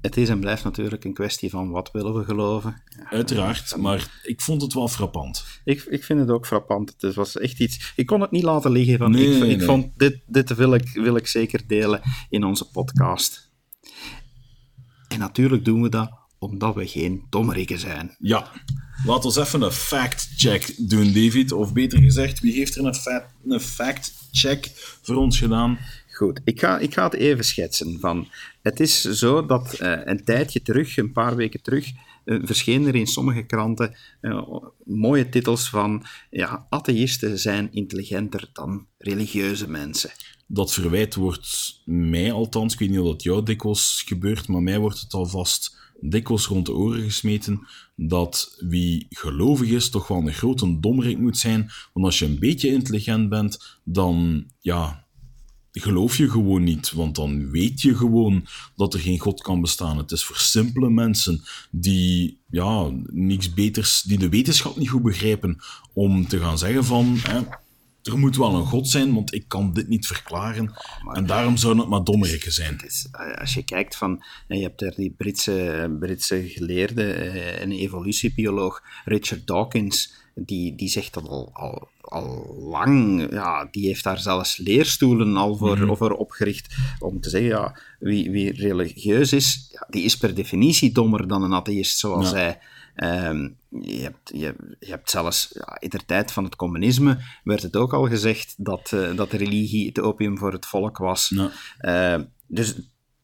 Het 0.00 0.16
is 0.16 0.28
en 0.28 0.40
blijft 0.40 0.64
natuurlijk 0.64 1.04
een 1.04 1.14
kwestie 1.14 1.50
van 1.50 1.70
wat 1.70 1.90
willen 1.92 2.14
we 2.14 2.24
geloven. 2.24 2.82
Uiteraard, 3.10 3.76
maar 3.76 4.20
ik 4.22 4.40
vond 4.40 4.62
het 4.62 4.72
wel 4.72 4.88
frappant. 4.88 5.44
Ik, 5.64 5.82
ik 5.82 6.04
vind 6.04 6.20
het 6.20 6.30
ook 6.30 6.46
frappant. 6.46 6.94
Het 6.98 7.14
was 7.14 7.36
echt 7.36 7.60
iets... 7.60 7.92
Ik 7.96 8.06
kon 8.06 8.20
het 8.20 8.30
niet 8.30 8.42
laten 8.42 8.70
liggen. 8.70 8.98
Van, 8.98 9.14
ik, 9.14 9.42
ik 9.42 9.62
vond, 9.62 9.98
dit, 9.98 10.20
dit 10.26 10.54
wil, 10.54 10.74
ik, 10.74 10.88
wil 10.92 11.16
ik 11.16 11.26
zeker 11.26 11.66
delen 11.66 12.00
in 12.28 12.44
onze 12.44 12.70
podcast. 12.70 13.50
En 15.08 15.18
natuurlijk 15.18 15.64
doen 15.64 15.82
we 15.82 15.88
dat 15.88 16.10
omdat 16.38 16.74
we 16.74 16.86
geen 16.86 17.26
dommerikken 17.30 17.78
zijn. 17.78 18.16
Ja. 18.18 18.50
Laten 19.04 19.32
we 19.32 19.40
even 19.40 19.62
een 19.62 19.72
fact-check 19.72 20.74
doen, 20.76 21.12
David. 21.12 21.52
Of 21.52 21.72
beter 21.72 21.98
gezegd, 21.98 22.40
wie 22.40 22.52
heeft 22.52 22.76
er 22.76 22.84
een, 22.84 23.22
een 23.52 23.60
fact-check 23.60 24.70
voor 25.02 25.16
ons 25.16 25.38
gedaan? 25.38 25.78
Goed, 26.18 26.40
ik 26.44 26.60
ga, 26.60 26.78
ik 26.78 26.94
ga 26.94 27.04
het 27.04 27.14
even 27.14 27.44
schetsen. 27.44 28.00
Van, 28.00 28.28
het 28.62 28.80
is 28.80 29.00
zo 29.02 29.46
dat 29.46 29.78
uh, 29.80 30.00
een 30.04 30.24
tijdje 30.24 30.62
terug, 30.62 30.96
een 30.96 31.12
paar 31.12 31.36
weken 31.36 31.62
terug, 31.62 31.90
uh, 32.24 32.38
verschenen 32.42 32.88
er 32.88 32.94
in 32.94 33.06
sommige 33.06 33.42
kranten 33.42 33.96
uh, 34.20 34.48
mooie 34.84 35.28
titels 35.28 35.68
van 35.68 36.04
ja, 36.30 36.66
atheïsten 36.70 37.38
zijn 37.38 37.68
intelligenter 37.72 38.50
dan 38.52 38.86
religieuze 38.98 39.70
mensen. 39.70 40.10
Dat 40.46 40.72
verwijt 40.72 41.14
wordt 41.14 41.80
mij 41.84 42.32
althans, 42.32 42.72
ik 42.72 42.78
weet 42.78 42.90
niet 42.90 42.98
of 42.98 43.06
dat 43.06 43.22
jou 43.22 43.44
dikwijls 43.44 44.02
gebeurt, 44.06 44.48
maar 44.48 44.62
mij 44.62 44.78
wordt 44.78 45.00
het 45.00 45.14
alvast 45.14 45.76
dikwijls 46.00 46.46
rond 46.46 46.66
de 46.66 46.74
oren 46.74 47.02
gesmeten 47.02 47.66
dat 47.96 48.56
wie 48.68 49.06
gelovig 49.10 49.68
is 49.68 49.90
toch 49.90 50.08
wel 50.08 50.18
een 50.18 50.32
grote 50.32 50.80
dommerik 50.80 51.18
moet 51.18 51.38
zijn. 51.38 51.70
Want 51.92 52.06
als 52.06 52.18
je 52.18 52.24
een 52.24 52.38
beetje 52.38 52.68
intelligent 52.68 53.28
bent, 53.28 53.78
dan 53.84 54.46
ja, 54.60 55.06
geloof 55.80 56.16
je 56.16 56.30
gewoon 56.30 56.62
niet, 56.62 56.92
want 56.92 57.14
dan 57.14 57.50
weet 57.50 57.80
je 57.80 57.96
gewoon 57.96 58.46
dat 58.76 58.94
er 58.94 59.00
geen 59.00 59.18
God 59.18 59.42
kan 59.42 59.60
bestaan. 59.60 59.98
Het 59.98 60.10
is 60.10 60.24
voor 60.24 60.36
simpele 60.36 60.90
mensen 60.90 61.42
die 61.70 62.38
ja, 62.50 62.90
niks 63.06 63.54
beters, 63.54 64.02
die 64.02 64.18
de 64.18 64.28
wetenschap 64.28 64.76
niet 64.76 64.88
goed 64.88 65.02
begrijpen, 65.02 65.58
om 65.92 66.28
te 66.28 66.38
gaan 66.38 66.58
zeggen 66.58 66.84
van 66.84 67.18
er 68.02 68.18
moet 68.18 68.36
wel 68.36 68.54
een 68.54 68.66
God 68.66 68.88
zijn, 68.88 69.14
want 69.14 69.34
ik 69.34 69.44
kan 69.48 69.72
dit 69.72 69.88
niet 69.88 70.06
verklaren. 70.06 70.72
en 71.12 71.26
daarom 71.26 71.56
zou 71.56 71.78
het 71.78 71.88
maar 71.88 72.04
dommerikken 72.04 72.52
zijn. 72.52 72.80
Is, 72.84 73.08
eh, 73.12 73.40
als 73.40 73.54
je 73.54 73.62
kijkt 73.62 73.96
van, 73.96 74.24
je 74.48 74.62
hebt 74.62 74.82
er 74.82 74.94
die 74.96 75.14
Britse, 75.16 75.96
Britse 76.00 76.48
geleerde, 76.48 77.12
eh, 77.12 77.60
een 77.60 77.72
evolutiebioloog, 77.72 78.82
Richard 79.04 79.46
Dawkins, 79.46 80.12
die, 80.34 80.74
die 80.74 80.88
zegt 80.88 81.14
dat 81.14 81.28
al, 81.28 81.50
al, 81.52 81.88
al 82.00 82.56
lang. 82.58 83.26
Ja, 83.32 83.68
die 83.70 83.86
heeft 83.86 84.04
daar 84.04 84.18
zelfs 84.18 84.56
leerstoelen 84.56 85.36
al 85.36 85.56
voor, 85.56 85.78
mm 85.78 85.96
voor 85.96 86.10
opgericht. 86.10 86.74
Om 86.98 87.20
te 87.20 87.30
zeggen, 87.30 87.48
ja, 87.48 87.78
wie, 87.98 88.30
wie 88.30 88.52
religieus 88.52 89.32
is, 89.32 89.68
ja, 89.72 89.86
die 89.90 90.02
is 90.02 90.16
per 90.16 90.34
definitie 90.34 90.92
dommer 90.92 91.28
dan 91.28 91.42
een 91.42 91.54
atheïst, 91.54 91.98
zoals 91.98 92.30
hij. 92.30 92.58
Um, 93.04 93.56
je, 93.68 94.00
hebt, 94.00 94.30
je, 94.34 94.54
je, 94.78 94.90
hebt 94.90 95.10
zelfs 95.10 95.50
ja, 95.52 95.76
in 95.80 95.88
de 95.88 96.04
tijd 96.06 96.32
van 96.32 96.44
het 96.44 96.56
communisme 96.56 97.18
werd 97.44 97.62
het 97.62 97.76
ook 97.76 97.92
al 97.92 98.06
gezegd 98.06 98.54
dat, 98.56 98.90
uh, 98.94 99.16
dat 99.16 99.30
de 99.30 99.36
religie 99.36 99.86
het 99.86 100.00
opium 100.00 100.38
voor 100.38 100.52
het 100.52 100.66
volk 100.66 100.98
was. 100.98 101.32
Ja. 101.34 102.16
Uh, 102.16 102.24
dus 102.46 102.74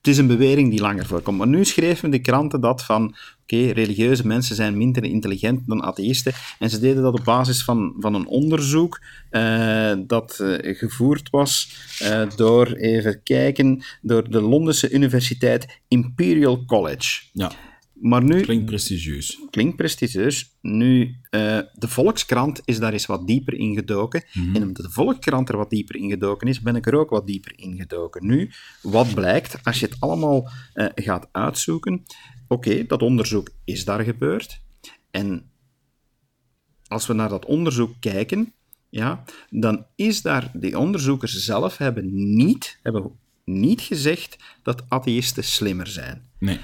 het 0.04 0.12
is 0.12 0.18
een 0.18 0.26
bewering 0.26 0.70
die 0.70 0.80
langer 0.80 1.06
voorkomt. 1.06 1.38
Maar 1.38 1.46
nu 1.46 1.64
schreven 1.64 2.10
de 2.10 2.18
kranten 2.18 2.60
dat 2.60 2.84
van, 2.84 3.14
oké, 3.42 3.70
religieuze 3.70 4.26
mensen 4.26 4.56
zijn 4.56 4.76
minder 4.76 5.04
intelligent 5.04 5.66
dan 5.66 5.82
atheïsten. 5.82 6.32
En 6.58 6.70
ze 6.70 6.80
deden 6.80 7.02
dat 7.02 7.18
op 7.18 7.24
basis 7.24 7.64
van, 7.64 7.94
van 7.98 8.14
een 8.14 8.26
onderzoek 8.26 9.00
uh, 9.30 9.92
dat 10.06 10.38
uh, 10.40 10.76
gevoerd 10.78 11.30
was 11.30 11.76
uh, 12.02 12.22
door, 12.36 12.66
even 12.66 13.22
kijken, 13.22 13.84
door 14.02 14.30
de 14.30 14.40
Londense 14.40 14.90
Universiteit 14.90 15.80
Imperial 15.88 16.64
College. 16.64 17.22
Ja. 17.32 17.52
Maar 18.04 18.24
nu, 18.24 18.40
klinkt 18.40 18.66
prestigieus. 18.66 19.40
Klinkt 19.50 19.76
prestigieus. 19.76 20.56
Nu, 20.60 21.04
uh, 21.04 21.10
de 21.72 21.88
Volkskrant 21.88 22.60
is 22.64 22.78
daar 22.78 22.92
eens 22.92 23.06
wat 23.06 23.26
dieper 23.26 23.54
ingedoken. 23.54 24.24
Mm 24.32 24.56
En 24.56 24.62
omdat 24.62 24.84
de 24.84 24.90
Volkskrant 24.90 25.48
er 25.48 25.56
wat 25.56 25.70
dieper 25.70 25.96
ingedoken 25.96 26.48
is, 26.48 26.60
ben 26.60 26.76
ik 26.76 26.86
er 26.86 26.94
ook 26.94 27.10
wat 27.10 27.26
dieper 27.26 27.52
ingedoken. 27.56 28.26
Nu, 28.26 28.50
wat 28.82 29.14
blijkt, 29.14 29.58
als 29.62 29.80
je 29.80 29.86
het 29.86 29.96
allemaal 30.00 30.50
uh, 30.74 30.86
gaat 30.94 31.28
uitzoeken, 31.32 32.04
oké, 32.48 32.86
dat 32.86 33.02
onderzoek 33.02 33.50
is 33.64 33.84
daar 33.84 34.00
gebeurd. 34.00 34.60
En 35.10 35.50
als 36.86 37.06
we 37.06 37.12
naar 37.12 37.28
dat 37.28 37.44
onderzoek 37.44 37.94
kijken, 38.00 38.52
ja, 38.88 39.24
dan 39.50 39.86
is 39.94 40.22
daar, 40.22 40.50
die 40.52 40.78
onderzoekers 40.78 41.44
zelf 41.44 41.76
hebben 41.76 42.34
niet, 42.36 42.78
hebben 42.82 43.10
niet 43.44 43.80
gezegd 43.80 44.36
dat 44.62 44.84
atheïsten 44.88 45.44
slimmer 45.44 45.86
zijn. 45.86 46.22
Nee. 46.38 46.60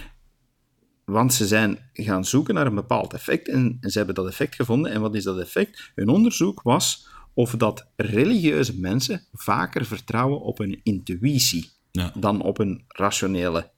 Want 1.11 1.34
ze 1.34 1.46
zijn 1.46 1.78
gaan 1.92 2.24
zoeken 2.24 2.54
naar 2.54 2.66
een 2.66 2.74
bepaald 2.74 3.12
effect 3.12 3.48
en 3.48 3.78
ze 3.80 3.98
hebben 3.98 4.14
dat 4.14 4.26
effect 4.26 4.54
gevonden. 4.54 4.92
En 4.92 5.00
wat 5.00 5.14
is 5.14 5.24
dat 5.24 5.38
effect? 5.38 5.90
Hun 5.94 6.08
onderzoek 6.08 6.62
was 6.62 7.08
of 7.34 7.50
dat 7.56 7.86
religieuze 7.96 8.78
mensen 8.78 9.22
vaker 9.32 9.84
vertrouwen 9.84 10.40
op 10.40 10.58
hun 10.58 10.80
intuïtie 10.82 11.70
ja. 11.90 12.12
dan 12.14 12.42
op 12.42 12.56
hun 12.56 12.84
rationele 12.88 13.70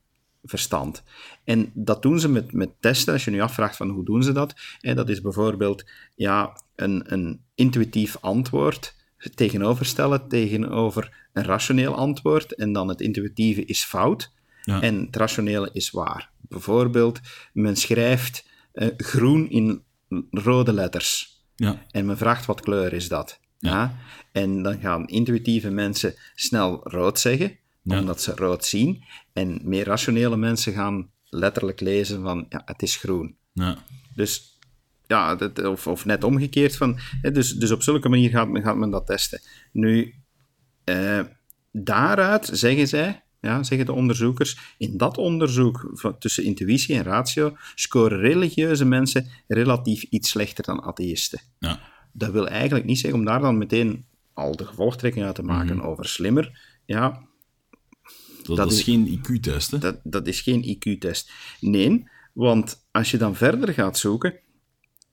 verstand. 0.45 1.03
En 1.45 1.71
dat 1.75 2.03
doen 2.03 2.21
ze 2.21 2.29
met, 2.29 2.53
met 2.53 2.71
testen. 2.81 3.13
Als 3.13 3.25
je 3.25 3.31
nu 3.31 3.41
afvraagt 3.41 3.77
van 3.77 3.89
hoe 3.89 4.05
doen 4.05 4.23
ze 4.23 4.33
dat, 4.33 4.55
en 4.81 4.97
dat 4.97 5.09
is 5.09 5.21
bijvoorbeeld 5.21 5.85
ja, 6.15 6.63
een, 6.77 7.13
een 7.13 7.41
intuïtief 7.55 8.17
antwoord 8.21 8.95
tegenoverstellen 9.35 10.29
tegenover 10.29 11.29
een 11.33 11.45
rationeel 11.45 11.95
antwoord 11.95 12.55
en 12.55 12.73
dan 12.73 12.89
het 12.89 13.01
intuïtieve 13.01 13.65
is 13.65 13.85
fout 13.85 14.33
ja. 14.63 14.81
en 14.81 15.01
het 15.01 15.17
rationele 15.17 15.71
is 15.73 15.91
waar. 15.91 16.32
Bijvoorbeeld, 16.53 17.21
men 17.53 17.77
schrijft 17.77 18.47
uh, 18.75 18.89
groen 18.97 19.51
in 19.51 19.83
rode 20.31 20.73
letters. 20.73 21.41
Ja. 21.57 21.83
En 21.91 22.07
men 22.07 22.17
vraagt 22.17 22.47
wat 22.47 22.61
kleur 22.61 22.93
is 22.93 23.09
dat. 23.09 23.41
Ja. 23.59 23.97
En 24.33 24.63
dan 24.63 24.81
gaan 24.81 25.07
intuïtieve 25.07 25.71
mensen 25.71 26.15
snel 26.35 26.81
rood 26.89 27.19
zeggen, 27.19 27.59
omdat 27.85 28.23
ze 28.23 28.33
rood 28.35 28.65
zien. 28.65 29.05
En 29.33 29.61
meer 29.63 29.85
rationele 29.85 30.37
mensen 30.37 30.73
gaan 30.73 31.11
letterlijk 31.25 31.81
lezen 31.81 32.23
van, 32.23 32.47
ja, 32.49 32.63
het 32.65 32.83
is 32.83 32.97
groen. 32.97 33.37
Ja. 33.53 33.79
Dus 34.15 34.59
ja, 35.07 35.35
dat, 35.35 35.65
of, 35.65 35.87
of 35.87 36.05
net 36.05 36.25
omgekeerd. 36.25 36.77
Van, 36.77 36.99
dus, 37.33 37.53
dus 37.53 37.71
op 37.71 37.83
zulke 37.83 38.09
manier 38.09 38.31
gaat 38.31 38.49
men, 38.49 38.63
gaat 38.63 38.77
men 38.77 38.91
dat 38.91 39.07
testen. 39.07 39.41
Nu, 39.73 40.15
uh, 40.85 41.21
daaruit 41.73 42.49
zeggen 42.53 42.89
zij, 42.89 43.23
ja, 43.43 43.63
zeggen 43.63 43.87
de 43.87 43.93
onderzoekers, 43.93 44.59
in 44.79 44.97
dat 44.97 45.19
onderzoek 45.19 45.91
van, 45.93 46.19
tussen 46.19 46.45
intuïtie 46.45 46.95
en 46.95 47.03
ratio 47.03 47.57
scoren 47.75 48.19
religieuze 48.19 48.85
mensen 48.85 49.29
relatief 49.47 50.03
iets 50.03 50.31
slechter 50.31 50.65
dan 50.65 50.83
atheïsten. 50.83 51.41
Ja. 51.59 51.81
Dat 52.13 52.31
wil 52.31 52.49
eigenlijk 52.49 52.85
niet 52.85 52.99
zeggen 52.99 53.19
om 53.19 53.25
daar 53.25 53.41
dan 53.41 53.59
meteen 53.59 54.05
al 54.33 54.57
de 54.57 54.67
gevolgtrekking 54.67 55.25
uit 55.25 55.35
te 55.35 55.43
maken 55.43 55.77
mhm. 55.77 55.87
over 55.87 56.05
slimmer. 56.05 56.77
Ja, 56.85 57.27
dat, 58.43 58.57
dat 58.57 58.73
is, 58.73 58.79
is, 58.79 58.85
geen 58.85 59.07
IQ-test, 59.07 59.71
hè? 59.71 59.79
Dat, 59.79 60.01
dat 60.03 60.27
is 60.27 60.41
geen 60.41 60.77
IQ-test. 60.77 61.33
Nee, 61.61 62.09
want 62.33 62.87
als 62.91 63.11
je 63.11 63.17
dan 63.17 63.35
verder 63.35 63.75
gaat 63.75 63.99
zoeken, 63.99 64.35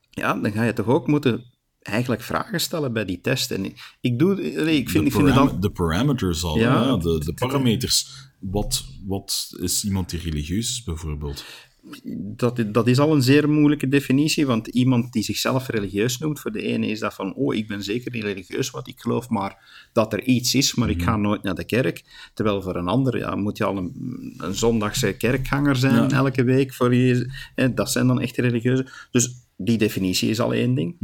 ja, 0.10 0.34
dan 0.34 0.52
ga 0.52 0.64
je 0.64 0.74
toch 0.74 0.88
ook 0.88 1.08
moeten 1.08 1.46
eigenlijk 1.82 2.22
vragen 2.22 2.62
stellen 2.62 2.94
bij 2.94 3.06
die 3.06 3.22
test. 3.22 3.52
En 3.52 3.74
ik, 4.02 4.20
doe, 4.20 4.42
ik 4.42 4.90
vind, 4.90 5.06
de, 5.06 5.10
ik 5.10 5.12
vind 5.12 5.36
dan... 5.36 5.60
de 5.60 5.72
parameters 5.72 6.44
al, 6.44 6.58
ja, 6.58 6.98
de, 6.98 7.20
de 7.26 7.34
parameters. 7.34 8.28
Wat, 8.40 8.86
wat 9.06 9.56
is 9.60 9.86
iemand 9.86 10.10
die 10.10 10.20
religieus 10.20 10.70
is, 10.70 10.84
bijvoorbeeld? 10.84 11.44
dat, 12.14 12.64
dat 12.68 12.88
is 12.88 13.00
al 13.00 13.16
een 13.16 13.22
zeer 13.22 13.50
moeilijke 13.50 13.88
definitie, 13.88 14.46
want 14.46 14.68
iemand 14.68 15.14
die 15.14 15.24
zichzelf 15.24 15.68
religieus 15.68 16.18
noemt, 16.18 16.40
voor 16.40 16.52
de 16.52 16.62
ene 16.62 16.88
is 16.88 17.00
dat 17.00 17.14
van, 17.14 17.34
oh, 17.36 17.56
ik 17.56 17.68
ben 17.68 17.84
zeker 17.84 18.12
niet 18.12 18.24
religieus, 18.24 18.70
want 18.70 18.88
ik 18.88 19.00
geloof 19.00 19.30
maar 19.30 19.90
dat 19.94 20.14
er 20.14 20.24
iets 20.24 20.56
is, 20.56 20.76
maar 20.76 20.90
ik 20.90 21.02
ga 21.02 21.18
nooit 21.18 21.44
naar 21.44 21.56
de 21.56 21.64
kerk. 21.66 22.04
Terwijl 22.34 22.62
voor 22.62 22.76
een 22.76 22.88
ander 22.88 23.18
ja, 23.18 23.36
moet 23.36 23.58
je 23.58 23.64
al 23.64 23.78
een, 23.78 24.34
een 24.38 24.56
zondagse 24.56 25.14
kerkganger 25.14 25.76
zijn 25.76 26.12
elke 26.12 26.44
week. 26.44 26.74
Voor 26.74 26.96
je, 26.96 27.32
hè, 27.56 27.74
dat 27.74 27.92
zijn 27.92 28.08
dan 28.08 28.22
echt 28.22 28.38
religieuze. 28.38 28.88
Dus 29.12 29.48
die 29.62 29.78
definitie 29.78 30.30
is 30.30 30.40
al 30.40 30.54
één 30.54 30.76
ding. 30.76 30.98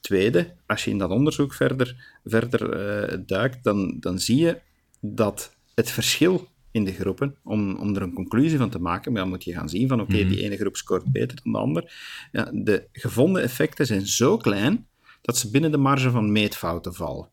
Tweede, 0.00 0.54
als 0.66 0.84
je 0.84 0.90
in 0.90 0.98
dat 0.98 1.10
onderzoek 1.10 1.54
verder, 1.54 2.18
verder 2.24 2.70
eh, 2.70 3.18
duikt, 3.26 3.64
dan, 3.64 3.96
dan 4.00 4.18
zie 4.18 4.36
je 4.36 4.60
dat 5.00 5.56
het 5.74 5.90
verschil 5.90 6.48
in 6.70 6.84
de 6.84 6.92
groepen, 6.92 7.36
om, 7.42 7.76
om 7.76 7.96
er 7.96 8.02
een 8.02 8.12
conclusie 8.12 8.58
van 8.58 8.70
te 8.70 8.78
maken, 8.78 9.12
maar 9.12 9.20
dan 9.20 9.30
moet 9.30 9.44
je 9.44 9.52
gaan 9.52 9.68
zien 9.68 9.88
van 9.88 10.00
oké, 10.00 10.26
die 10.26 10.42
ene 10.42 10.56
groep 10.56 10.76
scoort 10.76 11.12
beter 11.12 11.40
dan 11.42 11.52
de 11.52 11.58
ander. 11.58 11.92
Ja, 12.32 12.50
de 12.52 12.88
gevonden 12.92 13.42
effecten 13.42 13.86
zijn 13.86 14.06
zo 14.06 14.36
klein 14.36 14.86
dat 15.20 15.38
ze 15.38 15.50
binnen 15.50 15.70
de 15.70 15.76
marge 15.76 16.10
van 16.10 16.32
meetfouten 16.32 16.94
vallen. 16.94 17.28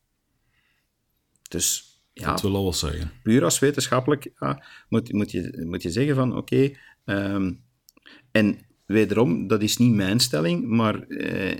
Dus 1.49 1.99
ja, 2.13 2.31
Dat 2.31 2.41
wil 2.41 2.55
al 2.55 2.63
wat 2.63 2.77
zeggen. 2.77 3.11
puur 3.23 3.43
als 3.43 3.59
wetenschappelijk 3.59 4.31
ja, 4.39 4.63
moet, 4.89 5.13
moet, 5.13 5.31
je, 5.31 5.63
moet 5.67 5.81
je 5.81 5.91
zeggen 5.91 6.15
van 6.15 6.37
oké, 6.37 6.71
ehm, 7.05 7.53
en 8.31 8.59
wederom, 8.91 9.47
dat 9.47 9.61
is 9.61 9.77
niet 9.77 9.93
mijn 9.93 10.19
stelling, 10.19 10.67
maar 10.67 11.01
eh, 11.07 11.51
eh, 11.51 11.57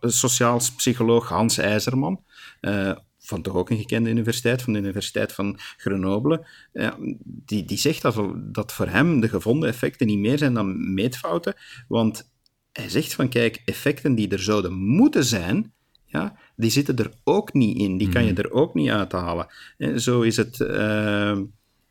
sociaal 0.00 0.60
psycholoog 0.76 1.28
Hans 1.28 1.58
IJzerman, 1.58 2.22
eh, 2.60 2.92
van 3.18 3.42
toch 3.42 3.54
ook 3.54 3.70
een 3.70 3.78
gekende 3.78 4.10
universiteit, 4.10 4.62
van 4.62 4.72
de 4.72 4.78
Universiteit 4.78 5.32
van 5.32 5.58
Grenoble, 5.76 6.46
ja, 6.72 6.96
die, 7.24 7.64
die 7.64 7.78
zegt 7.78 8.02
dat, 8.02 8.14
voor- 8.14 8.40
dat 8.52 8.72
voor 8.72 8.86
hem 8.88 9.20
de 9.20 9.28
gevonden 9.28 9.68
effecten 9.68 10.06
niet 10.06 10.18
meer 10.18 10.38
zijn 10.38 10.54
dan 10.54 10.94
meetfouten, 10.94 11.54
want 11.88 12.30
hij 12.72 12.88
zegt 12.88 13.14
van 13.14 13.28
kijk, 13.28 13.62
effecten 13.64 14.14
die 14.14 14.28
er 14.28 14.42
zouden 14.42 14.72
moeten 14.74 15.24
zijn, 15.24 15.72
ja, 16.04 16.36
die 16.56 16.70
zitten 16.70 16.96
er 16.96 17.10
ook 17.24 17.52
niet 17.52 17.78
in. 17.78 17.98
Die 17.98 18.08
kan 18.08 18.24
je 18.24 18.34
er 18.34 18.50
ook 18.50 18.74
niet 18.74 18.90
uithalen. 18.90 19.46
En 19.78 20.00
zo 20.00 20.20
is 20.20 20.36
het 20.36 20.60
eh, 20.60 21.38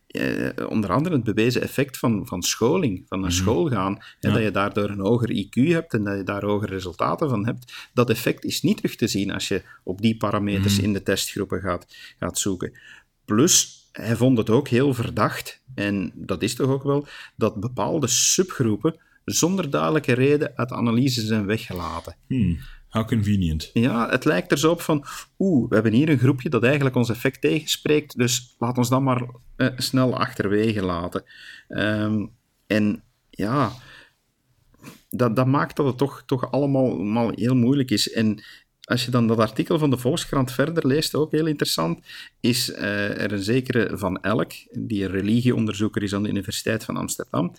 eh, 0.07 0.69
onder 0.69 0.91
andere 0.91 1.15
het 1.15 1.23
bewezen 1.23 1.61
effect 1.61 1.97
van, 1.97 2.27
van 2.27 2.43
scholing, 2.43 3.05
van 3.07 3.19
naar 3.19 3.31
school 3.31 3.69
gaan. 3.69 3.99
En 4.19 4.33
dat 4.33 4.41
je 4.41 4.51
daardoor 4.51 4.89
een 4.89 4.99
hoger 4.99 5.29
IQ 5.29 5.67
hebt 5.67 5.93
en 5.93 6.03
dat 6.03 6.17
je 6.17 6.23
daar 6.23 6.43
hogere 6.43 6.73
resultaten 6.73 7.29
van 7.29 7.45
hebt. 7.45 7.89
Dat 7.93 8.09
effect 8.09 8.43
is 8.43 8.61
niet 8.61 8.77
terug 8.77 8.95
te 8.95 9.07
zien 9.07 9.31
als 9.31 9.47
je 9.47 9.61
op 9.83 10.01
die 10.01 10.17
parameters 10.17 10.79
in 10.79 10.93
de 10.93 11.03
testgroepen 11.03 11.61
gaat, 11.61 11.95
gaat 12.19 12.39
zoeken. 12.39 12.79
Plus, 13.25 13.87
hij 13.91 14.15
vond 14.15 14.37
het 14.37 14.49
ook 14.49 14.67
heel 14.67 14.93
verdacht, 14.93 15.61
en 15.75 16.11
dat 16.15 16.41
is 16.41 16.55
toch 16.55 16.69
ook 16.69 16.83
wel, 16.83 17.07
dat 17.35 17.59
bepaalde 17.59 18.07
subgroepen 18.07 18.99
zonder 19.25 19.69
duidelijke 19.69 20.13
reden 20.13 20.51
uit 20.55 20.71
analyse 20.71 21.21
zijn 21.21 21.45
weggelaten. 21.45 22.15
Hmm, 22.27 22.57
convenient. 23.05 23.69
Ja, 23.73 24.09
het 24.09 24.25
lijkt 24.25 24.51
er 24.51 24.57
zo 24.57 24.71
op 24.71 24.81
van, 24.81 25.05
oeh, 25.39 25.69
we 25.69 25.73
hebben 25.73 25.93
hier 25.93 26.09
een 26.09 26.17
groepje 26.17 26.49
dat 26.49 26.63
eigenlijk 26.63 26.95
ons 26.95 27.09
effect 27.09 27.41
tegenspreekt, 27.41 28.17
dus 28.17 28.55
laat 28.59 28.77
ons 28.77 28.89
dat 28.89 29.01
maar 29.01 29.25
eh, 29.55 29.67
snel 29.75 30.17
achterwege 30.17 30.81
laten. 30.81 31.23
Ehm, 31.67 32.25
en 32.67 33.03
ja, 33.29 33.71
dat, 35.09 35.35
dat 35.35 35.47
maakt 35.47 35.75
dat 35.75 35.85
het 35.85 35.97
toch, 35.97 36.23
toch 36.25 36.51
allemaal, 36.51 36.91
allemaal 36.91 37.31
heel 37.35 37.55
moeilijk 37.55 37.91
is. 37.91 38.11
En 38.11 38.43
als 38.81 39.05
je 39.05 39.11
dan 39.11 39.27
dat 39.27 39.39
artikel 39.39 39.79
van 39.79 39.89
de 39.89 39.97
Volkskrant 39.97 40.51
verder 40.51 40.87
leest, 40.87 41.15
ook 41.15 41.31
heel 41.31 41.45
interessant, 41.45 41.99
is 42.39 42.71
eh, 42.71 43.21
er 43.21 43.31
een 43.31 43.43
zekere 43.43 43.97
Van 43.97 44.21
Elk, 44.21 44.51
die 44.71 45.03
een 45.03 45.11
religieonderzoeker 45.11 46.03
is 46.03 46.13
aan 46.13 46.23
de 46.23 46.29
Universiteit 46.29 46.83
van 46.83 46.97
Amsterdam. 46.97 47.53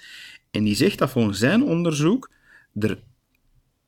En 0.50 0.64
die 0.64 0.74
zegt 0.74 0.98
dat 0.98 1.10
volgens 1.10 1.38
zijn 1.38 1.62
onderzoek 1.62 2.30
er 2.78 2.98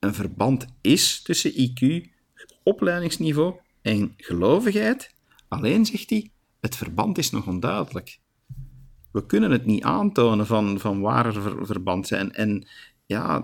een 0.01 0.15
verband 0.15 0.67
is 0.81 1.23
tussen 1.23 1.53
IQ, 1.53 2.09
opleidingsniveau 2.63 3.55
en 3.83 4.15
gelovigheid. 4.17 5.15
Alleen 5.49 5.87
zegt 5.87 6.11
hij, 6.11 6.31
het 6.61 6.77
verband 6.77 7.19
is 7.19 7.31
nog 7.31 7.47
onduidelijk. 7.47 8.19
We 9.13 9.27
kunnen 9.27 9.51
het 9.51 9.67
niet 9.67 9.83
aantonen 9.83 10.47
van, 10.47 10.81
van 10.81 11.01
waar 11.01 11.27
er 11.27 11.43
ver- 11.43 11.67
verband 11.67 12.07
zijn. 12.07 12.33
En 12.33 12.69
ja, 13.07 13.43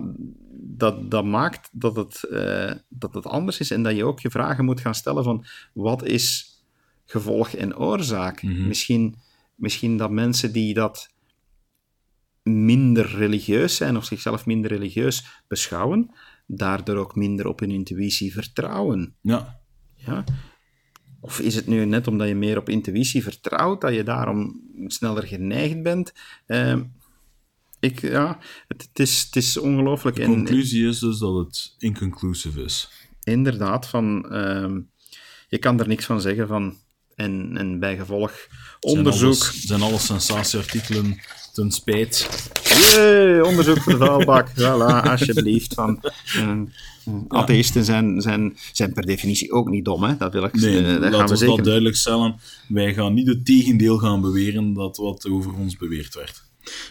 dat, 0.59 1.11
dat 1.11 1.25
maakt 1.25 1.69
dat 1.71 1.95
het, 1.95 2.23
eh, 2.23 2.71
dat 2.89 3.13
het 3.13 3.25
anders 3.25 3.59
is 3.59 3.71
en 3.71 3.83
dat 3.83 3.95
je 3.95 4.05
ook 4.05 4.19
je 4.19 4.29
vragen 4.29 4.65
moet 4.65 4.81
gaan 4.81 4.95
stellen 4.95 5.23
van 5.23 5.45
wat 5.73 6.05
is 6.05 6.55
gevolg 7.05 7.49
en 7.49 7.77
oorzaak? 7.77 8.43
misschien, 8.43 9.15
misschien 9.55 9.97
dat 9.97 10.11
mensen 10.11 10.51
die 10.51 10.73
dat 10.73 11.09
minder 12.43 13.15
religieus 13.15 13.75
zijn 13.75 13.97
of 13.97 14.05
zichzelf 14.05 14.45
minder 14.45 14.71
religieus 14.71 15.43
beschouwen, 15.47 16.11
daardoor 16.47 16.95
ook 16.95 17.15
minder 17.15 17.47
op 17.47 17.59
hun 17.59 17.71
intuïtie 17.71 18.33
vertrouwen. 18.33 19.15
Ja, 19.21 19.59
Ja? 19.95 20.23
Of 21.19 21.39
is 21.39 21.55
het 21.55 21.67
nu 21.67 21.85
net 21.85 22.07
omdat 22.07 22.27
je 22.27 22.35
meer 22.35 22.57
op 22.57 22.69
intuïtie 22.69 23.23
vertrouwt, 23.23 23.81
dat 23.81 23.93
je 23.93 24.03
daarom 24.03 24.61
sneller 24.87 25.23
geneigd 25.23 25.83
bent? 25.83 26.13
Ehm, 26.45 26.83
ik, 27.79 28.01
ja, 28.01 28.39
het, 28.67 28.81
het 28.81 28.99
is, 28.99 29.23
het 29.23 29.35
is 29.35 29.57
ongelooflijk. 29.57 30.15
de 30.15 30.21
En- 30.21 30.29
conclusie 30.33 30.87
is 30.87 30.99
dus 30.99 31.19
dat 31.19 31.35
het 31.45 31.75
inconclusive 31.77 32.61
is. 32.63 32.89
inderdaad, 33.23 33.87
van, 33.87 34.29
ehm, 34.31 34.79
je 35.49 35.57
kan 35.57 35.79
er 35.79 35.87
niks 35.87 36.05
van 36.05 36.21
zeggen 36.21 36.47
van. 36.47 36.77
En, 37.15 37.57
en 37.57 37.79
bij 37.79 37.97
gevolg 37.97 38.31
Zijn 38.79 38.97
onderzoek. 38.97 39.25
alles- 39.33 39.61
Zijn 39.65 39.81
alle 39.81 39.97
sensatieartikelen 39.97 41.19
ten 41.57 41.71
spijt. 41.71 42.27
Jee, 42.63 43.45
onderzoek 43.45 43.81
voor 43.81 43.91
de 43.91 44.05
vuilbak. 44.05 44.49
Voilà, 44.59 45.09
alsjeblieft. 45.09 45.73
Van, 45.73 45.99
eh, 46.35 46.59
atheïsten 47.27 47.85
zijn, 47.85 48.21
zijn, 48.21 48.57
zijn 48.71 48.93
per 48.93 49.05
definitie 49.05 49.51
ook 49.51 49.69
niet 49.69 49.85
dom, 49.85 50.03
hè? 50.03 50.17
Dat 50.17 50.33
wil 50.33 50.43
ik 50.43 50.53
Nee, 50.53 50.77
eh, 50.77 50.85
dat 50.85 51.01
gaan 51.01 51.11
laten 51.11 51.25
we 51.25 51.31
we 51.31 51.37
zeker. 51.37 51.55
dat 51.55 51.65
duidelijk 51.65 51.95
stellen. 51.95 52.35
Wij 52.67 52.93
gaan 52.93 53.13
niet 53.13 53.27
het 53.27 53.45
tegendeel 53.45 53.97
gaan 53.97 54.21
beweren 54.21 54.73
dat 54.73 54.97
wat 54.97 55.27
over 55.29 55.53
ons 55.53 55.77
beweerd 55.77 56.15
werd. 56.15 56.43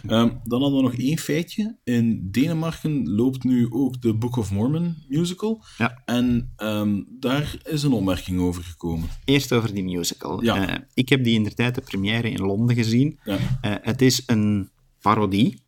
Ehm, 0.07 0.31
dan 0.45 0.63
hadden 0.63 0.79
we 0.79 0.85
nog 0.85 0.95
één 0.95 1.19
feitje. 1.19 1.77
In 1.85 2.29
Denemarken 2.31 3.09
loopt 3.09 3.45
nu 3.45 3.67
ook 3.71 4.03
de 4.03 4.15
Book 4.15 4.37
of 4.37 4.53
Mormon 4.53 4.97
musical. 5.09 5.65
Ja. 5.79 6.03
En 6.05 6.53
ehm, 6.57 7.03
daar 7.09 7.57
is 7.63 7.83
een 7.83 7.93
opmerking 7.93 8.41
over 8.41 8.63
gekomen. 8.63 9.09
Eerst 9.25 9.53
over 9.53 9.75
die 9.75 9.85
musical. 9.85 10.43
Ja. 10.43 10.69
Eh, 10.69 10.75
ik 10.95 11.09
heb 11.09 11.25
die 11.25 11.35
in 11.35 11.45
de 11.45 11.55
tijd 11.55 11.75
de 11.75 11.81
première 11.81 12.31
in 12.31 12.41
Londen 12.41 12.77
gezien. 12.77 13.19
Ja. 13.25 13.39
Eh, 13.61 13.75
het 13.81 14.03
is 14.03 14.23
een 14.27 14.71
parodie. 15.01 15.63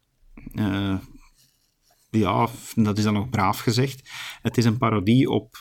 Eh, 0.54 0.96
ja, 2.10 2.48
dat 2.74 2.98
is 2.98 3.04
dan 3.04 3.14
nog 3.14 3.28
braaf 3.28 3.58
gezegd. 3.58 4.10
Het 4.42 4.56
is 4.56 4.64
een 4.64 4.78
parodie 4.78 5.30
op, 5.30 5.56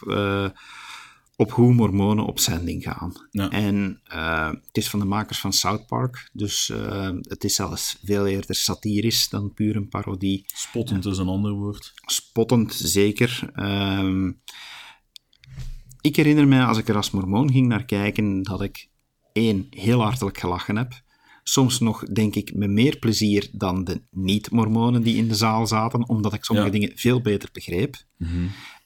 op 1.40 1.52
hoe 1.52 1.74
mormonen 1.74 2.26
op 2.26 2.40
zending 2.40 2.84
gaan. 2.84 3.14
Ja. 3.32 3.50
En 3.50 4.02
eh, 4.04 4.48
het 4.50 4.78
is 4.78 4.90
van 4.90 5.00
de 5.00 5.06
makers 5.06 5.40
van 5.40 5.54
South 5.54 5.86
Park, 5.88 6.30
dus 6.34 6.70
eh, 6.70 7.10
het 7.22 7.44
is 7.44 7.56
zelfs 7.56 7.98
veel 8.04 8.28
eerder 8.28 8.56
satirisch 8.56 9.30
dan 9.30 9.54
puur 9.54 9.76
een 9.76 9.88
parodie. 9.90 10.46
Spottend 10.48 11.06
is 11.06 11.18
een 11.18 11.28
ander 11.28 11.52
woord. 11.52 11.94
Spottend, 12.06 12.74
zeker. 12.74 13.50
Ehm, 13.54 14.32
ik 16.02 16.16
herinner 16.16 16.48
mij, 16.48 16.64
als 16.64 16.78
ik 16.78 16.88
er 16.88 16.96
als 16.96 17.12
mormoon 17.12 17.52
ging 17.52 17.68
naar 17.68 17.86
kijken, 17.86 18.44
dat 18.44 18.62
ik 18.62 18.90
één, 19.34 19.68
heel 19.70 20.02
hartelijk 20.02 20.38
gelachen 20.38 20.76
heb. 20.78 21.02
Soms 21.44 21.80
nog, 21.80 22.04
denk 22.04 22.36
ik, 22.36 22.54
met 22.56 22.70
meer 22.70 22.98
plezier 23.00 23.50
dan 23.52 23.84
de 23.84 24.02
niet-mormonen 24.12 25.02
die 25.04 25.16
in 25.16 25.28
de 25.28 25.36
zaal 25.36 25.68
zaten, 25.68 26.10
omdat 26.10 26.34
ik 26.34 26.44
sommige 26.44 26.68
Ja. 26.68 26.74
dingen 26.74 26.92
veel 26.98 27.22
beter 27.22 27.50
begreep. 27.52 27.96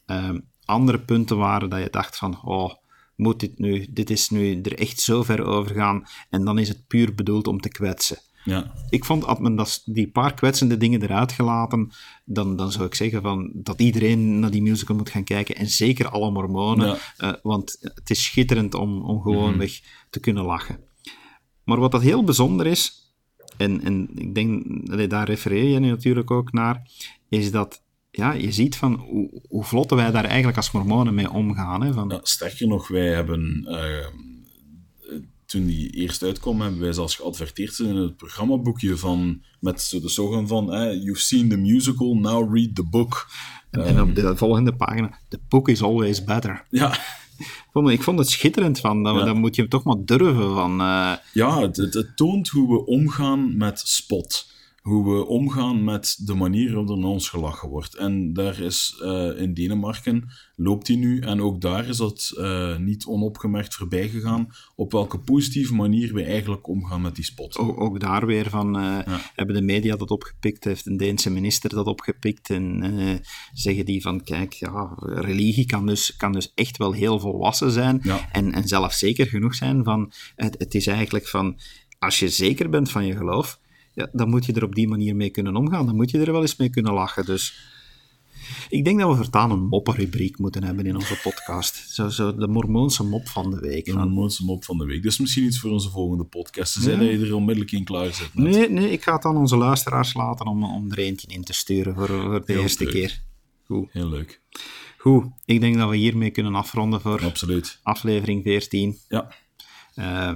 Ehm, 0.05 0.39
andere 0.71 0.99
punten 0.99 1.37
waren 1.37 1.69
dat 1.69 1.81
je 1.81 1.89
dacht 1.89 2.17
van, 2.17 2.41
oh, 2.43 2.73
moet 3.15 3.39
dit 3.39 3.59
nu, 3.59 3.87
dit 3.89 4.09
is 4.09 4.29
nu 4.29 4.61
er 4.61 4.79
echt 4.79 4.99
zo 4.99 5.23
ver 5.23 5.43
overgaan, 5.43 6.03
en 6.29 6.45
dan 6.45 6.57
is 6.59 6.67
het 6.67 6.87
puur 6.87 7.15
bedoeld 7.15 7.47
om 7.47 7.59
te 7.59 7.69
kwetsen. 7.69 8.17
Ja. 8.43 8.71
Ik 8.89 9.05
vond, 9.05 9.23
had 9.23 9.39
men 9.39 9.55
dat, 9.55 9.81
die 9.85 10.11
paar 10.11 10.33
kwetsende 10.33 10.77
dingen 10.77 11.01
eruit 11.01 11.31
gelaten, 11.31 11.91
dan, 12.25 12.55
dan 12.55 12.71
zou 12.71 12.85
ik 12.85 12.95
zeggen 12.95 13.21
van, 13.21 13.51
dat 13.53 13.81
iedereen 13.81 14.39
naar 14.39 14.51
die 14.51 14.61
musical 14.61 14.95
moet 14.95 15.09
gaan 15.09 15.23
kijken. 15.23 15.55
En 15.55 15.67
zeker 15.67 16.09
alle 16.09 16.31
mormonen. 16.31 16.87
Ja. 16.87 16.97
eh, 17.17 17.33
want 17.43 17.77
het 17.79 18.09
is 18.09 18.23
schitterend 18.23 18.73
om, 18.73 19.01
om 19.01 19.21
gewoonweg 19.21 19.79
te 20.09 20.19
kunnen 20.19 20.43
lachen. 20.43 20.79
Maar 21.63 21.79
wat 21.79 21.91
dat 21.91 22.01
heel 22.01 22.23
bijzonder 22.23 22.65
is, 22.65 23.13
en, 23.57 23.83
en 23.83 24.09
ik 24.15 24.35
denk, 24.35 25.09
daar 25.09 25.27
refereer 25.27 25.69
je 25.69 25.79
nu 25.79 25.89
natuurlijk 25.89 26.31
ook 26.31 26.51
naar, 26.51 26.89
is 27.29 27.51
dat 27.51 27.83
ja, 28.11 28.31
je 28.33 28.51
ziet 28.51 28.75
van 28.75 28.93
hoe, 28.93 29.41
hoe 29.49 29.85
wij 29.95 30.11
daar 30.11 30.25
eigenlijk 30.25 30.57
als 30.57 30.71
mormonen 30.71 31.13
mee 31.13 31.31
omgaan. 31.31 31.83
Hè, 31.83 31.93
van, 31.93 32.09
Ja, 32.09 32.19
sterker 32.23 32.67
nog, 32.67 32.87
wij 32.87 33.07
hebben, 33.07 33.65
eh, 33.67 34.05
toen 35.45 35.65
die 35.65 35.89
eerst 35.89 36.23
uitkwam, 36.23 36.61
hebben 36.61 36.79
wij 36.81 36.93
zelfs 36.93 37.15
geadverteerd 37.15 37.79
in 37.79 37.95
het 37.95 38.17
programmaboekje 38.17 38.97
van, 38.97 39.41
met 39.59 39.97
de 40.01 40.09
slogan 40.09 40.47
van, 40.47 40.73
eh, 40.73 41.03
you've 41.03 41.21
seen 41.21 41.49
the 41.49 41.57
musical, 41.57 42.15
now 42.15 42.55
read 42.55 42.75
the 42.75 42.83
book. 42.83 43.27
en, 43.69 43.83
en 43.85 44.01
op 44.01 44.15
de 44.15 44.37
volgende 44.37 44.75
pagina, 44.75 45.19
the 45.29 45.39
book 45.49 45.69
is 45.69 45.81
always 45.81 46.23
better. 46.23 46.65
Ja, 46.69 46.97
Ik 47.41 47.69
vond, 47.71 47.89
ik 47.89 48.03
vond 48.03 48.19
het 48.19 48.29
schitterend 48.29 48.79
van, 48.79 49.03
dan, 49.03 49.17
Ja. 49.17 49.25
dan 49.25 49.37
moet 49.37 49.55
je 49.55 49.67
toch 49.67 49.83
maar 49.83 49.95
durven 50.05 50.53
van... 50.53 50.81
eh, 50.81 51.13
ja 51.33 51.59
het 51.61 52.11
toont 52.15 52.47
hoe 52.49 52.69
we 52.73 52.85
omgaan 52.85 53.57
met 53.57 53.79
spot. 53.79 54.50
Hoe 54.81 55.15
we 55.15 55.25
omgaan 55.25 55.83
met 55.83 56.17
de 56.25 56.33
manier 56.33 56.67
waarop 56.67 56.89
er 56.89 56.97
naar 56.97 57.09
ons 57.09 57.29
gelachen 57.29 57.69
wordt. 57.69 57.95
En 57.95 58.33
daar 58.33 58.59
is 58.59 59.01
uh, 59.01 59.41
in 59.41 59.53
Denemarken, 59.53 60.29
loopt 60.55 60.85
die 60.85 60.97
nu, 60.97 61.19
en 61.19 61.41
ook 61.41 61.61
daar 61.61 61.87
is 61.87 61.97
dat 61.97 62.33
uh, 62.37 62.77
niet 62.77 63.05
onopgemerkt 63.05 63.75
voorbij 63.75 64.09
gegaan, 64.09 64.47
op 64.75 64.91
welke 64.91 65.19
positieve 65.19 65.73
manier 65.73 66.13
we 66.13 66.23
eigenlijk 66.23 66.67
omgaan 66.67 67.01
met 67.01 67.15
die 67.15 67.23
spot. 67.23 67.57
Ook, 67.57 67.81
ook 67.81 67.99
daar 67.99 68.25
weer 68.25 68.49
van, 68.49 68.77
uh, 68.77 68.99
ja. 69.05 69.31
hebben 69.35 69.55
de 69.55 69.61
media 69.61 69.95
dat 69.95 70.11
opgepikt, 70.11 70.63
heeft 70.63 70.85
een 70.85 70.97
Deense 70.97 71.29
minister 71.29 71.69
dat 71.69 71.85
opgepikt, 71.85 72.49
en 72.49 72.69
zeggen 73.53 73.85
die 73.85 74.01
van, 74.01 74.23
kijk, 74.23 74.53
ja, 74.53 74.93
religie 74.97 75.65
kan 75.65 75.85
dus, 75.85 76.15
kan 76.15 76.31
dus 76.31 76.51
echt 76.55 76.77
wel 76.77 76.91
heel 76.91 77.19
volwassen 77.19 77.71
zijn, 77.71 77.99
ja. 78.03 78.29
en, 78.31 78.53
en 78.53 78.67
zelfs 78.67 78.99
zeker 78.99 79.27
genoeg 79.27 79.55
zijn 79.55 79.83
van, 79.83 80.11
het, 80.35 80.55
het 80.57 80.73
is 80.73 80.87
eigenlijk 80.87 81.27
van, 81.27 81.59
als 81.99 82.19
je 82.19 82.29
zeker 82.29 82.69
bent 82.69 82.91
van 82.91 83.05
je 83.05 83.15
geloof, 83.15 83.59
ja, 83.93 84.09
dan 84.11 84.29
moet 84.29 84.45
je 84.45 84.53
er 84.53 84.63
op 84.63 84.75
die 84.75 84.87
manier 84.87 85.15
mee 85.15 85.29
kunnen 85.29 85.55
omgaan. 85.55 85.85
Dan 85.85 85.95
moet 85.95 86.11
je 86.11 86.19
er 86.19 86.31
wel 86.31 86.41
eens 86.41 86.55
mee 86.55 86.69
kunnen 86.69 86.93
lachen. 86.93 87.25
Dus 87.25 87.69
ik 88.69 88.83
denk 88.85 88.99
dat 88.99 89.09
we 89.09 89.15
voortaan 89.15 89.51
een 89.51 89.67
moppenrubriek 89.67 90.37
moeten 90.37 90.63
hebben 90.63 90.85
in 90.85 90.95
onze 90.95 91.19
podcast. 91.23 91.89
Zo, 91.89 92.09
zo 92.09 92.35
de 92.35 92.47
Mormoonse 92.47 93.03
mop 93.03 93.27
van 93.27 93.51
de 93.51 93.59
week. 93.59 93.85
De 93.85 93.93
Mormoonse 93.93 94.45
mop 94.45 94.65
van 94.65 94.77
de 94.77 94.85
week. 94.85 95.03
Dus 95.03 95.19
misschien 95.19 95.45
iets 95.45 95.59
voor 95.59 95.71
onze 95.71 95.89
volgende 95.89 96.23
podcast. 96.23 96.73
Ze 96.73 96.91
ja. 96.91 97.01
je 97.01 97.25
er 97.25 97.35
onmiddellijk 97.35 97.71
in 97.71 97.83
klaar 97.83 98.13
zit. 98.13 98.33
Net. 98.33 98.53
Nee, 98.53 98.69
nee, 98.69 98.91
ik 98.91 99.03
ga 99.03 99.15
het 99.15 99.25
aan 99.25 99.37
onze 99.37 99.57
luisteraars 99.57 100.13
laten 100.13 100.45
om, 100.45 100.63
om 100.63 100.91
er 100.91 100.97
eentje 100.97 101.27
in 101.27 101.43
te 101.43 101.53
sturen 101.53 101.95
voor, 101.95 102.07
voor 102.07 102.45
de 102.45 102.53
Heel 102.53 102.61
eerste 102.61 102.83
leuk. 102.83 102.93
keer. 102.93 103.21
Goed. 103.65 103.87
Heel 103.91 104.09
leuk. 104.09 104.41
Goed, 104.97 105.25
ik 105.45 105.59
denk 105.59 105.77
dat 105.77 105.89
we 105.89 105.95
hiermee 105.95 106.31
kunnen 106.31 106.55
afronden 106.55 107.01
voor 107.01 107.23
Absoluut. 107.23 107.79
aflevering 107.83 108.43
14. 108.43 108.97
Ja. 109.07 109.35
Uh, 109.95 110.31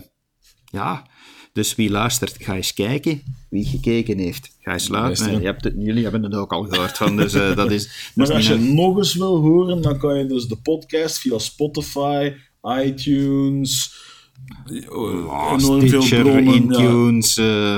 ja, 0.66 1.08
dus 1.56 1.76
wie 1.76 1.90
luistert, 1.90 2.36
ga 2.40 2.56
eens 2.56 2.74
kijken. 2.74 3.22
Wie 3.50 3.66
gekeken 3.66 4.18
heeft, 4.18 4.56
ga 4.62 4.74
eens 4.74 4.88
luisteren. 4.88 5.40
Je 5.40 5.46
hebt 5.46 5.64
het, 5.64 5.74
jullie 5.78 6.04
hebben 6.04 6.24
het 6.24 6.34
ook 6.36 6.54
al 6.54 6.64
gehoord. 6.64 6.98
Van, 6.98 7.16
dus 7.18 7.34
uh, 7.34 7.56
dat 7.62 7.72
is, 7.72 8.12
Maar 8.16 8.34
als 8.34 8.48
je 8.48 8.54
een- 8.54 8.76
nog 8.76 8.98
eens 8.98 9.16
wil 9.16 9.36
horen, 9.38 9.82
dan 9.82 9.98
kan 9.98 10.18
je 10.18 10.26
dus 10.26 10.46
de 10.48 10.56
podcast 10.56 11.20
via 11.20 11.38
Spotify, 11.38 12.32
iTunes, 12.84 13.94
Oh, 14.90 15.58
Stitcher, 15.60 16.22
bronnen. 16.22 16.44
ja, 16.46 16.52
Intunes, 16.54 17.38
eh, 17.38 17.78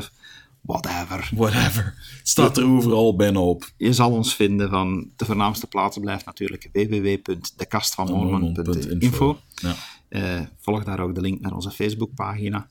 whatever. 0.62 1.30
whatever. 1.36 1.84
Het 2.18 2.28
staat 2.30 2.58
er 2.58 2.66
overal 2.66 3.16
bijna 3.16 3.40
op. 3.40 3.70
Je 3.78 3.94
zal 3.94 4.12
ons 4.12 4.36
vinden 4.36 4.70
van 4.70 5.10
de 5.16 5.26
voornaamste 5.26 5.68
plaatsen 5.68 6.02
blijft 6.02 6.26
natuurlijk 6.26 6.70
www.dekastvanmormon.info. 6.74 9.38
Ja. 9.56 9.76
Eh, 10.10 10.40
volg 10.60 10.84
daar 10.84 11.00
ook 11.00 11.16
de 11.16 11.22
link 11.22 11.40
naar 11.42 11.54
onze 11.54 11.72
Facebookpagina. 11.72 12.68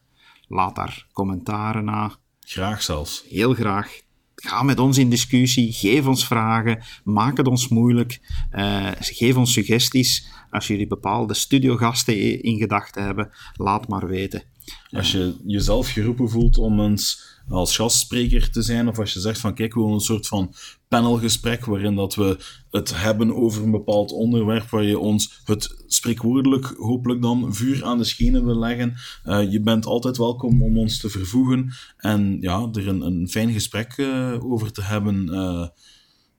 Laat 0.49 0.75
daar 0.77 1.07
commentaren 1.13 1.85
na. 1.85 2.17
Graag 2.41 2.83
zelfs. 2.83 3.25
Heel 3.29 3.55
graag. 3.55 4.01
Ga 4.35 4.63
met 4.63 4.79
ons 4.79 4.99
in 4.99 5.11
discussie. 5.11 5.73
Geef 5.73 6.07
ons 6.07 6.27
vragen. 6.27 6.83
Maak 7.05 7.37
het 7.37 7.47
ons 7.49 7.69
moeilijk. 7.69 8.21
Eh, 8.51 8.91
geef 8.99 9.37
ons 9.37 9.53
suggesties. 9.53 10.27
Als 10.51 10.67
jullie 10.67 10.87
bepaalde 10.87 11.35
studiogasten 11.35 12.43
in 12.43 12.59
gedachten 12.59 13.03
hebben, 13.03 13.31
laat 13.55 13.89
maar 13.89 14.07
weten. 14.07 14.43
Als 14.91 15.13
je 15.13 15.37
jezelf 15.47 15.89
geroepen 15.89 16.31
voelt 16.31 16.59
om 16.59 16.81
eens 16.81 17.35
als 17.49 17.77
gastspreker 17.77 18.51
te 18.51 18.63
zijn, 18.63 18.89
of 18.89 18.99
als 18.99 19.13
je 19.13 19.21
zegt 19.21 19.41
van 19.41 19.55
kijk, 19.55 19.75
we 19.75 19.81
willen 19.81 19.95
een 19.95 20.01
soort 20.01 20.27
van 20.27 20.55
panelgesprek 20.89 21.65
waarin 21.65 21.95
dat 21.95 22.15
we 22.15 22.39
het 22.71 23.01
hebben 23.01 23.35
over 23.35 23.63
een 23.63 23.71
bepaald 23.71 24.13
onderwerp 24.13 24.69
waar 24.71 24.85
je 24.85 24.99
ons 24.99 25.41
het 25.45 25.85
spreekwoordelijk 25.87 26.75
hopelijk 26.79 27.23
dan 27.23 27.55
vuur 27.55 27.85
aan 27.85 27.99
de 27.99 28.05
schenen 28.05 28.45
wil 28.45 28.59
leggen, 28.59 28.95
eh, 29.23 29.53
je 29.53 29.61
bent 29.61 29.87
altijd 29.87 30.17
welkom 30.17 30.63
om 30.63 30.79
ons 30.79 31.01
te 31.01 31.11
vervoegen 31.11 31.73
en 31.97 32.37
ja, 32.41 32.69
er 32.73 32.89
een, 32.89 33.01
een 33.01 33.29
fijn 33.29 33.53
gesprek 33.53 33.93
eh, 33.97 34.45
over 34.45 34.73
te 34.73 34.83
hebben. 34.83 35.29
eh, 35.29 35.69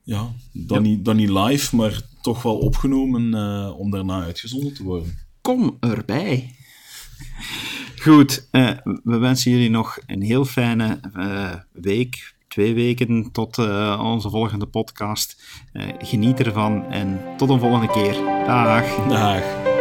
ja, 0.04 0.32
dan. 0.52 0.82
Niet, 0.82 1.06
dan 1.06 1.16
niet 1.16 1.30
live, 1.30 1.76
maar 1.76 2.02
toch 2.22 2.42
wel 2.42 2.58
opgenomen 2.58 3.34
om 3.76 3.92
daarna 3.92 4.24
uitgezonden 4.24 4.74
te 4.74 4.84
worden. 4.84 5.18
Kom 5.42 5.78
erbij. 5.80 6.56
Goed, 8.02 8.48
we 9.04 9.18
wensen 9.18 9.52
jullie 9.52 9.70
nog 9.70 9.98
een 10.06 10.22
heel 10.22 10.46
fijne 10.46 11.00
week, 11.72 12.36
twee 12.58 12.74
weken 12.74 13.32
tot 13.32 13.58
eh, 13.58 14.02
onze 14.04 14.30
volgende 14.30 14.66
podcast. 14.66 15.44
Eh, 15.74 15.84
geniet 16.00 16.40
ervan 16.40 16.92
en 16.92 17.20
tot 17.38 17.50
een 17.50 17.60
volgende 17.60 17.88
keer. 17.88 18.14
Dag. 18.46 19.08
Dag. 19.08 19.77